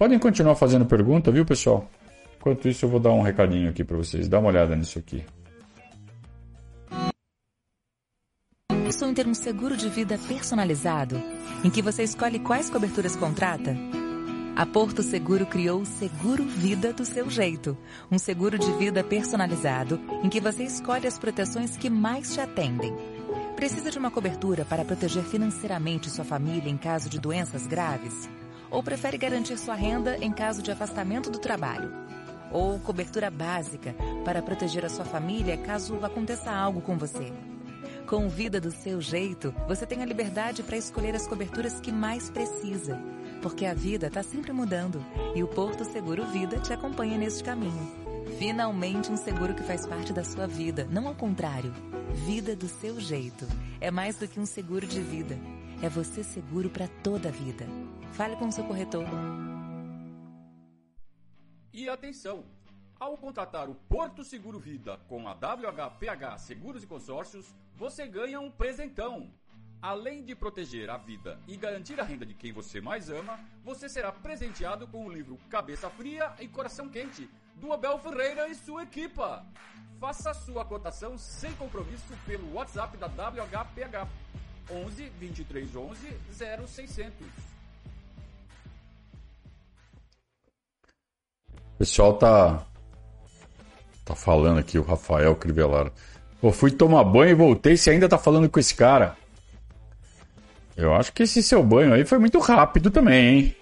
Podem 0.01 0.19
continuar 0.19 0.55
fazendo 0.55 0.87
pergunta, 0.87 1.31
viu, 1.31 1.45
pessoal? 1.45 1.87
Enquanto 2.39 2.67
isso, 2.67 2.87
eu 2.87 2.89
vou 2.89 2.99
dar 2.99 3.11
um 3.11 3.21
recadinho 3.21 3.69
aqui 3.69 3.85
para 3.85 3.99
vocês. 3.99 4.29
Dá 4.29 4.39
uma 4.39 4.49
olhada 4.49 4.75
nisso 4.75 4.99
aqui. 4.99 5.23
Pensou 8.67 9.11
em 9.11 9.13
ter 9.13 9.27
um 9.27 9.35
seguro 9.35 9.77
de 9.77 9.91
vida 9.91 10.19
personalizado, 10.27 11.23
em 11.63 11.69
que 11.69 11.83
você 11.83 12.03
escolhe 12.03 12.39
quais 12.39 12.71
coberturas 12.71 13.15
contrata? 13.15 13.77
A 14.57 14.65
Porto 14.65 15.03
Seguro 15.03 15.45
criou 15.45 15.83
o 15.83 15.87
Seguro 15.87 16.45
Vida 16.45 16.95
do 16.95 17.05
seu 17.05 17.29
jeito. 17.29 17.77
Um 18.11 18.19
seguro 18.19 18.59
de 18.59 18.73
vida 18.79 19.05
personalizado, 19.05 20.01
em 20.25 20.31
que 20.31 20.41
você 20.41 20.65
escolhe 20.65 21.07
as 21.07 21.19
proteções 21.19 21.77
que 21.77 21.91
mais 21.91 22.33
te 22.33 22.41
atendem. 22.41 22.97
Precisa 23.55 23.91
de 23.91 23.99
uma 23.99 24.11
cobertura 24.11 24.65
para 24.65 24.83
proteger 24.83 25.25
financeiramente 25.25 26.09
sua 26.09 26.25
família 26.25 26.71
em 26.71 26.79
caso 26.79 27.11
de 27.11 27.21
doenças 27.21 27.67
graves? 27.67 28.40
Ou 28.71 28.83
prefere 28.83 29.19
garantir 29.19 29.59
sua 29.59 29.75
renda 29.75 30.17
em 30.19 30.33
caso 30.33 30.63
de 30.63 30.71
afastamento 30.71 31.31
do 31.31 31.39
trabalho? 31.39 31.93
Ou 32.53 32.79
cobertura 32.79 33.31
básica 33.31 33.95
para 34.25 34.43
proteger 34.43 34.85
a 34.85 34.89
sua 34.89 35.05
família 35.05 35.57
caso 35.59 36.05
aconteça 36.05 36.51
algo 36.51 36.81
com 36.81 36.97
você? 36.97 37.33
Com 38.07 38.29
Vida 38.29 38.61
do 38.61 38.73
seu 38.73 39.01
jeito, 39.01 39.55
você 39.69 39.87
tem 39.87 40.03
a 40.03 40.05
liberdade 40.05 40.63
para 40.63 40.77
escolher 40.77 41.15
as 41.15 41.27
coberturas 41.27 41.81
que 41.81 41.93
mais 41.93 42.29
precisa. 42.29 43.01
Porque 43.41 43.65
a 43.65 43.73
vida 43.73 44.09
está 44.09 44.23
sempre 44.23 44.53
mudando 44.53 45.05
e 45.35 45.43
o 45.43 45.49
Porto 45.49 45.85
Seguro 45.85 46.27
Vida 46.27 46.59
te 46.59 46.73
acompanha 46.73 47.17
neste 47.17 47.43
caminho. 47.45 47.89
Finalmente 48.39 49.11
um 49.11 49.17
seguro 49.17 49.55
que 49.55 49.63
faz 49.63 49.87
parte 49.87 50.13
da 50.13 50.25
sua 50.25 50.47
vida, 50.47 50.87
não 50.91 51.07
ao 51.07 51.15
contrário. 51.15 51.73
Vida 52.27 52.57
do 52.57 52.69
seu 52.69 52.99
jeito. 53.01 53.47
É 53.81 53.91
mais 53.91 54.17
do 54.17 54.27
que 54.27 54.41
um 54.41 54.47
seguro 54.47 54.87
de 54.87 55.01
vida. 55.01 55.39
É 55.83 55.89
você 55.89 56.23
seguro 56.23 56.69
para 56.69 56.89
toda 57.03 57.29
a 57.29 57.33
vida. 57.33 57.67
Fale 58.13 58.37
com 58.37 58.51
seu 58.51 58.65
corretor. 58.65 59.07
E 61.73 61.89
atenção! 61.89 62.45
Ao 62.99 63.17
contratar 63.17 63.71
o 63.71 63.75
Porto 63.75 64.23
Seguro 64.23 64.59
Vida 64.59 64.99
com 65.09 65.27
a 65.27 65.33
WHPH 65.33 66.39
Seguros 66.39 66.83
e 66.83 66.87
Consórcios, 66.87 67.55
você 67.77 68.07
ganha 68.07 68.41
um 68.41 68.51
presentão. 68.51 69.33
Além 69.81 70.23
de 70.23 70.35
proteger 70.35 70.91
a 70.91 70.99
vida 70.99 71.41
e 71.49 71.57
garantir 71.57 71.99
a 71.99 72.05
renda 72.05 72.27
de 72.27 72.35
quem 72.35 72.53
você 72.53 72.81
mais 72.81 73.09
ama, 73.09 73.41
você 73.65 73.89
será 73.89 74.13
presenteado 74.13 74.87
com 74.87 75.07
o 75.07 75.11
livro 75.11 75.39
Cabeça 75.49 75.89
Fria 75.89 76.35
e 76.39 76.49
Coração 76.49 76.91
Quente, 76.91 77.31
do 77.57 77.73
Abel 77.73 77.99
Ferreira 77.99 78.49
e 78.49 78.55
sua 78.55 78.83
equipa. 78.83 79.47
Faça 79.99 80.35
sua 80.35 80.65
cotação 80.65 81.17
sem 81.17 81.55
compromisso 81.55 82.13
pelo 82.27 82.53
WhatsApp 82.53 82.99
da 82.99 83.07
WHPH 83.07 84.07
11 84.71 85.09
23 85.09 85.77
11 85.77 86.21
0600. 86.67 87.50
Pessoal 91.81 92.13
tá 92.13 92.63
tá 94.05 94.15
falando 94.15 94.59
aqui 94.59 94.79
o 94.79 94.83
Rafael 94.83 95.35
Crivellaro. 95.35 95.91
Pô, 96.39 96.53
fui 96.53 96.71
tomar 96.71 97.03
banho 97.05 97.31
e 97.31 97.35
voltei, 97.35 97.75
você 97.75 97.91
ainda 97.91 98.07
tá 98.07 98.19
falando 98.19 98.51
com 98.51 98.61
esse 98.61 98.75
cara? 98.75 99.17
Eu 100.77 100.95
acho 100.95 101.11
que 101.11 101.23
esse 101.23 101.43
seu 101.43 101.63
banho 101.63 101.95
aí 101.95 102.05
foi 102.05 102.19
muito 102.19 102.39
rápido 102.39 102.91
também, 102.91 103.27
hein? 103.27 103.57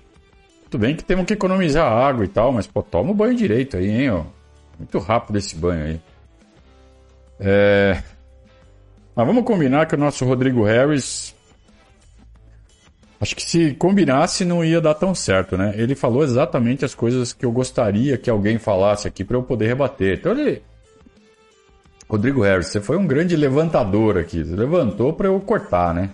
Tudo 0.69 0.81
bem 0.81 0.97
que 0.97 1.05
temos 1.05 1.27
que 1.27 1.35
economizar 1.35 1.91
água 1.91 2.25
e 2.25 2.29
tal, 2.29 2.51
mas 2.53 2.67
pô, 2.67 2.83
toma 2.83 3.13
o 3.13 3.15
banho 3.15 3.37
direito 3.37 3.77
aí, 3.77 3.89
hein, 3.89 4.11
ó. 4.11 4.25
Muito 4.77 4.99
rápido 4.99 5.39
esse 5.39 5.55
banho 5.55 5.85
aí. 5.85 6.01
É... 7.39 8.03
Mas 9.15 9.27
vamos 9.27 9.45
combinar 9.45 9.87
que 9.87 9.95
o 9.95 9.99
nosso 9.99 10.25
Rodrigo 10.25 10.65
Harris. 10.65 11.37
Acho 13.21 13.35
que 13.35 13.43
se 13.43 13.75
combinasse 13.75 14.45
não 14.45 14.65
ia 14.65 14.81
dar 14.81 14.95
tão 14.95 15.15
certo, 15.15 15.57
né? 15.57 15.75
Ele 15.77 15.95
falou 15.95 16.23
exatamente 16.23 16.85
as 16.85 16.95
coisas 16.95 17.33
que 17.33 17.45
eu 17.45 17.51
gostaria 17.51 18.17
que 18.17 18.31
alguém 18.31 18.59
falasse 18.59 19.09
aqui 19.09 19.25
para 19.25 19.37
eu 19.37 19.43
poder 19.43 19.67
rebater. 19.67 20.19
Então 20.19 20.33
ele. 20.33 20.63
Rodrigo 22.09 22.43
Harris, 22.43 22.69
você 22.69 22.81
foi 22.81 22.97
um 22.97 23.07
grande 23.07 23.37
levantador 23.37 24.17
aqui. 24.17 24.45
Você 24.45 24.55
levantou 24.55 25.13
para 25.13 25.27
eu 25.27 25.39
cortar, 25.41 25.93
né? 25.93 26.11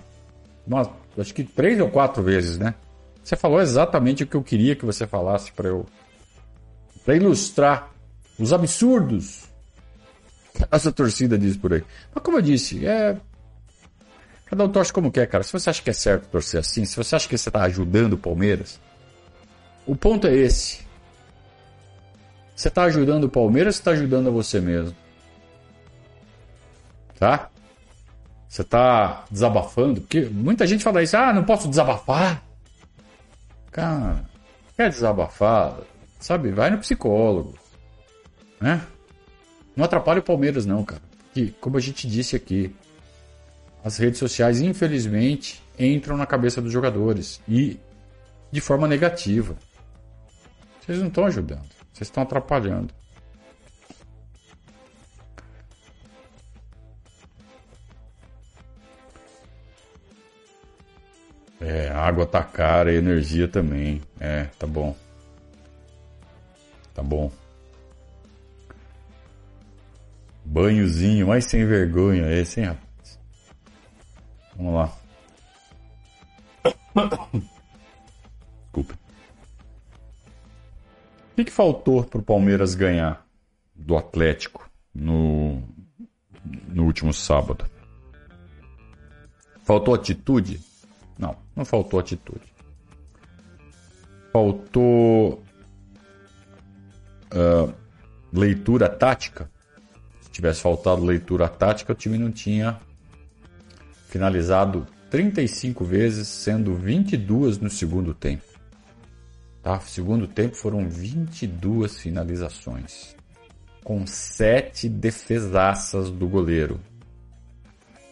Uma, 0.66 0.90
acho 1.18 1.34
que 1.34 1.44
três 1.44 1.78
ou 1.78 1.90
quatro 1.90 2.22
vezes, 2.22 2.58
né? 2.58 2.74
Você 3.22 3.36
falou 3.36 3.60
exatamente 3.60 4.24
o 4.24 4.26
que 4.26 4.34
eu 4.34 4.42
queria 4.42 4.74
que 4.74 4.84
você 4.84 5.06
falasse 5.06 5.52
para 5.52 5.68
eu. 5.68 5.86
para 7.04 7.16
ilustrar 7.16 7.90
os 8.38 8.52
absurdos 8.52 9.44
que 10.54 10.64
essa 10.70 10.90
torcida 10.90 11.36
diz 11.36 11.56
por 11.56 11.74
aí. 11.74 11.84
Mas 12.14 12.24
como 12.24 12.38
eu 12.38 12.42
disse, 12.42 12.86
é. 12.86 13.16
Cada 14.54 14.66
um 14.66 14.68
torce 14.68 14.92
como 14.92 15.10
quer, 15.10 15.26
cara. 15.26 15.42
Se 15.42 15.52
você 15.52 15.68
acha 15.68 15.82
que 15.82 15.90
é 15.90 15.92
certo 15.92 16.28
torcer 16.28 16.60
assim, 16.60 16.84
se 16.84 16.96
você 16.96 17.16
acha 17.16 17.28
que 17.28 17.36
você 17.36 17.48
está 17.48 17.64
ajudando 17.64 18.12
o 18.12 18.18
Palmeiras, 18.18 18.80
o 19.84 19.96
ponto 19.96 20.28
é 20.28 20.32
esse. 20.32 20.86
Você 22.54 22.68
está 22.68 22.84
ajudando 22.84 23.24
o 23.24 23.28
Palmeiras 23.28 23.74
ou 23.74 23.78
está 23.80 23.90
ajudando 23.90 24.28
a 24.28 24.30
você 24.30 24.60
mesmo? 24.60 24.94
Tá? 27.18 27.50
Você 28.48 28.62
está 28.62 29.24
desabafando? 29.28 30.02
Porque 30.02 30.20
muita 30.20 30.68
gente 30.68 30.84
fala 30.84 31.02
isso, 31.02 31.16
ah, 31.16 31.32
não 31.32 31.42
posso 31.42 31.66
desabafar. 31.66 32.40
Cara, 33.72 34.24
quer 34.76 34.88
desabafar? 34.88 35.78
Sabe, 36.20 36.52
vai 36.52 36.70
no 36.70 36.78
psicólogo. 36.78 37.58
Né? 38.60 38.80
Não 39.74 39.84
atrapalha 39.84 40.20
o 40.20 40.22
Palmeiras, 40.22 40.64
não, 40.64 40.84
cara. 40.84 41.02
Porque, 41.24 41.52
como 41.60 41.76
a 41.76 41.80
gente 41.80 42.06
disse 42.06 42.36
aqui, 42.36 42.72
as 43.84 43.98
redes 43.98 44.18
sociais, 44.18 44.62
infelizmente, 44.62 45.62
entram 45.78 46.16
na 46.16 46.24
cabeça 46.24 46.62
dos 46.62 46.72
jogadores 46.72 47.38
e 47.46 47.78
de 48.50 48.60
forma 48.62 48.88
negativa. 48.88 49.54
Vocês 50.80 50.98
não 50.98 51.08
estão 51.08 51.26
ajudando, 51.26 51.68
vocês 51.92 52.08
estão 52.08 52.22
atrapalhando. 52.22 52.94
É, 61.60 61.88
água 61.90 62.26
tá 62.26 62.42
cara 62.42 62.90
e 62.90 62.96
energia 62.96 63.48
também. 63.48 64.00
É, 64.18 64.44
tá 64.58 64.66
bom. 64.66 64.96
Tá 66.94 67.02
bom. 67.02 67.30
Banhozinho, 70.44 71.28
mais 71.28 71.46
sem 71.46 71.66
vergonha 71.66 72.30
esse, 72.30 72.60
hein, 72.60 72.66
rapaz? 72.66 72.83
Vamos 74.56 74.74
lá. 74.74 74.92
Desculpa. 78.62 78.94
O 81.32 81.36
que, 81.36 81.44
que 81.44 81.50
faltou 81.50 82.04
pro 82.04 82.22
Palmeiras 82.22 82.74
ganhar 82.74 83.26
do 83.74 83.96
Atlético 83.96 84.70
no, 84.94 85.62
no 86.68 86.84
último 86.84 87.12
sábado? 87.12 87.66
Faltou 89.64 89.94
atitude? 89.94 90.60
Não, 91.18 91.36
não 91.56 91.64
faltou 91.64 91.98
atitude. 91.98 92.52
Faltou 94.32 95.42
uh, 97.32 97.74
leitura 98.32 98.88
tática. 98.88 99.50
Se 100.20 100.30
tivesse 100.30 100.60
faltado 100.60 101.04
leitura 101.04 101.48
tática, 101.48 101.92
o 101.92 101.96
time 101.96 102.18
não 102.18 102.30
tinha 102.30 102.80
finalizado 104.14 104.86
35 105.10 105.84
vezes, 105.84 106.28
sendo 106.28 106.72
22 106.76 107.58
no 107.58 107.68
segundo 107.68 108.14
tempo. 108.14 108.44
Tá? 109.60 109.80
Segundo 109.80 110.28
tempo 110.28 110.54
foram 110.54 110.88
22 110.88 111.98
finalizações, 111.98 113.16
com 113.82 114.06
7 114.06 114.88
defesaças 114.88 116.10
do 116.10 116.28
goleiro. 116.28 116.80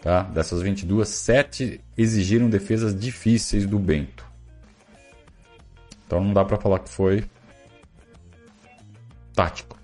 Tá? 0.02 0.24
Dessas 0.24 0.60
22, 0.60 1.08
7 1.08 1.80
exigiram 1.96 2.50
defesas 2.50 2.98
difíceis 2.98 3.64
do 3.64 3.78
Bento. 3.78 4.26
Então 6.04 6.20
não 6.20 6.34
dá 6.34 6.44
para 6.44 6.58
falar 6.58 6.80
que 6.80 6.90
foi 6.90 7.24
tático. 9.36 9.78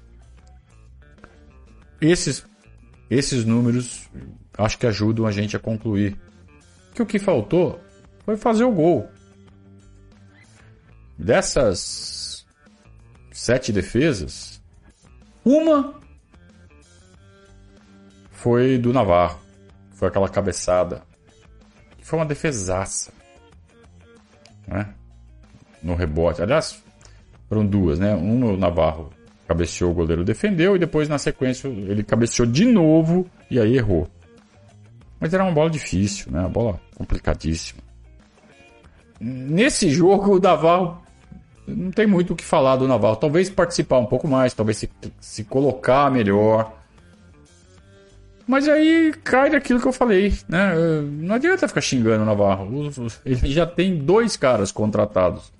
Esses, 2.01 2.45
esses 3.09 3.45
números 3.45 4.09
acho 4.65 4.79
que 4.79 4.87
ajudam 4.87 5.27
a 5.27 5.31
gente 5.31 5.57
a 5.57 5.61
concluir 5.61 6.17
que 6.95 7.03
o 7.03 7.07
que 7.07 7.19
faltou 7.19 7.81
foi 8.25 8.37
fazer 8.37 8.65
o 8.65 8.73
gol. 8.73 9.09
Dessas 11.17 12.47
sete 13.33 13.73
defesas, 13.73 14.61
uma 15.45 15.95
foi 18.33 18.79
do 18.79 18.93
Navarro. 18.93 19.41
Foi 19.93 20.09
aquela 20.09 20.29
cabeçada. 20.29 21.03
Foi 22.03 22.19
uma 22.19 22.27
defesaça. 22.27 23.13
Né? 24.67 24.95
No 25.83 25.95
rebote. 25.95 26.41
Aliás, 26.41 26.83
foram 27.49 27.67
duas, 27.67 27.99
né? 27.99 28.15
Uma 28.15 28.47
o 28.47 28.57
Navarro 28.57 29.13
cabeceou, 29.49 29.91
o 29.91 29.95
goleiro 29.95 30.25
defendeu, 30.25 30.77
e 30.77 30.79
depois 30.79 31.09
na 31.09 31.19
sequência 31.19 31.67
ele 31.69 32.05
cabeceou 32.05 32.47
de 32.47 32.67
novo 32.67 33.29
e 33.51 33.59
aí 33.59 33.77
errou. 33.77 34.09
Mas 35.21 35.35
era 35.35 35.43
uma 35.43 35.53
bola 35.53 35.71
difícil, 35.71 36.31
né? 36.31 36.41
Uma 36.41 36.49
bola 36.49 36.81
complicadíssima. 36.97 37.83
Nesse 39.21 39.91
jogo, 39.91 40.37
o 40.37 40.41
Navarro 40.41 41.03
não 41.67 41.91
tem 41.91 42.07
muito 42.07 42.33
o 42.33 42.37
que 42.37 42.45
falar 42.45 42.77
do 42.77 42.89
Navarro. 42.89 43.17
Talvez 43.17 43.51
participar 43.51 43.99
um 43.99 44.07
pouco 44.07 44.29
mais, 44.29 44.55
talvez 44.55 44.79
se, 44.79 44.91
se 45.21 45.45
colocar 45.45 46.11
melhor. 46.11 46.73
Mas 48.47 48.67
aí 48.67 49.13
cai 49.23 49.51
daquilo 49.51 49.81
que 49.81 49.87
eu 49.87 49.93
falei, 49.93 50.33
né? 50.49 50.75
Não 51.03 51.35
adianta 51.35 51.69
ficar 51.69 51.83
xingando 51.83 52.23
o 52.23 52.27
Navarro. 52.27 52.91
Ele 53.25 53.53
já 53.53 53.67
tem 53.67 53.99
dois 53.99 54.37
caras 54.37 54.73
contratados 54.73 55.53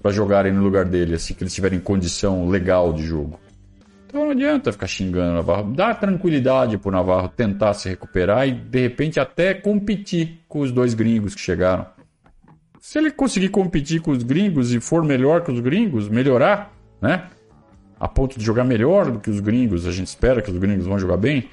para 0.00 0.12
jogarem 0.12 0.52
no 0.52 0.62
lugar 0.62 0.84
dele, 0.84 1.14
assim 1.14 1.34
que 1.34 1.42
eles 1.42 1.52
tiverem 1.52 1.80
condição 1.80 2.48
legal 2.48 2.92
de 2.92 3.02
jogo. 3.02 3.40
Então 4.08 4.24
não 4.24 4.30
adianta 4.30 4.72
ficar 4.72 4.86
xingando 4.86 5.32
o 5.32 5.34
Navarro. 5.34 5.74
Dá 5.74 5.94
tranquilidade 5.94 6.78
pro 6.78 6.90
Navarro 6.90 7.28
tentar 7.28 7.74
se 7.74 7.90
recuperar 7.90 8.48
e 8.48 8.52
de 8.52 8.80
repente 8.80 9.20
até 9.20 9.52
competir 9.52 10.40
com 10.48 10.60
os 10.60 10.72
dois 10.72 10.94
gringos 10.94 11.34
que 11.34 11.40
chegaram. 11.42 11.86
Se 12.80 12.98
ele 12.98 13.10
conseguir 13.10 13.50
competir 13.50 14.00
com 14.00 14.10
os 14.10 14.22
gringos 14.22 14.72
e 14.72 14.80
for 14.80 15.04
melhor 15.04 15.42
que 15.42 15.52
os 15.52 15.60
gringos, 15.60 16.08
melhorar, 16.08 16.72
né? 17.02 17.28
A 18.00 18.08
ponto 18.08 18.38
de 18.38 18.44
jogar 18.44 18.64
melhor 18.64 19.10
do 19.10 19.20
que 19.20 19.28
os 19.28 19.40
gringos, 19.40 19.86
a 19.86 19.92
gente 19.92 20.06
espera 20.06 20.40
que 20.40 20.50
os 20.50 20.56
gringos 20.56 20.86
vão 20.86 20.98
jogar 20.98 21.18
bem. 21.18 21.50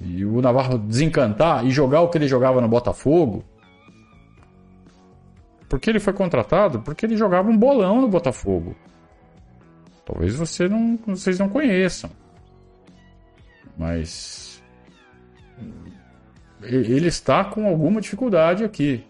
E 0.00 0.24
o 0.24 0.40
Navarro 0.40 0.78
desencantar 0.78 1.66
e 1.66 1.70
jogar 1.70 2.02
o 2.02 2.08
que 2.08 2.16
ele 2.16 2.28
jogava 2.28 2.60
no 2.60 2.68
Botafogo. 2.68 3.42
Porque 5.68 5.90
ele 5.90 5.98
foi 5.98 6.12
contratado? 6.12 6.80
Porque 6.80 7.06
ele 7.06 7.16
jogava 7.16 7.50
um 7.50 7.56
bolão 7.56 8.00
no 8.00 8.06
Botafogo. 8.06 8.76
Talvez 10.04 10.34
você 10.34 10.68
não, 10.68 10.98
vocês 11.06 11.38
não 11.38 11.48
conheçam. 11.48 12.10
Mas 13.76 14.62
ele 16.62 17.08
está 17.08 17.44
com 17.44 17.66
alguma 17.66 18.00
dificuldade 18.00 18.64
aqui. 18.64 19.04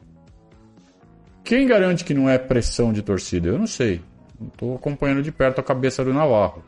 Quem 1.45 1.66
garante 1.66 2.05
que 2.05 2.14
não 2.14 2.28
é 2.28 2.38
pressão 2.38 2.93
de 2.93 3.03
torcida? 3.03 3.49
Eu 3.49 3.59
não 3.59 3.66
sei. 3.66 4.01
Estou 4.40 4.76
acompanhando 4.76 5.22
de 5.22 5.32
perto 5.32 5.61
a 5.61 5.64
cabeça 5.64 6.05
do 6.05 6.12
Navarro. 6.12 6.64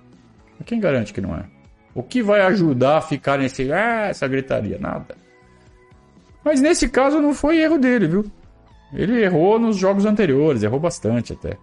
Mas 0.58 0.66
quem 0.66 0.80
garante 0.80 1.12
que 1.12 1.20
não 1.20 1.34
é? 1.34 1.44
O 1.94 2.02
que 2.02 2.22
vai 2.22 2.40
ajudar 2.40 2.98
a 2.98 3.00
ficar 3.00 3.38
nesse, 3.38 3.72
ah, 3.72 4.08
essa 4.08 4.26
gritaria? 4.26 4.78
Nada. 4.78 5.16
Mas 6.44 6.60
nesse 6.60 6.88
caso 6.88 7.20
não 7.20 7.32
foi 7.32 7.58
erro 7.58 7.78
dele, 7.78 8.08
viu? 8.08 8.24
Ele 8.92 9.22
errou 9.22 9.58
nos 9.58 9.76
jogos 9.76 10.04
anteriores, 10.04 10.62
errou 10.62 10.78
bastante 10.78 11.32
até. 11.32 11.56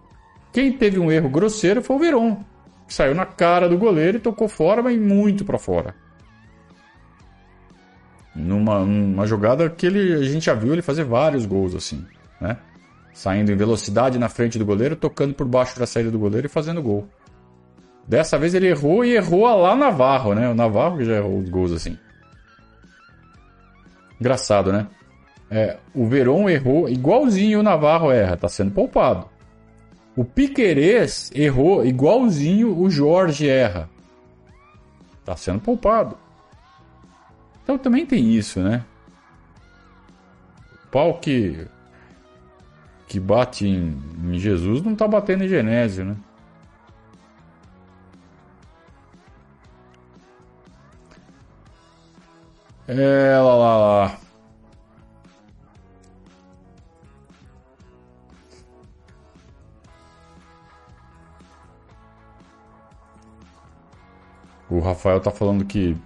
Quem 0.52 0.72
teve 0.74 1.00
um 1.00 1.12
erro 1.12 1.30
grosseiro 1.30 1.82
foi 1.82 1.96
o 1.96 2.00
Veron, 2.00 2.44
saiu 2.94 3.16
na 3.16 3.26
cara 3.26 3.70
do 3.70 3.78
goleiro 3.78 4.18
e 4.18 4.22
tocou 4.22 4.48
fora, 4.48 4.82
mas 4.82 5.00
muito 5.00 5.46
para 5.46 5.58
fora. 5.58 5.96
Numa, 8.36 8.80
numa 8.80 9.26
jogada 9.26 9.70
que 9.70 9.86
ele, 9.86 10.14
a 10.14 10.24
gente 10.24 10.46
já 10.46 10.54
viu 10.54 10.74
ele 10.74 10.82
fazer 10.82 11.04
vários 11.04 11.46
gols 11.46 11.76
assim, 11.76 12.06
né? 12.40 12.58
Saindo 13.14 13.52
em 13.52 13.56
velocidade 13.56 14.18
na 14.18 14.30
frente 14.30 14.58
do 14.58 14.66
goleiro, 14.66 14.96
tocando 14.96 15.34
por 15.34 15.46
baixo 15.46 15.78
da 15.78 15.86
saída 15.86 16.10
do 16.10 16.20
goleiro 16.20 16.48
e 16.48 16.50
fazendo 16.50 16.82
gol. 16.82 17.08
Dessa 18.08 18.38
vez 18.38 18.54
ele 18.54 18.68
errou 18.68 19.06
e 19.06 19.16
errou 19.16 19.44
lá 19.62 19.76
Navarro, 19.76 20.34
né? 20.34 20.50
O 20.50 20.56
Navarro 20.56 20.98
que 20.98 21.06
já 21.06 21.16
errou 21.16 21.38
os 21.38 21.50
gols 21.50 21.72
assim. 21.72 21.98
Engraçado, 24.20 24.72
né? 24.72 24.88
É, 25.50 25.78
o 25.94 26.06
Veron 26.08 26.50
errou 26.50 26.88
igualzinho 26.88 27.60
o 27.60 27.64
Navarro 27.64 28.12
erra, 28.12 28.38
tá 28.38 28.48
sendo 28.48 28.72
poupado. 28.72 29.31
O 30.22 30.24
Piquerez 30.24 31.32
errou 31.34 31.84
igualzinho 31.84 32.80
o 32.80 32.92
Jorge 32.92 33.50
erra. 33.50 33.90
Tá 35.26 35.36
sendo 35.36 35.60
poupado. 35.60 36.16
Então 37.64 37.76
também 37.76 38.06
tem 38.06 38.32
isso, 38.32 38.60
né? 38.60 38.86
O 40.86 40.88
pau 40.92 41.18
que, 41.18 41.66
que 43.08 43.20
bate 43.20 43.68
em, 43.68 44.00
em 44.26 44.38
Jesus 44.38 44.84
não 44.84 44.96
tá 44.96 45.08
batendo 45.08 45.44
em 45.44 45.48
Genésio, 45.48 46.06
né? 46.06 46.16
É, 52.88 53.40
lá, 53.40 53.56
lá, 53.56 53.78
lá. 53.78 54.20
O 64.72 64.80
Rafael 64.80 65.20
tá 65.20 65.30
falando 65.30 65.66
que 65.66 65.98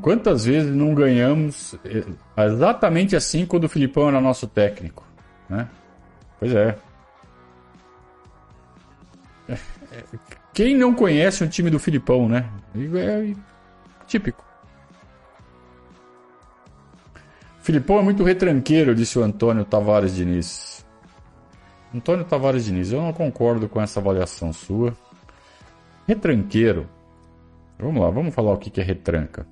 quantas 0.00 0.44
vezes 0.44 0.72
não 0.72 0.94
ganhamos 0.94 1.74
exatamente 2.36 3.16
assim 3.16 3.44
quando 3.44 3.64
o 3.64 3.68
Filipão 3.68 4.08
era 4.08 4.20
nosso 4.20 4.46
técnico, 4.46 5.04
né? 5.50 5.68
Pois 6.38 6.54
é. 6.54 6.78
Quem 10.54 10.76
não 10.76 10.94
conhece 10.94 11.42
um 11.42 11.48
time 11.48 11.70
do 11.70 11.80
Filipão, 11.80 12.28
né? 12.28 12.48
É 12.76 13.34
típico. 14.06 14.44
Filipão 17.62 17.98
é 17.98 18.02
muito 18.02 18.22
retranqueiro, 18.22 18.94
disse 18.94 19.18
o 19.18 19.24
Antônio 19.24 19.64
Tavares 19.64 20.14
Diniz. 20.14 20.86
Antônio 21.92 22.24
Tavares 22.24 22.64
Diniz, 22.64 22.92
eu 22.92 23.02
não 23.02 23.12
concordo 23.12 23.68
com 23.68 23.80
essa 23.80 23.98
avaliação 23.98 24.52
sua. 24.52 24.96
Retranqueiro. 26.06 26.88
Vamos 27.82 28.00
lá, 28.00 28.10
vamos 28.10 28.32
falar 28.32 28.52
o 28.52 28.58
que 28.58 28.80
é 28.80 28.84
retranca. 28.84 29.44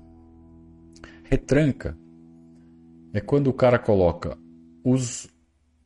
Retranca 1.25 1.97
é 3.13 3.19
quando 3.19 3.47
o 3.47 3.53
cara 3.53 3.77
coloca 3.77 4.37
os 4.85 5.27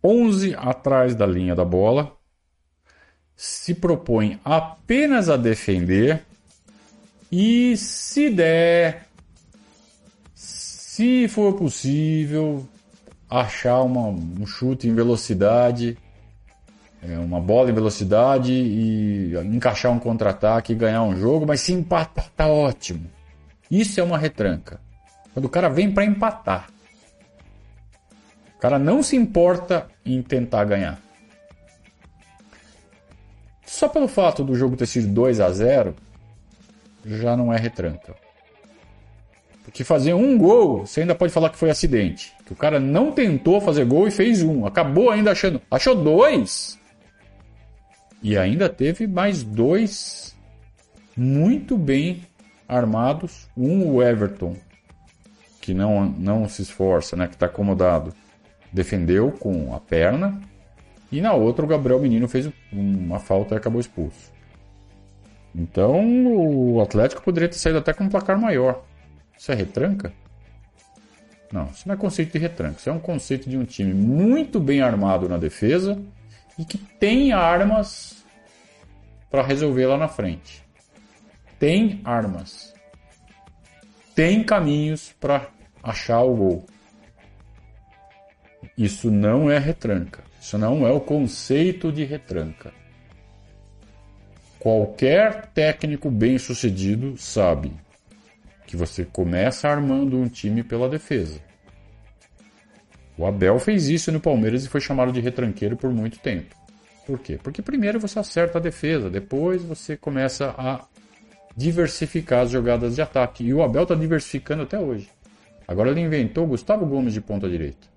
11 0.03 0.53
atrás 0.55 1.15
da 1.15 1.25
linha 1.25 1.55
da 1.55 1.65
bola, 1.65 2.15
se 3.35 3.73
propõe 3.73 4.39
apenas 4.45 5.27
a 5.27 5.35
defender 5.35 6.23
e 7.31 7.75
se 7.77 8.29
der 8.29 9.07
se 10.35 11.27
for 11.27 11.55
possível, 11.55 12.65
achar 13.27 13.81
uma, 13.81 14.07
um 14.07 14.45
chute 14.45 14.87
em 14.87 14.93
velocidade, 14.93 15.97
uma 17.19 17.39
bola 17.39 17.69
em 17.69 17.73
velocidade 17.73 18.51
e 18.51 19.35
encaixar 19.45 19.91
um 19.91 19.99
contra-ataque 19.99 20.73
e 20.73 20.75
ganhar 20.75 21.03
um 21.03 21.15
jogo, 21.17 21.45
mas 21.45 21.61
se 21.61 21.73
empatar, 21.73 22.29
tá 22.35 22.47
ótimo. 22.47 23.09
Isso 23.69 23.99
é 23.99 24.03
uma 24.03 24.17
retranca. 24.17 24.79
Quando 25.33 25.45
o 25.45 25.49
cara 25.49 25.69
vem 25.69 25.91
para 25.91 26.05
empatar. 26.05 26.69
O 28.55 28.59
cara 28.59 28.79
não 28.79 29.03
se 29.03 29.15
importa 29.15 29.87
em 30.05 30.21
tentar 30.21 30.63
ganhar. 30.63 30.99
Só 33.65 33.89
pelo 33.89 34.07
fato 34.07 34.43
do 34.43 34.55
jogo 34.55 34.77
ter 34.77 34.85
sido 34.85 35.07
2 35.07 35.39
a 35.39 35.51
0 35.51 35.95
já 37.05 37.35
não 37.35 37.53
é 37.53 37.57
retranca. 37.57 38.15
Porque 39.63 39.83
fazer 39.83 40.13
um 40.13 40.37
gol, 40.37 40.85
você 40.85 41.01
ainda 41.01 41.15
pode 41.15 41.33
falar 41.33 41.49
que 41.49 41.57
foi 41.57 41.69
acidente. 41.69 42.31
Que 42.45 42.53
o 42.53 42.55
cara 42.55 42.79
não 42.79 43.11
tentou 43.11 43.59
fazer 43.59 43.83
gol 43.83 44.07
e 44.07 44.11
fez 44.11 44.41
um. 44.43 44.65
Acabou 44.65 45.09
ainda 45.09 45.31
achando. 45.31 45.61
Achou 45.69 45.95
dois. 45.95 46.79
E 48.26 48.39
ainda 48.39 48.67
teve 48.67 49.05
mais 49.05 49.43
dois 49.43 50.36
muito 51.15 51.78
bem 51.78 52.23
armados. 52.67 53.47
Um, 53.55 53.88
o 53.88 54.01
Everton, 54.01 54.55
que 55.61 55.76
não, 55.76 56.05
não 56.05 56.49
se 56.49 56.63
esforça, 56.63 57.15
né? 57.15 57.28
Que 57.28 57.36
está 57.36 57.45
acomodado. 57.45 58.15
Defendeu 58.73 59.32
com 59.32 59.76
a 59.76 59.80
perna. 59.80 60.41
E 61.11 61.21
na 61.21 61.34
outra, 61.34 61.63
o 61.63 61.67
Gabriel 61.67 61.99
Menino 61.99 62.28
fez 62.28 62.49
uma 62.73 63.19
falta 63.19 63.53
e 63.53 63.57
acabou 63.59 63.80
expulso. 63.80 64.34
Então, 65.53 66.26
o 66.26 66.82
Atlético 66.82 67.21
poderia 67.21 67.47
ter 67.47 67.59
saído 67.59 67.78
até 67.78 67.93
com 67.93 68.05
um 68.05 68.09
placar 68.09 68.41
maior. 68.41 68.84
Isso 69.38 69.51
é 69.51 69.55
retranca? 69.55 70.11
Não, 71.53 71.65
isso 71.65 71.88
não 71.88 71.93
é 71.93 71.97
conceito 71.97 72.32
de 72.32 72.39
retranca. 72.39 72.80
Isso 72.80 72.89
é 72.89 72.91
um 72.91 72.97
conceito 72.97 73.47
de 73.47 73.55
um 73.55 73.65
time 73.65 73.93
muito 73.93 74.59
bem 74.59 74.82
armado 74.82 75.30
na 75.30 75.38
defesa 75.38 76.01
e 76.57 76.65
que 76.65 76.77
tem 76.77 77.33
armas 77.33 78.25
para 79.29 79.43
resolver 79.43 79.87
lá 79.87 79.97
na 79.97 80.07
frente. 80.07 80.63
Tem 81.59 82.01
armas. 82.03 82.73
Tem 84.13 84.43
caminhos 84.43 85.13
para 85.19 85.49
achar 85.83 86.21
o 86.21 86.35
gol. 86.35 86.65
Isso 88.77 89.11
não 89.11 89.49
é 89.49 89.57
retranca. 89.57 90.23
Isso 90.39 90.57
não 90.57 90.85
é 90.85 90.91
o 90.91 91.01
conceito 91.01 91.91
de 91.91 92.03
retranca. 92.03 92.73
Qualquer 94.59 95.47
técnico 95.47 96.09
bem 96.09 96.37
sucedido 96.37 97.17
sabe 97.17 97.71
que 98.65 98.75
você 98.75 99.05
começa 99.05 99.69
armando 99.69 100.17
um 100.17 100.27
time 100.27 100.63
pela 100.63 100.89
defesa. 100.89 101.39
O 103.18 103.26
Abel 103.26 103.59
fez 103.59 103.88
isso 103.88 104.11
no 104.11 104.20
Palmeiras 104.20 104.66
e 104.66 104.70
foi 104.70 104.82
chamado 104.82 105.11
de 105.11 105.22
retranqueiro 105.22 105.78
por 105.78 105.91
muito 105.91 106.20
tempo. 106.20 106.55
Por 107.05 107.20
quê? 107.20 107.39
Porque 107.41 107.61
primeiro 107.61 107.99
você 107.99 108.20
acerta 108.20 108.57
a 108.57 108.61
defesa, 108.61 109.09
depois 109.09 109.61
você 109.63 109.95
começa 109.95 110.53
a 110.57 110.86
diversificar 111.55 112.41
as 112.41 112.49
jogadas 112.49 112.95
de 112.95 113.01
ataque. 113.01 113.43
E 113.43 113.53
o 113.53 113.61
Abel 113.61 113.84
está 113.84 113.95
diversificando 113.95 114.63
até 114.63 114.78
hoje. 114.78 115.09
Agora 115.68 115.89
ele 115.89 116.01
inventou 116.01 116.47
Gustavo 116.47 116.86
Gomes 116.86 117.13
de 117.13 117.22
ponta 117.22 117.49
direita. 117.49 117.88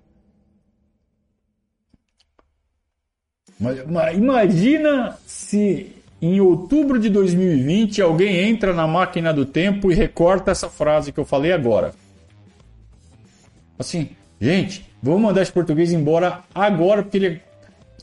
Mas, 3.59 3.85
mas 3.87 4.17
imagina 4.17 5.17
se 5.25 5.91
em 6.21 6.39
outubro 6.39 6.97
de 6.97 7.09
2020 7.09 8.01
alguém 8.01 8.49
entra 8.49 8.73
na 8.73 8.87
máquina 8.87 9.33
do 9.33 9.45
tempo 9.45 9.91
e 9.91 9.95
recorta 9.95 10.51
essa 10.51 10.69
frase 10.69 11.11
que 11.11 11.19
eu 11.19 11.25
falei 11.25 11.51
agora. 11.51 11.93
Assim, 13.77 14.09
gente, 14.39 14.89
vamos 15.01 15.21
mandar 15.21 15.41
esse 15.41 15.51
português 15.51 15.91
embora 15.91 16.43
agora 16.53 17.03
porque 17.03 17.17
ele 17.17 17.41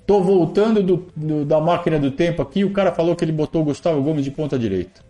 Tô 0.07 0.23
voltando 0.23 0.83
do, 0.83 1.09
do, 1.17 1.45
da 1.45 1.61
máquina 1.61 1.99
do 1.99 2.13
tempo 2.13 2.41
aqui. 2.41 2.65
O 2.65 2.73
cara 2.73 2.93
falou 2.93 3.17
que 3.17 3.25
ele 3.25 3.33
botou 3.33 3.63
o 3.63 3.65
Gustavo 3.65 4.01
Gomes 4.01 4.25
de 4.25 4.31
ponta 4.31 4.57
direita. 4.57 5.01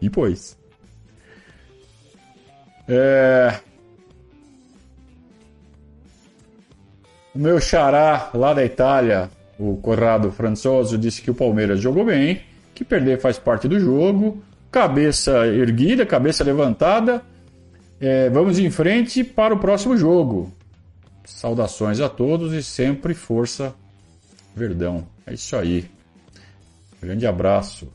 E 0.00 0.08
pois. 0.08 0.56
É... 2.88 3.54
O 7.34 7.38
meu 7.38 7.60
xará 7.60 8.30
lá 8.32 8.54
da 8.54 8.64
Itália, 8.64 9.28
o 9.58 9.76
Corrado 9.76 10.30
Françoso, 10.30 10.96
disse 10.96 11.20
que 11.20 11.30
o 11.30 11.34
Palmeiras 11.34 11.80
jogou 11.80 12.04
bem, 12.04 12.40
que 12.74 12.84
perder 12.84 13.20
faz 13.20 13.38
parte 13.38 13.66
do 13.66 13.78
jogo, 13.78 14.42
cabeça 14.70 15.46
erguida, 15.48 16.06
cabeça 16.06 16.44
levantada. 16.44 17.22
É, 18.06 18.28
vamos 18.28 18.58
em 18.58 18.70
frente 18.70 19.24
para 19.24 19.54
o 19.54 19.58
próximo 19.58 19.96
jogo. 19.96 20.52
Saudações 21.24 22.00
a 22.00 22.08
todos 22.10 22.52
e 22.52 22.62
sempre 22.62 23.14
força 23.14 23.74
Verdão. 24.54 25.08
É 25.26 25.32
isso 25.32 25.56
aí. 25.56 25.90
Grande 27.00 27.26
abraço 27.26 27.90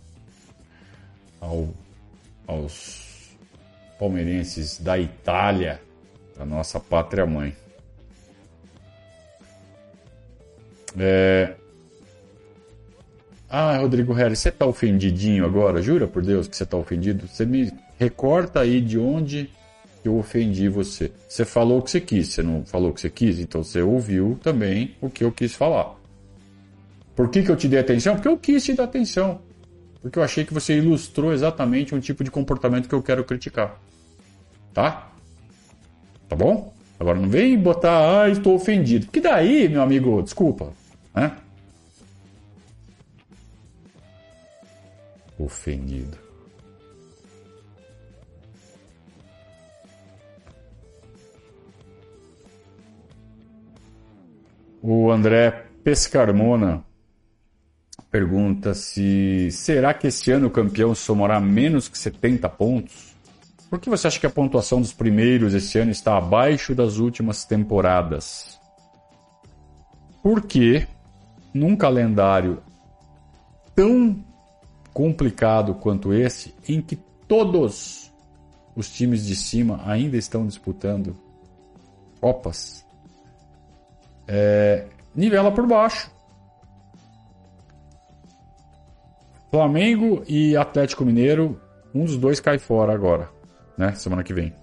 ao, 1.39 1.69
aos 2.47 3.37
palmeirenses 3.99 4.79
da 4.79 4.97
Itália, 4.97 5.79
da 6.35 6.43
nossa 6.43 6.79
pátria 6.79 7.27
mãe. 7.27 7.55
É... 10.97 11.53
Ah, 13.47 13.77
Rodrigo 13.77 14.11
Harris, 14.11 14.39
você 14.39 14.49
tá 14.49 14.65
ofendidinho 14.65 15.45
agora? 15.45 15.83
Jura 15.83 16.07
por 16.07 16.23
Deus 16.23 16.47
que 16.47 16.57
você 16.57 16.65
tá 16.65 16.77
ofendido? 16.77 17.27
Você 17.27 17.45
me 17.45 17.71
recorta 17.99 18.61
aí 18.61 18.81
de 18.81 18.97
onde 18.97 19.51
eu 20.03 20.17
ofendi 20.17 20.69
você. 20.69 21.11
Você 21.27 21.45
falou 21.45 21.79
o 21.79 21.81
que 21.81 21.91
você 21.91 22.01
quis, 22.01 22.29
você 22.29 22.43
não 22.43 22.65
falou 22.65 22.91
o 22.91 22.93
que 22.93 23.01
você 23.01 23.09
quis, 23.09 23.39
então 23.39 23.63
você 23.63 23.81
ouviu 23.81 24.39
também 24.41 24.95
o 25.01 25.09
que 25.09 25.23
eu 25.23 25.31
quis 25.31 25.53
falar. 25.53 25.95
Por 27.15 27.29
que, 27.29 27.43
que 27.43 27.51
eu 27.51 27.55
te 27.55 27.67
dei 27.67 27.79
atenção? 27.79 28.15
Porque 28.15 28.27
eu 28.27 28.37
quis 28.37 28.63
te 28.63 28.73
dar 28.73 28.85
atenção. 28.85 29.41
Porque 30.01 30.17
eu 30.17 30.23
achei 30.23 30.45
que 30.45 30.53
você 30.53 30.77
ilustrou 30.77 31.33
exatamente 31.33 31.93
um 31.93 31.99
tipo 31.99 32.23
de 32.23 32.31
comportamento 32.31 32.87
que 32.87 32.95
eu 32.95 33.03
quero 33.03 33.23
criticar. 33.25 33.77
Tá? 34.73 35.11
Tá 36.29 36.35
bom? 36.35 36.73
Agora 36.97 37.19
não 37.19 37.29
vem 37.29 37.57
botar, 37.57 38.23
ah, 38.23 38.29
estou 38.29 38.55
ofendido. 38.55 39.07
Que 39.07 39.19
daí, 39.19 39.67
meu 39.67 39.81
amigo, 39.81 40.21
desculpa, 40.21 40.71
né? 41.13 41.35
Ofendido. 45.37 46.28
O 54.91 55.11
André 55.11 55.51
Pescarmona 55.83 56.83
pergunta 58.09 58.73
se 58.73 59.51
será 59.51 59.93
que 59.93 60.07
este 60.07 60.31
ano 60.31 60.47
o 60.47 60.49
campeão 60.49 60.95
somará 60.95 61.39
menos 61.39 61.87
que 61.87 61.95
70 61.95 62.49
pontos? 62.49 63.13
Por 63.69 63.79
que 63.79 63.87
você 63.87 64.07
acha 64.07 64.19
que 64.19 64.25
a 64.25 64.31
pontuação 64.31 64.81
dos 64.81 64.91
primeiros 64.91 65.53
este 65.53 65.77
ano 65.77 65.91
está 65.91 66.17
abaixo 66.17 66.73
das 66.73 66.97
últimas 66.97 67.45
temporadas? 67.45 68.59
Porque 70.23 70.87
num 71.53 71.75
calendário 71.75 72.57
tão 73.75 74.25
complicado 74.91 75.75
quanto 75.75 76.11
esse, 76.11 76.55
em 76.67 76.81
que 76.81 76.95
todos 77.27 78.11
os 78.75 78.91
times 78.91 79.23
de 79.23 79.35
cima 79.35 79.83
ainda 79.85 80.17
estão 80.17 80.47
disputando 80.47 81.15
Copas, 82.19 82.83
é, 84.29 84.85
nivela 85.15 85.51
por 85.51 85.65
baixo. 85.65 86.11
Flamengo 89.49 90.23
e 90.27 90.55
Atlético 90.55 91.03
Mineiro, 91.03 91.59
um 91.93 92.05
dos 92.05 92.15
dois 92.15 92.39
cai 92.39 92.59
fora 92.59 92.93
agora, 92.93 93.29
né? 93.75 93.95
Semana 93.95 94.23
que 94.23 94.33
vem. 94.33 94.53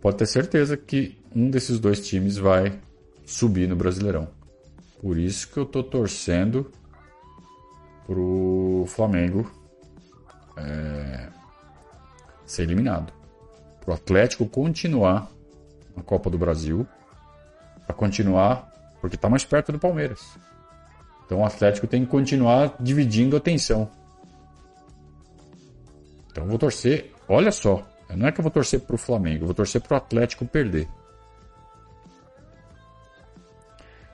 Pode 0.00 0.16
ter 0.16 0.26
certeza 0.26 0.76
que 0.76 1.16
um 1.34 1.48
desses 1.48 1.78
dois 1.78 2.04
times 2.04 2.36
vai 2.36 2.80
subir 3.24 3.68
no 3.68 3.76
Brasileirão. 3.76 4.28
Por 5.00 5.16
isso 5.16 5.48
que 5.52 5.56
eu 5.56 5.64
tô 5.64 5.84
torcendo 5.84 6.72
pro 8.04 8.84
Flamengo 8.88 9.48
é, 10.56 11.28
ser 12.44 12.62
eliminado. 12.62 13.12
Pro 13.80 13.94
Atlético 13.94 14.46
continuar 14.46 15.30
na 15.94 16.02
Copa 16.02 16.28
do 16.28 16.38
Brasil 16.38 16.86
para 17.86 17.94
continuar, 17.94 18.72
porque 19.00 19.16
está 19.16 19.28
mais 19.28 19.44
perto 19.44 19.72
do 19.72 19.78
Palmeiras. 19.78 20.36
Então 21.24 21.40
o 21.40 21.44
Atlético 21.44 21.86
tem 21.86 22.04
que 22.04 22.10
continuar 22.10 22.74
dividindo 22.80 23.36
a 23.36 23.38
atenção. 23.38 23.90
Então 26.30 26.44
eu 26.44 26.50
vou 26.50 26.58
torcer, 26.58 27.12
olha 27.28 27.50
só, 27.50 27.82
não 28.14 28.28
é 28.28 28.32
que 28.32 28.40
eu 28.40 28.42
vou 28.42 28.50
torcer 28.50 28.80
para 28.80 28.94
o 28.94 28.98
Flamengo, 28.98 29.42
eu 29.42 29.46
vou 29.46 29.54
torcer 29.54 29.80
para 29.80 29.94
o 29.94 29.96
Atlético 29.96 30.44
perder. 30.44 30.88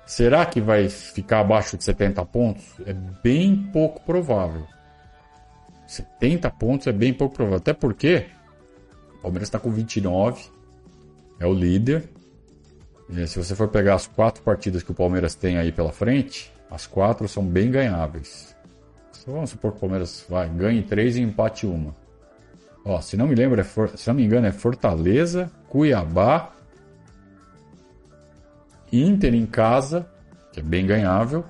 Será 0.07 0.45
que 0.45 0.61
vai 0.61 0.89
ficar 0.89 1.41
abaixo 1.41 1.77
de 1.77 1.85
70 1.85 2.25
pontos? 2.27 2.65
É 2.85 2.93
bem 2.93 3.71
pouco 3.73 4.03
provável. 4.05 4.67
70 5.87 6.51
pontos 6.51 6.87
é 6.87 6.93
bem 6.93 7.15
pouco 7.15 7.35
provável. 7.35 7.59
Até 7.59 7.73
porque 7.73 8.27
o 9.19 9.23
Palmeiras 9.23 9.49
está 9.49 9.59
com 9.59 9.71
29, 9.71 10.51
é 11.39 11.47
o 11.47 11.53
líder. 11.55 12.09
E 13.15 13.27
se 13.27 13.39
você 13.39 13.55
for 13.55 13.69
pegar 13.69 13.95
as 13.95 14.07
quatro 14.07 14.43
partidas 14.43 14.83
que 14.83 14.91
o 14.91 14.95
Palmeiras 14.95 15.35
tem 15.35 15.59
aí 15.59 15.71
pela 15.71 15.93
frente, 15.93 16.51
as 16.71 16.87
quatro 16.87 17.29
são 17.29 17.45
bem 17.45 17.71
ganháveis. 17.71 18.57
Então, 19.21 19.35
vamos 19.35 19.51
supor 19.51 19.73
que 19.73 19.77
o 19.77 19.81
Palmeiras 19.81 20.25
vai, 20.29 20.49
ganhe 20.49 20.83
três 20.83 21.17
e 21.17 21.21
empate 21.21 21.67
uma. 21.67 21.95
Ó, 22.85 23.01
se 23.01 23.17
não 23.17 23.29
me 23.29 23.35
lembro, 23.35 23.61
é 23.61 23.65
for, 23.65 23.91
se 23.97 24.09
não 24.09 24.15
me 24.15 24.25
engano, 24.25 24.47
é 24.47 24.53
Fortaleza, 24.53 25.51
Cuiabá, 25.69 26.53
Inter 28.91 29.35
em 29.35 29.47
casa, 29.47 30.07
que 30.51 30.61
é 30.61 30.63
bem 30.63 30.87
ganhável, 30.87 31.45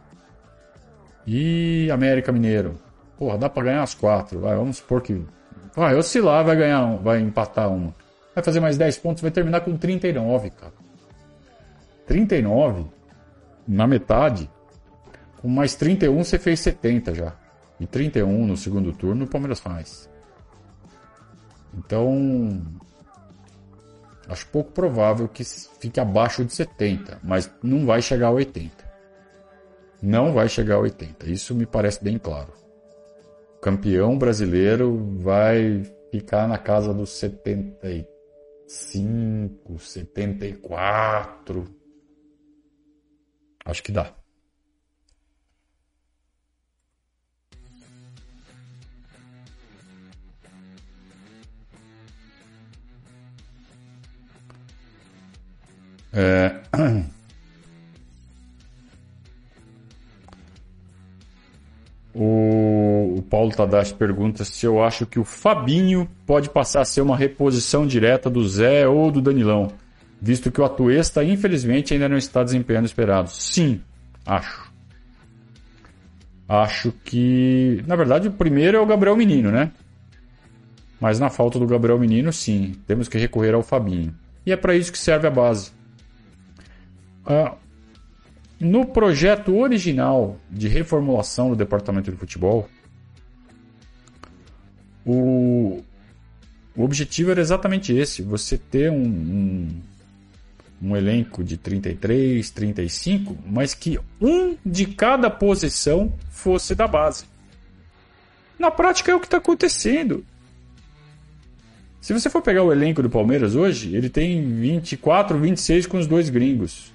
e 1.26 1.88
América 1.90 2.32
Mineiro. 2.32 2.78
Porra, 3.16 3.38
dá 3.38 3.48
para 3.48 3.64
ganhar 3.64 3.82
as 3.82 3.94
quatro. 3.94 4.40
Vai, 4.40 4.56
vamos 4.56 4.78
supor 4.78 5.00
que 5.00 5.24
vai 5.74 5.94
oscilar, 5.94 6.44
vai 6.44 6.56
ganhar, 6.56 6.96
vai 6.96 7.20
empatar 7.20 7.70
uma. 7.70 7.94
Vai 8.34 8.42
fazer 8.42 8.60
mais 8.60 8.76
10 8.76 8.98
pontos, 8.98 9.22
vai 9.22 9.30
terminar 9.30 9.60
com 9.60 9.76
39, 9.76 10.50
cara. 10.50 10.72
39 12.12 12.84
na 13.66 13.86
metade. 13.86 14.50
Com 15.40 15.48
mais 15.48 15.74
31 15.74 16.22
você 16.22 16.38
fez 16.38 16.60
70 16.60 17.14
já. 17.14 17.34
E 17.80 17.86
31 17.86 18.46
no 18.46 18.54
segundo 18.54 18.92
turno 18.92 19.24
o 19.24 19.28
Palmeiras 19.28 19.60
faz. 19.60 20.10
Então, 21.74 22.60
acho 24.28 24.46
pouco 24.48 24.72
provável 24.72 25.26
que 25.26 25.42
fique 25.42 25.98
abaixo 25.98 26.44
de 26.44 26.52
70, 26.52 27.18
mas 27.24 27.50
não 27.62 27.86
vai 27.86 28.02
chegar 28.02 28.26
a 28.26 28.32
80. 28.32 28.92
Não 30.02 30.34
vai 30.34 30.50
chegar 30.50 30.74
a 30.74 30.80
80. 30.80 31.30
Isso 31.30 31.54
me 31.54 31.64
parece 31.64 32.04
bem 32.04 32.18
claro. 32.18 32.52
O 33.56 33.60
campeão 33.60 34.18
brasileiro 34.18 35.16
vai 35.16 35.82
ficar 36.10 36.46
na 36.46 36.58
casa 36.58 36.92
dos 36.92 37.08
75, 37.08 39.78
74. 39.78 41.82
Acho 43.64 43.82
que 43.82 43.92
dá. 43.92 44.12
É... 56.12 56.60
O, 62.14 63.14
o 63.16 63.22
Paulo 63.22 63.50
Tadashi 63.52 63.94
pergunta 63.94 64.44
se 64.44 64.66
eu 64.66 64.84
acho 64.84 65.06
que 65.06 65.18
o 65.18 65.24
Fabinho 65.24 66.06
pode 66.26 66.50
passar 66.50 66.82
a 66.82 66.84
ser 66.84 67.00
uma 67.00 67.16
reposição 67.16 67.86
direta 67.86 68.28
do 68.28 68.46
Zé 68.46 68.86
ou 68.86 69.10
do 69.10 69.22
Danilão 69.22 69.72
visto 70.23 70.53
que 70.53 70.61
o 70.61 70.64
Atuesta, 70.64 71.25
infelizmente, 71.25 71.93
ainda 71.93 72.09
não 72.09 72.16
está 72.16 72.45
desempenhando 72.45 72.87
esperado. 72.87 73.29
Sim, 73.29 73.81
acho. 74.25 74.70
Acho 76.49 76.93
que, 77.05 77.83
na 77.89 77.97
verdade, 77.97 78.29
o 78.29 78.33
primeiro 78.33 78.77
é 78.77 78.81
o 78.81 78.87
Gabriel 78.87 79.16
Menino, 79.16 79.51
né? 79.51 79.73
Mas 81.01 81.18
na 81.18 81.29
falta 81.29 81.59
do 81.59 81.66
Gabriel 81.66 81.99
Menino, 81.99 82.33
sim, 82.33 82.77
temos 82.87 83.09
que 83.09 83.18
recorrer 83.18 83.53
ao 83.53 83.64
Fabinho. 83.64 84.14
E 84.47 84.53
é 84.53 84.57
para 84.57 84.77
isso 84.77 84.93
que 84.93 84.99
serve 84.99 85.27
a 85.27 85.31
base. 85.31 85.73
Ah, 87.27 87.57
no 88.61 88.87
projeto 88.87 89.57
original 89.57 90.39
de 90.49 90.68
reformulação 90.68 91.51
do 91.51 91.57
departamento 91.57 92.12
de 92.12 92.16
futebol, 92.16 92.68
o, 95.05 95.83
o 96.77 96.85
objetivo 96.85 97.33
era 97.33 97.41
exatamente 97.41 97.93
esse: 97.93 98.23
você 98.23 98.57
ter 98.57 98.89
um, 98.89 99.03
um, 99.03 99.68
um, 100.83 100.97
elenco 100.97 101.45
de 101.45 101.57
33, 101.57 102.51
35, 102.51 103.37
mas 103.47 103.74
que 103.74 103.99
um 104.20 104.57
de 104.64 104.87
cada 104.87 105.30
posição 105.30 106.12
fosse 106.30 106.74
da 106.74 106.87
base. 106.87 107.24
Na 108.59 108.70
prática 108.70 109.12
é 109.12 109.14
o 109.14 109.20
que 109.20 109.26
está 109.26 109.39
acontecendo. 109.39 110.24
Se 112.01 112.12
você 112.12 112.28
for 112.28 112.43
pegar 112.43 112.64
o 112.64 112.72
elenco 112.72 113.03
do 113.03 113.09
Palmeiras 113.09 113.55
hoje, 113.55 113.95
ele 113.95 114.09
tem 114.09 114.43
24, 114.43 115.39
26 115.39 115.87
com 115.87 115.99
os 115.99 116.07
dois 116.07 116.28
gringos. 116.28 116.93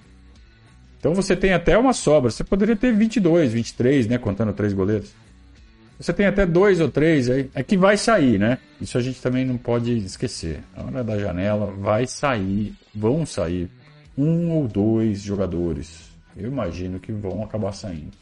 Então 1.00 1.14
você 1.14 1.36
tem 1.36 1.54
até 1.54 1.78
uma 1.78 1.94
sobra. 1.94 2.30
Você 2.30 2.44
poderia 2.44 2.76
ter 2.76 2.94
22, 2.94 3.54
23, 3.54 4.08
né? 4.08 4.18
Contando 4.18 4.52
três 4.52 4.74
goleiros. 4.74 5.14
Você 6.00 6.14
tem 6.14 6.26
até 6.26 6.46
dois 6.46 6.80
ou 6.80 6.90
três 6.90 7.30
aí. 7.30 7.50
É 7.56 7.64
que 7.64 7.78
vai 7.78 7.98
sair, 7.98 8.38
né? 8.38 8.58
Isso 8.80 8.98
a 8.98 9.02
gente 9.02 9.22
também 9.22 9.46
não 9.46 9.58
pode 9.58 9.98
esquecer. 9.98 10.60
Na 10.76 10.84
hora 10.84 11.04
da 11.04 11.18
janela 11.18 11.74
vai 11.78 12.06
sair, 12.06 12.74
vão 12.94 13.26
sair 13.26 13.70
um 14.18 14.52
ou 14.52 14.68
dois 14.68 15.22
jogadores. 15.22 16.10
Eu 16.36 16.48
imagino 16.48 17.00
que 17.00 17.12
vão 17.12 17.44
acabar 17.44 17.72
saindo. 17.74 18.18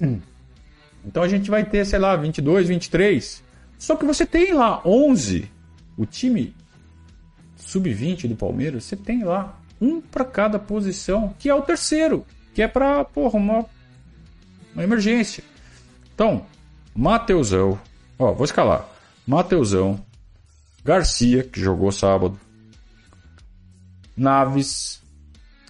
Então 1.04 1.20
a 1.20 1.26
gente 1.26 1.50
vai 1.50 1.64
ter, 1.64 1.84
sei 1.84 1.98
lá, 1.98 2.14
22, 2.14 2.68
23. 2.68 3.42
Só 3.76 3.96
que 3.96 4.04
você 4.04 4.24
tem 4.24 4.52
lá 4.52 4.80
11 4.86 5.50
o 5.96 6.06
time 6.06 6.54
sub-20 7.56 8.28
do 8.28 8.36
Palmeiras, 8.36 8.84
você 8.84 8.96
tem 8.96 9.24
lá 9.24 9.58
um 9.80 10.00
para 10.00 10.24
cada 10.24 10.58
posição, 10.58 11.34
que 11.38 11.48
é 11.48 11.54
o 11.54 11.62
terceiro, 11.62 12.24
que 12.54 12.62
é 12.62 12.68
para 12.68 13.04
uma, 13.14 13.66
uma 14.74 14.84
emergência. 14.84 15.42
Então, 16.14 16.46
Mateusão, 16.94 17.78
ó, 18.18 18.32
vou 18.32 18.44
escalar. 18.44 18.86
Mateusão, 19.26 19.98
Garcia, 20.84 21.42
que 21.42 21.60
jogou 21.60 21.90
sábado, 21.90 22.38
Naves, 24.16 25.02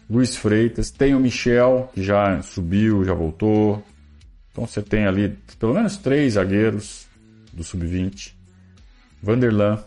Luiz 0.09 0.37
Freitas, 0.37 0.91
tem 0.91 1.15
o 1.15 1.21
Michel, 1.21 1.91
que 1.95 2.03
já 2.03 2.41
subiu, 2.43 3.05
já 3.05 3.15
voltou. 3.15 3.83
Então 4.51 4.67
você 4.67 4.83
tem 4.83 5.07
ali 5.07 5.39
pelo 5.59 5.75
menos 5.75 5.97
três 5.97 6.35
zagueiros 6.35 7.07
do 7.53 7.65
sub-20. 7.65 8.35
Vanderlan, 9.23 9.83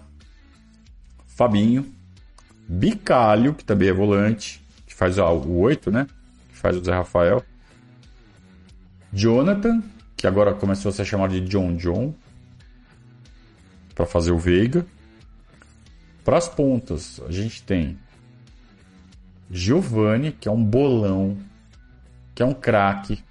Fabinho, 1.27 1.85
Bicalho, 2.67 3.53
que 3.53 3.63
também 3.63 3.89
é 3.89 3.93
volante, 3.93 4.63
que 4.87 4.93
faz 4.93 5.17
o 5.17 5.51
8, 5.51 5.91
né? 5.91 6.07
Que 6.49 6.57
faz 6.57 6.77
o 6.77 6.83
Zé 6.83 6.93
Rafael. 6.93 7.43
Jonathan, 9.11 9.83
que 10.15 10.25
agora 10.25 10.53
começou 10.53 10.89
a 10.89 10.93
ser 10.93 11.05
chamado 11.05 11.31
de 11.31 11.41
John 11.41 11.75
John, 11.75 12.15
para 13.93 14.05
fazer 14.05 14.31
o 14.31 14.37
Veiga. 14.37 14.85
Para 16.23 16.37
as 16.37 16.49
pontas, 16.49 17.21
a 17.27 17.31
gente 17.31 17.61
tem 17.61 17.99
Giovanni, 19.49 20.31
que 20.31 20.47
é 20.47 20.51
um 20.51 20.63
bolão, 20.63 21.37
que 22.33 22.41
é 22.41 22.45
um 22.45 22.53
craque. 22.53 23.23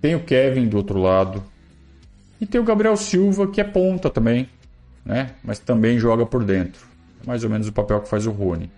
Tem 0.00 0.14
o 0.14 0.24
Kevin 0.24 0.68
do 0.68 0.76
outro 0.76 1.00
lado. 1.00 1.42
E 2.40 2.46
tem 2.46 2.60
o 2.60 2.64
Gabriel 2.64 2.96
Silva, 2.96 3.46
que 3.46 3.60
é 3.60 3.64
ponta 3.64 4.10
também 4.10 4.48
né? 5.04 5.34
mas 5.42 5.58
também 5.58 5.98
joga 5.98 6.24
por 6.24 6.44
dentro. 6.44 6.86
É 7.22 7.26
mais 7.26 7.44
ou 7.44 7.50
menos 7.50 7.68
o 7.68 7.72
papel 7.72 8.00
que 8.00 8.08
faz 8.08 8.26
o 8.26 8.30
Rony. 8.30 8.70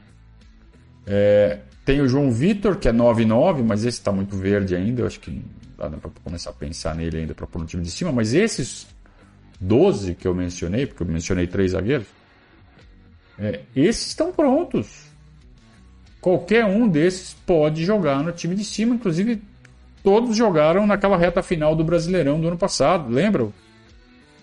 É, 1.07 1.61
tem 1.85 2.01
o 2.01 2.09
João 2.09 2.31
Vitor, 2.31 2.77
que 2.77 2.89
é 2.89 2.93
9-9, 2.93 3.62
mas 3.62 3.85
esse 3.85 3.99
está 3.99 4.11
muito 4.11 4.37
verde 4.37 4.75
ainda. 4.75 5.03
Eu 5.03 5.07
acho 5.07 5.20
que 5.20 5.43
dá 5.77 5.89
para 5.91 6.11
começar 6.22 6.51
a 6.51 6.55
pensar 6.55 6.95
nele 6.95 7.18
ainda 7.18 7.35
para 7.35 7.47
pôr 7.47 7.59
no 7.59 7.66
time 7.66 7.83
de 7.83 7.91
cima. 7.91 8.11
Mas 8.11 8.33
esses 8.33 8.87
12 9.61 10.14
que 10.14 10.27
eu 10.27 10.35
mencionei, 10.35 10.87
porque 10.87 11.03
eu 11.03 11.07
mencionei 11.07 11.47
três 11.47 11.72
zagueiros, 11.72 12.07
é, 13.39 13.61
esses 13.77 14.09
estão 14.09 14.33
prontos. 14.33 15.12
Qualquer 16.25 16.64
um 16.64 16.89
desses 16.89 17.35
pode 17.45 17.85
jogar 17.85 18.22
no 18.22 18.33
time 18.33 18.57
de 18.57 18.64
cima. 18.64 18.95
Inclusive, 18.95 19.43
todos 20.03 20.35
jogaram 20.35 20.87
naquela 20.87 21.18
reta 21.18 21.43
final 21.43 21.77
do 21.77 21.85
Brasileirão 21.85 22.41
do 22.41 22.49
ano 22.49 22.57
passado. 22.57 23.12
Lembram? 23.12 23.53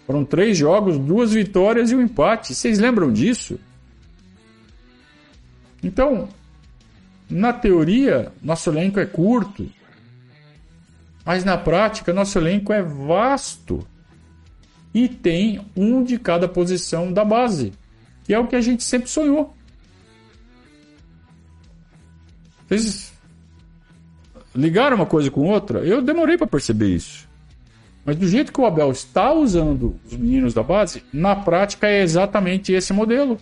Foram 0.06 0.24
três 0.24 0.56
jogos, 0.56 1.00
duas 1.00 1.34
vitórias 1.34 1.90
e 1.90 1.96
um 1.96 2.02
empate. 2.04 2.54
Vocês 2.54 2.78
lembram 2.78 3.12
disso? 3.12 3.60
Então, 5.84 6.30
na 7.28 7.52
teoria, 7.52 8.32
nosso 8.44 8.70
elenco 8.70 9.00
é 9.00 9.06
curto, 9.08 9.68
mas 11.26 11.44
na 11.44 11.58
prática, 11.58 12.14
nosso 12.14 12.38
elenco 12.38 12.72
é 12.72 12.84
vasto 12.84 13.88
e 14.94 15.10
tem 15.10 15.60
um 15.76 16.04
de 16.04 16.20
cada 16.20 16.48
posição 16.48 17.12
da 17.12 17.26
base, 17.26 17.74
que 18.24 18.36
é 18.36 18.38
o 18.38 18.46
que 18.46 18.56
a 18.56 18.62
gente 18.62 18.84
sempre 18.84 19.10
sonhou. 19.10 19.56
Vocês 22.72 23.12
ligaram 24.56 24.96
uma 24.96 25.06
coisa 25.06 25.30
com 25.30 25.42
outra? 25.42 25.80
Eu 25.80 26.02
demorei 26.02 26.38
para 26.38 26.48
perceber 26.48 26.96
isso. 26.96 27.28
Mas 28.06 28.16
do 28.16 28.26
jeito 28.26 28.54
que 28.54 28.62
o 28.62 28.66
Abel 28.66 28.90
está 28.92 29.34
usando 29.34 30.00
os 30.06 30.16
meninos 30.16 30.54
da 30.54 30.64
base, 30.64 31.04
na 31.12 31.36
prática 31.36 31.86
é 31.86 32.02
exatamente 32.02 32.72
esse 32.72 32.94
modelo. 32.94 33.38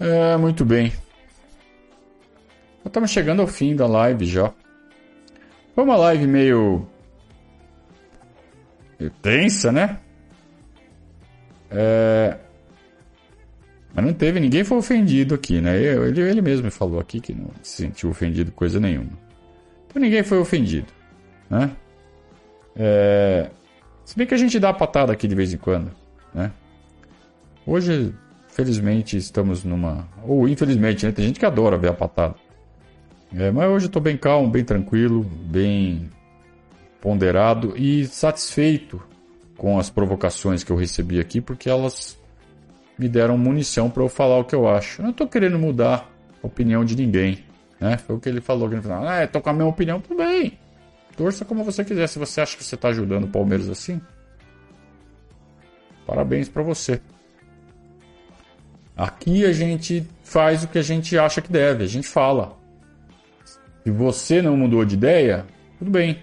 É, 0.00 0.36
muito 0.36 0.64
bem. 0.64 0.92
Estamos 2.84 3.12
chegando 3.12 3.40
ao 3.40 3.46
fim 3.46 3.76
da 3.76 3.86
live 3.86 4.26
já. 4.26 4.52
Foi 5.76 5.84
uma 5.84 5.96
live 5.96 6.26
meio. 6.26 6.88
Tensa, 9.10 9.72
né? 9.72 9.98
É, 11.70 12.36
mas 13.94 14.04
não 14.04 14.12
teve, 14.12 14.40
ninguém 14.40 14.64
foi 14.64 14.78
ofendido 14.78 15.34
aqui, 15.34 15.60
né? 15.60 15.76
Ele, 15.76 16.20
ele 16.20 16.40
mesmo 16.40 16.70
falou 16.70 16.98
aqui 16.98 17.20
que 17.20 17.34
não 17.34 17.50
se 17.62 17.82
sentiu 17.82 18.10
ofendido 18.10 18.50
coisa 18.50 18.80
nenhuma. 18.80 19.10
Então 19.86 20.00
ninguém 20.00 20.22
foi 20.22 20.38
ofendido, 20.38 20.86
né? 21.50 21.70
É... 22.74 23.50
Se 24.04 24.16
bem 24.16 24.26
que 24.26 24.34
a 24.34 24.38
gente 24.38 24.58
dá 24.58 24.70
a 24.70 24.74
patada 24.74 25.12
aqui 25.12 25.28
de 25.28 25.34
vez 25.34 25.52
em 25.52 25.58
quando, 25.58 25.90
né? 26.34 26.50
Hoje, 27.66 28.14
felizmente, 28.48 29.16
estamos 29.16 29.62
numa... 29.62 30.08
Ou 30.24 30.48
infelizmente, 30.48 31.04
né? 31.04 31.12
Tem 31.12 31.26
gente 31.26 31.38
que 31.38 31.46
adora 31.46 31.76
ver 31.76 31.90
a 31.90 31.94
patada. 31.94 32.34
É, 33.34 33.50
mas 33.50 33.68
hoje 33.68 33.84
eu 33.86 33.88
estou 33.88 34.02
bem 34.02 34.16
calmo, 34.16 34.50
bem 34.50 34.64
tranquilo, 34.64 35.22
bem 35.22 36.10
ponderado 37.02 37.76
e 37.76 38.06
satisfeito 38.06 39.02
com 39.56 39.76
as 39.76 39.90
provocações 39.90 40.62
que 40.62 40.70
eu 40.70 40.76
recebi 40.76 41.18
aqui, 41.18 41.40
porque 41.40 41.68
elas 41.68 42.16
me 42.96 43.08
deram 43.08 43.36
munição 43.36 43.90
para 43.90 44.04
eu 44.04 44.08
falar 44.08 44.38
o 44.38 44.44
que 44.44 44.54
eu 44.54 44.68
acho. 44.68 45.00
Eu 45.00 45.04
não 45.04 45.10
estou 45.10 45.26
querendo 45.26 45.58
mudar 45.58 46.08
a 46.40 46.46
opinião 46.46 46.84
de 46.84 46.94
ninguém. 46.94 47.44
Né? 47.80 47.98
Foi 47.98 48.14
o 48.14 48.20
que 48.20 48.28
ele 48.28 48.40
falou 48.40 48.66
aqui 48.66 48.76
no 48.76 48.82
final. 48.82 49.04
Ah, 49.04 49.26
tô 49.26 49.40
com 49.40 49.50
a 49.50 49.52
minha 49.52 49.66
opinião, 49.66 50.00
bem. 50.16 50.56
Torça 51.16 51.44
como 51.44 51.64
você 51.64 51.84
quiser. 51.84 52.06
Se 52.06 52.20
você 52.20 52.40
acha 52.40 52.56
que 52.56 52.62
você 52.62 52.76
está 52.76 52.88
ajudando 52.88 53.24
o 53.24 53.28
Palmeiras 53.28 53.68
assim, 53.68 54.00
parabéns 56.06 56.48
para 56.48 56.62
você. 56.62 57.00
Aqui 58.96 59.44
a 59.44 59.52
gente 59.52 60.06
faz 60.22 60.62
o 60.62 60.68
que 60.68 60.78
a 60.78 60.82
gente 60.82 61.18
acha 61.18 61.40
que 61.40 61.50
deve, 61.50 61.82
a 61.82 61.88
gente 61.88 62.06
fala. 62.06 62.56
Se 63.82 63.90
você 63.90 64.40
não 64.40 64.56
mudou 64.56 64.84
de 64.84 64.94
ideia, 64.94 65.44
tudo 65.78 65.90
bem. 65.90 66.18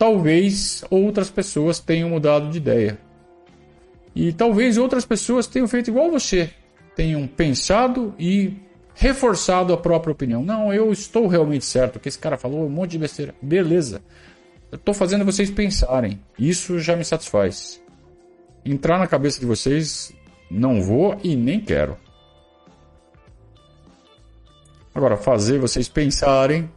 Talvez 0.00 0.82
outras 0.88 1.28
pessoas 1.28 1.78
tenham 1.78 2.08
mudado 2.08 2.48
de 2.48 2.56
ideia. 2.56 2.98
E 4.16 4.32
talvez 4.32 4.78
outras 4.78 5.04
pessoas 5.04 5.46
tenham 5.46 5.68
feito 5.68 5.90
igual 5.90 6.10
você, 6.10 6.48
tenham 6.96 7.26
pensado 7.26 8.14
e 8.18 8.54
reforçado 8.94 9.74
a 9.74 9.76
própria 9.76 10.12
opinião. 10.12 10.42
Não, 10.42 10.72
eu 10.72 10.90
estou 10.90 11.26
realmente 11.26 11.66
certo, 11.66 11.96
o 11.96 12.00
que 12.00 12.08
esse 12.08 12.18
cara 12.18 12.38
falou, 12.38 12.64
um 12.64 12.70
monte 12.70 12.92
de 12.92 12.98
besteira. 12.98 13.34
Beleza. 13.42 14.00
Eu 14.72 14.76
estou 14.76 14.94
fazendo 14.94 15.22
vocês 15.22 15.50
pensarem. 15.50 16.18
Isso 16.38 16.78
já 16.78 16.96
me 16.96 17.04
satisfaz. 17.04 17.78
Entrar 18.64 18.98
na 18.98 19.06
cabeça 19.06 19.38
de 19.38 19.44
vocês, 19.44 20.14
não 20.50 20.80
vou 20.80 21.20
e 21.22 21.36
nem 21.36 21.60
quero. 21.60 21.98
Agora, 24.94 25.18
fazer 25.18 25.58
vocês 25.58 25.90
pensarem, 25.90 26.70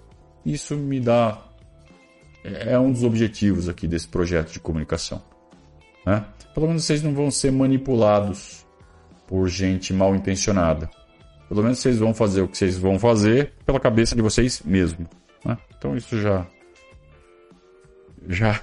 isso 0.45 0.75
me 0.75 0.99
dá. 0.99 1.52
É 2.43 2.77
um 2.77 2.91
dos 2.91 3.03
objetivos 3.03 3.69
aqui 3.69 3.87
desse 3.87 4.07
projeto 4.07 4.51
de 4.51 4.59
comunicação. 4.59 5.21
Né? 6.05 6.25
Pelo 6.53 6.67
menos 6.67 6.83
vocês 6.83 7.01
não 7.01 7.13
vão 7.13 7.31
ser 7.31 7.51
manipulados 7.51 8.65
por 9.27 9.47
gente 9.47 9.93
mal 9.93 10.15
intencionada. 10.15 10.89
pelo 11.47 11.63
menos 11.63 11.79
vocês 11.79 11.97
vão 11.97 12.13
fazer 12.13 12.41
o 12.41 12.47
que 12.47 12.57
vocês 12.57 12.77
vão 12.77 12.99
fazer 12.99 13.53
pela 13.65 13.79
cabeça 13.79 14.15
de 14.15 14.21
vocês 14.21 14.61
mesmo. 14.63 15.07
Né? 15.45 15.57
Então 15.77 15.95
isso 15.95 16.19
já 16.19 16.45
já 18.27 18.59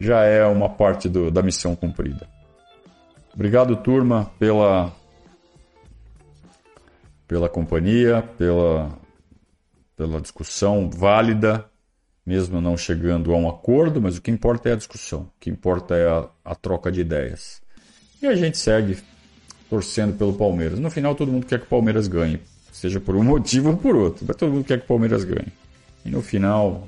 já 0.00 0.22
é 0.22 0.44
uma 0.46 0.68
parte 0.68 1.08
do, 1.08 1.30
da 1.30 1.42
missão 1.42 1.74
cumprida. 1.74 2.28
Obrigado, 3.34 3.76
turma, 3.76 4.30
pela 4.38 4.92
pela 7.26 7.48
companhia, 7.48 8.22
pela 8.36 8.90
pela 9.96 10.20
discussão 10.20 10.88
válida, 10.90 11.68
mesmo 12.28 12.60
não 12.60 12.76
chegando 12.76 13.32
a 13.32 13.38
um 13.38 13.48
acordo, 13.48 14.02
mas 14.02 14.18
o 14.18 14.20
que 14.20 14.30
importa 14.30 14.68
é 14.68 14.74
a 14.74 14.76
discussão, 14.76 15.20
o 15.20 15.30
que 15.40 15.48
importa 15.48 15.96
é 15.96 16.06
a, 16.06 16.28
a 16.44 16.54
troca 16.54 16.92
de 16.92 17.00
ideias. 17.00 17.62
E 18.20 18.26
a 18.26 18.36
gente 18.36 18.58
segue 18.58 18.98
torcendo 19.70 20.12
pelo 20.12 20.34
Palmeiras. 20.34 20.78
No 20.78 20.90
final, 20.90 21.14
todo 21.14 21.32
mundo 21.32 21.46
quer 21.46 21.58
que 21.58 21.64
o 21.64 21.68
Palmeiras 21.68 22.06
ganhe, 22.06 22.38
seja 22.70 23.00
por 23.00 23.16
um 23.16 23.24
motivo 23.24 23.70
ou 23.70 23.78
por 23.78 23.96
outro, 23.96 24.26
mas 24.28 24.36
todo 24.36 24.52
mundo 24.52 24.64
quer 24.66 24.76
que 24.76 24.84
o 24.84 24.88
Palmeiras 24.88 25.24
ganhe. 25.24 25.50
E 26.04 26.10
no 26.10 26.20
final, 26.20 26.86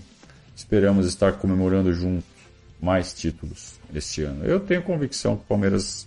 esperamos 0.54 1.06
estar 1.06 1.32
comemorando 1.32 1.90
juntos 1.90 2.28
mais 2.78 3.14
títulos 3.14 3.76
este 3.94 4.22
ano. 4.22 4.44
Eu 4.44 4.60
tenho 4.60 4.82
convicção 4.82 5.36
que 5.36 5.44
o 5.44 5.46
Palmeiras, 5.46 6.06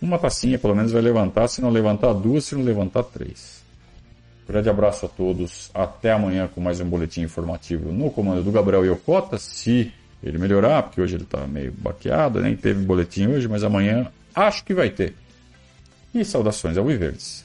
uma 0.00 0.18
tacinha 0.18 0.58
pelo 0.58 0.74
menos, 0.74 0.90
vai 0.90 1.02
levantar, 1.02 1.46
se 1.46 1.62
não 1.62 1.70
levantar 1.70 2.14
duas, 2.14 2.46
se 2.46 2.56
não 2.56 2.64
levantar 2.64 3.04
três. 3.04 3.61
Grande 4.48 4.68
abraço 4.68 5.06
a 5.06 5.08
todos. 5.08 5.70
Até 5.72 6.12
amanhã 6.12 6.48
com 6.52 6.60
mais 6.60 6.80
um 6.80 6.88
boletim 6.88 7.22
informativo 7.22 7.92
no 7.92 8.10
comando 8.10 8.42
do 8.42 8.50
Gabriel 8.50 8.84
Iocota. 8.84 9.38
Se 9.38 9.92
ele 10.22 10.38
melhorar, 10.38 10.82
porque 10.84 11.00
hoje 11.00 11.16
ele 11.16 11.24
está 11.24 11.46
meio 11.46 11.72
baqueado, 11.72 12.40
nem 12.40 12.56
teve 12.56 12.84
boletim 12.84 13.26
hoje, 13.26 13.48
mas 13.48 13.64
amanhã 13.64 14.06
acho 14.34 14.64
que 14.64 14.74
vai 14.74 14.90
ter. 14.90 15.14
E 16.14 16.24
saudações 16.24 16.76
ao 16.76 16.84
Viverdes. 16.84 17.44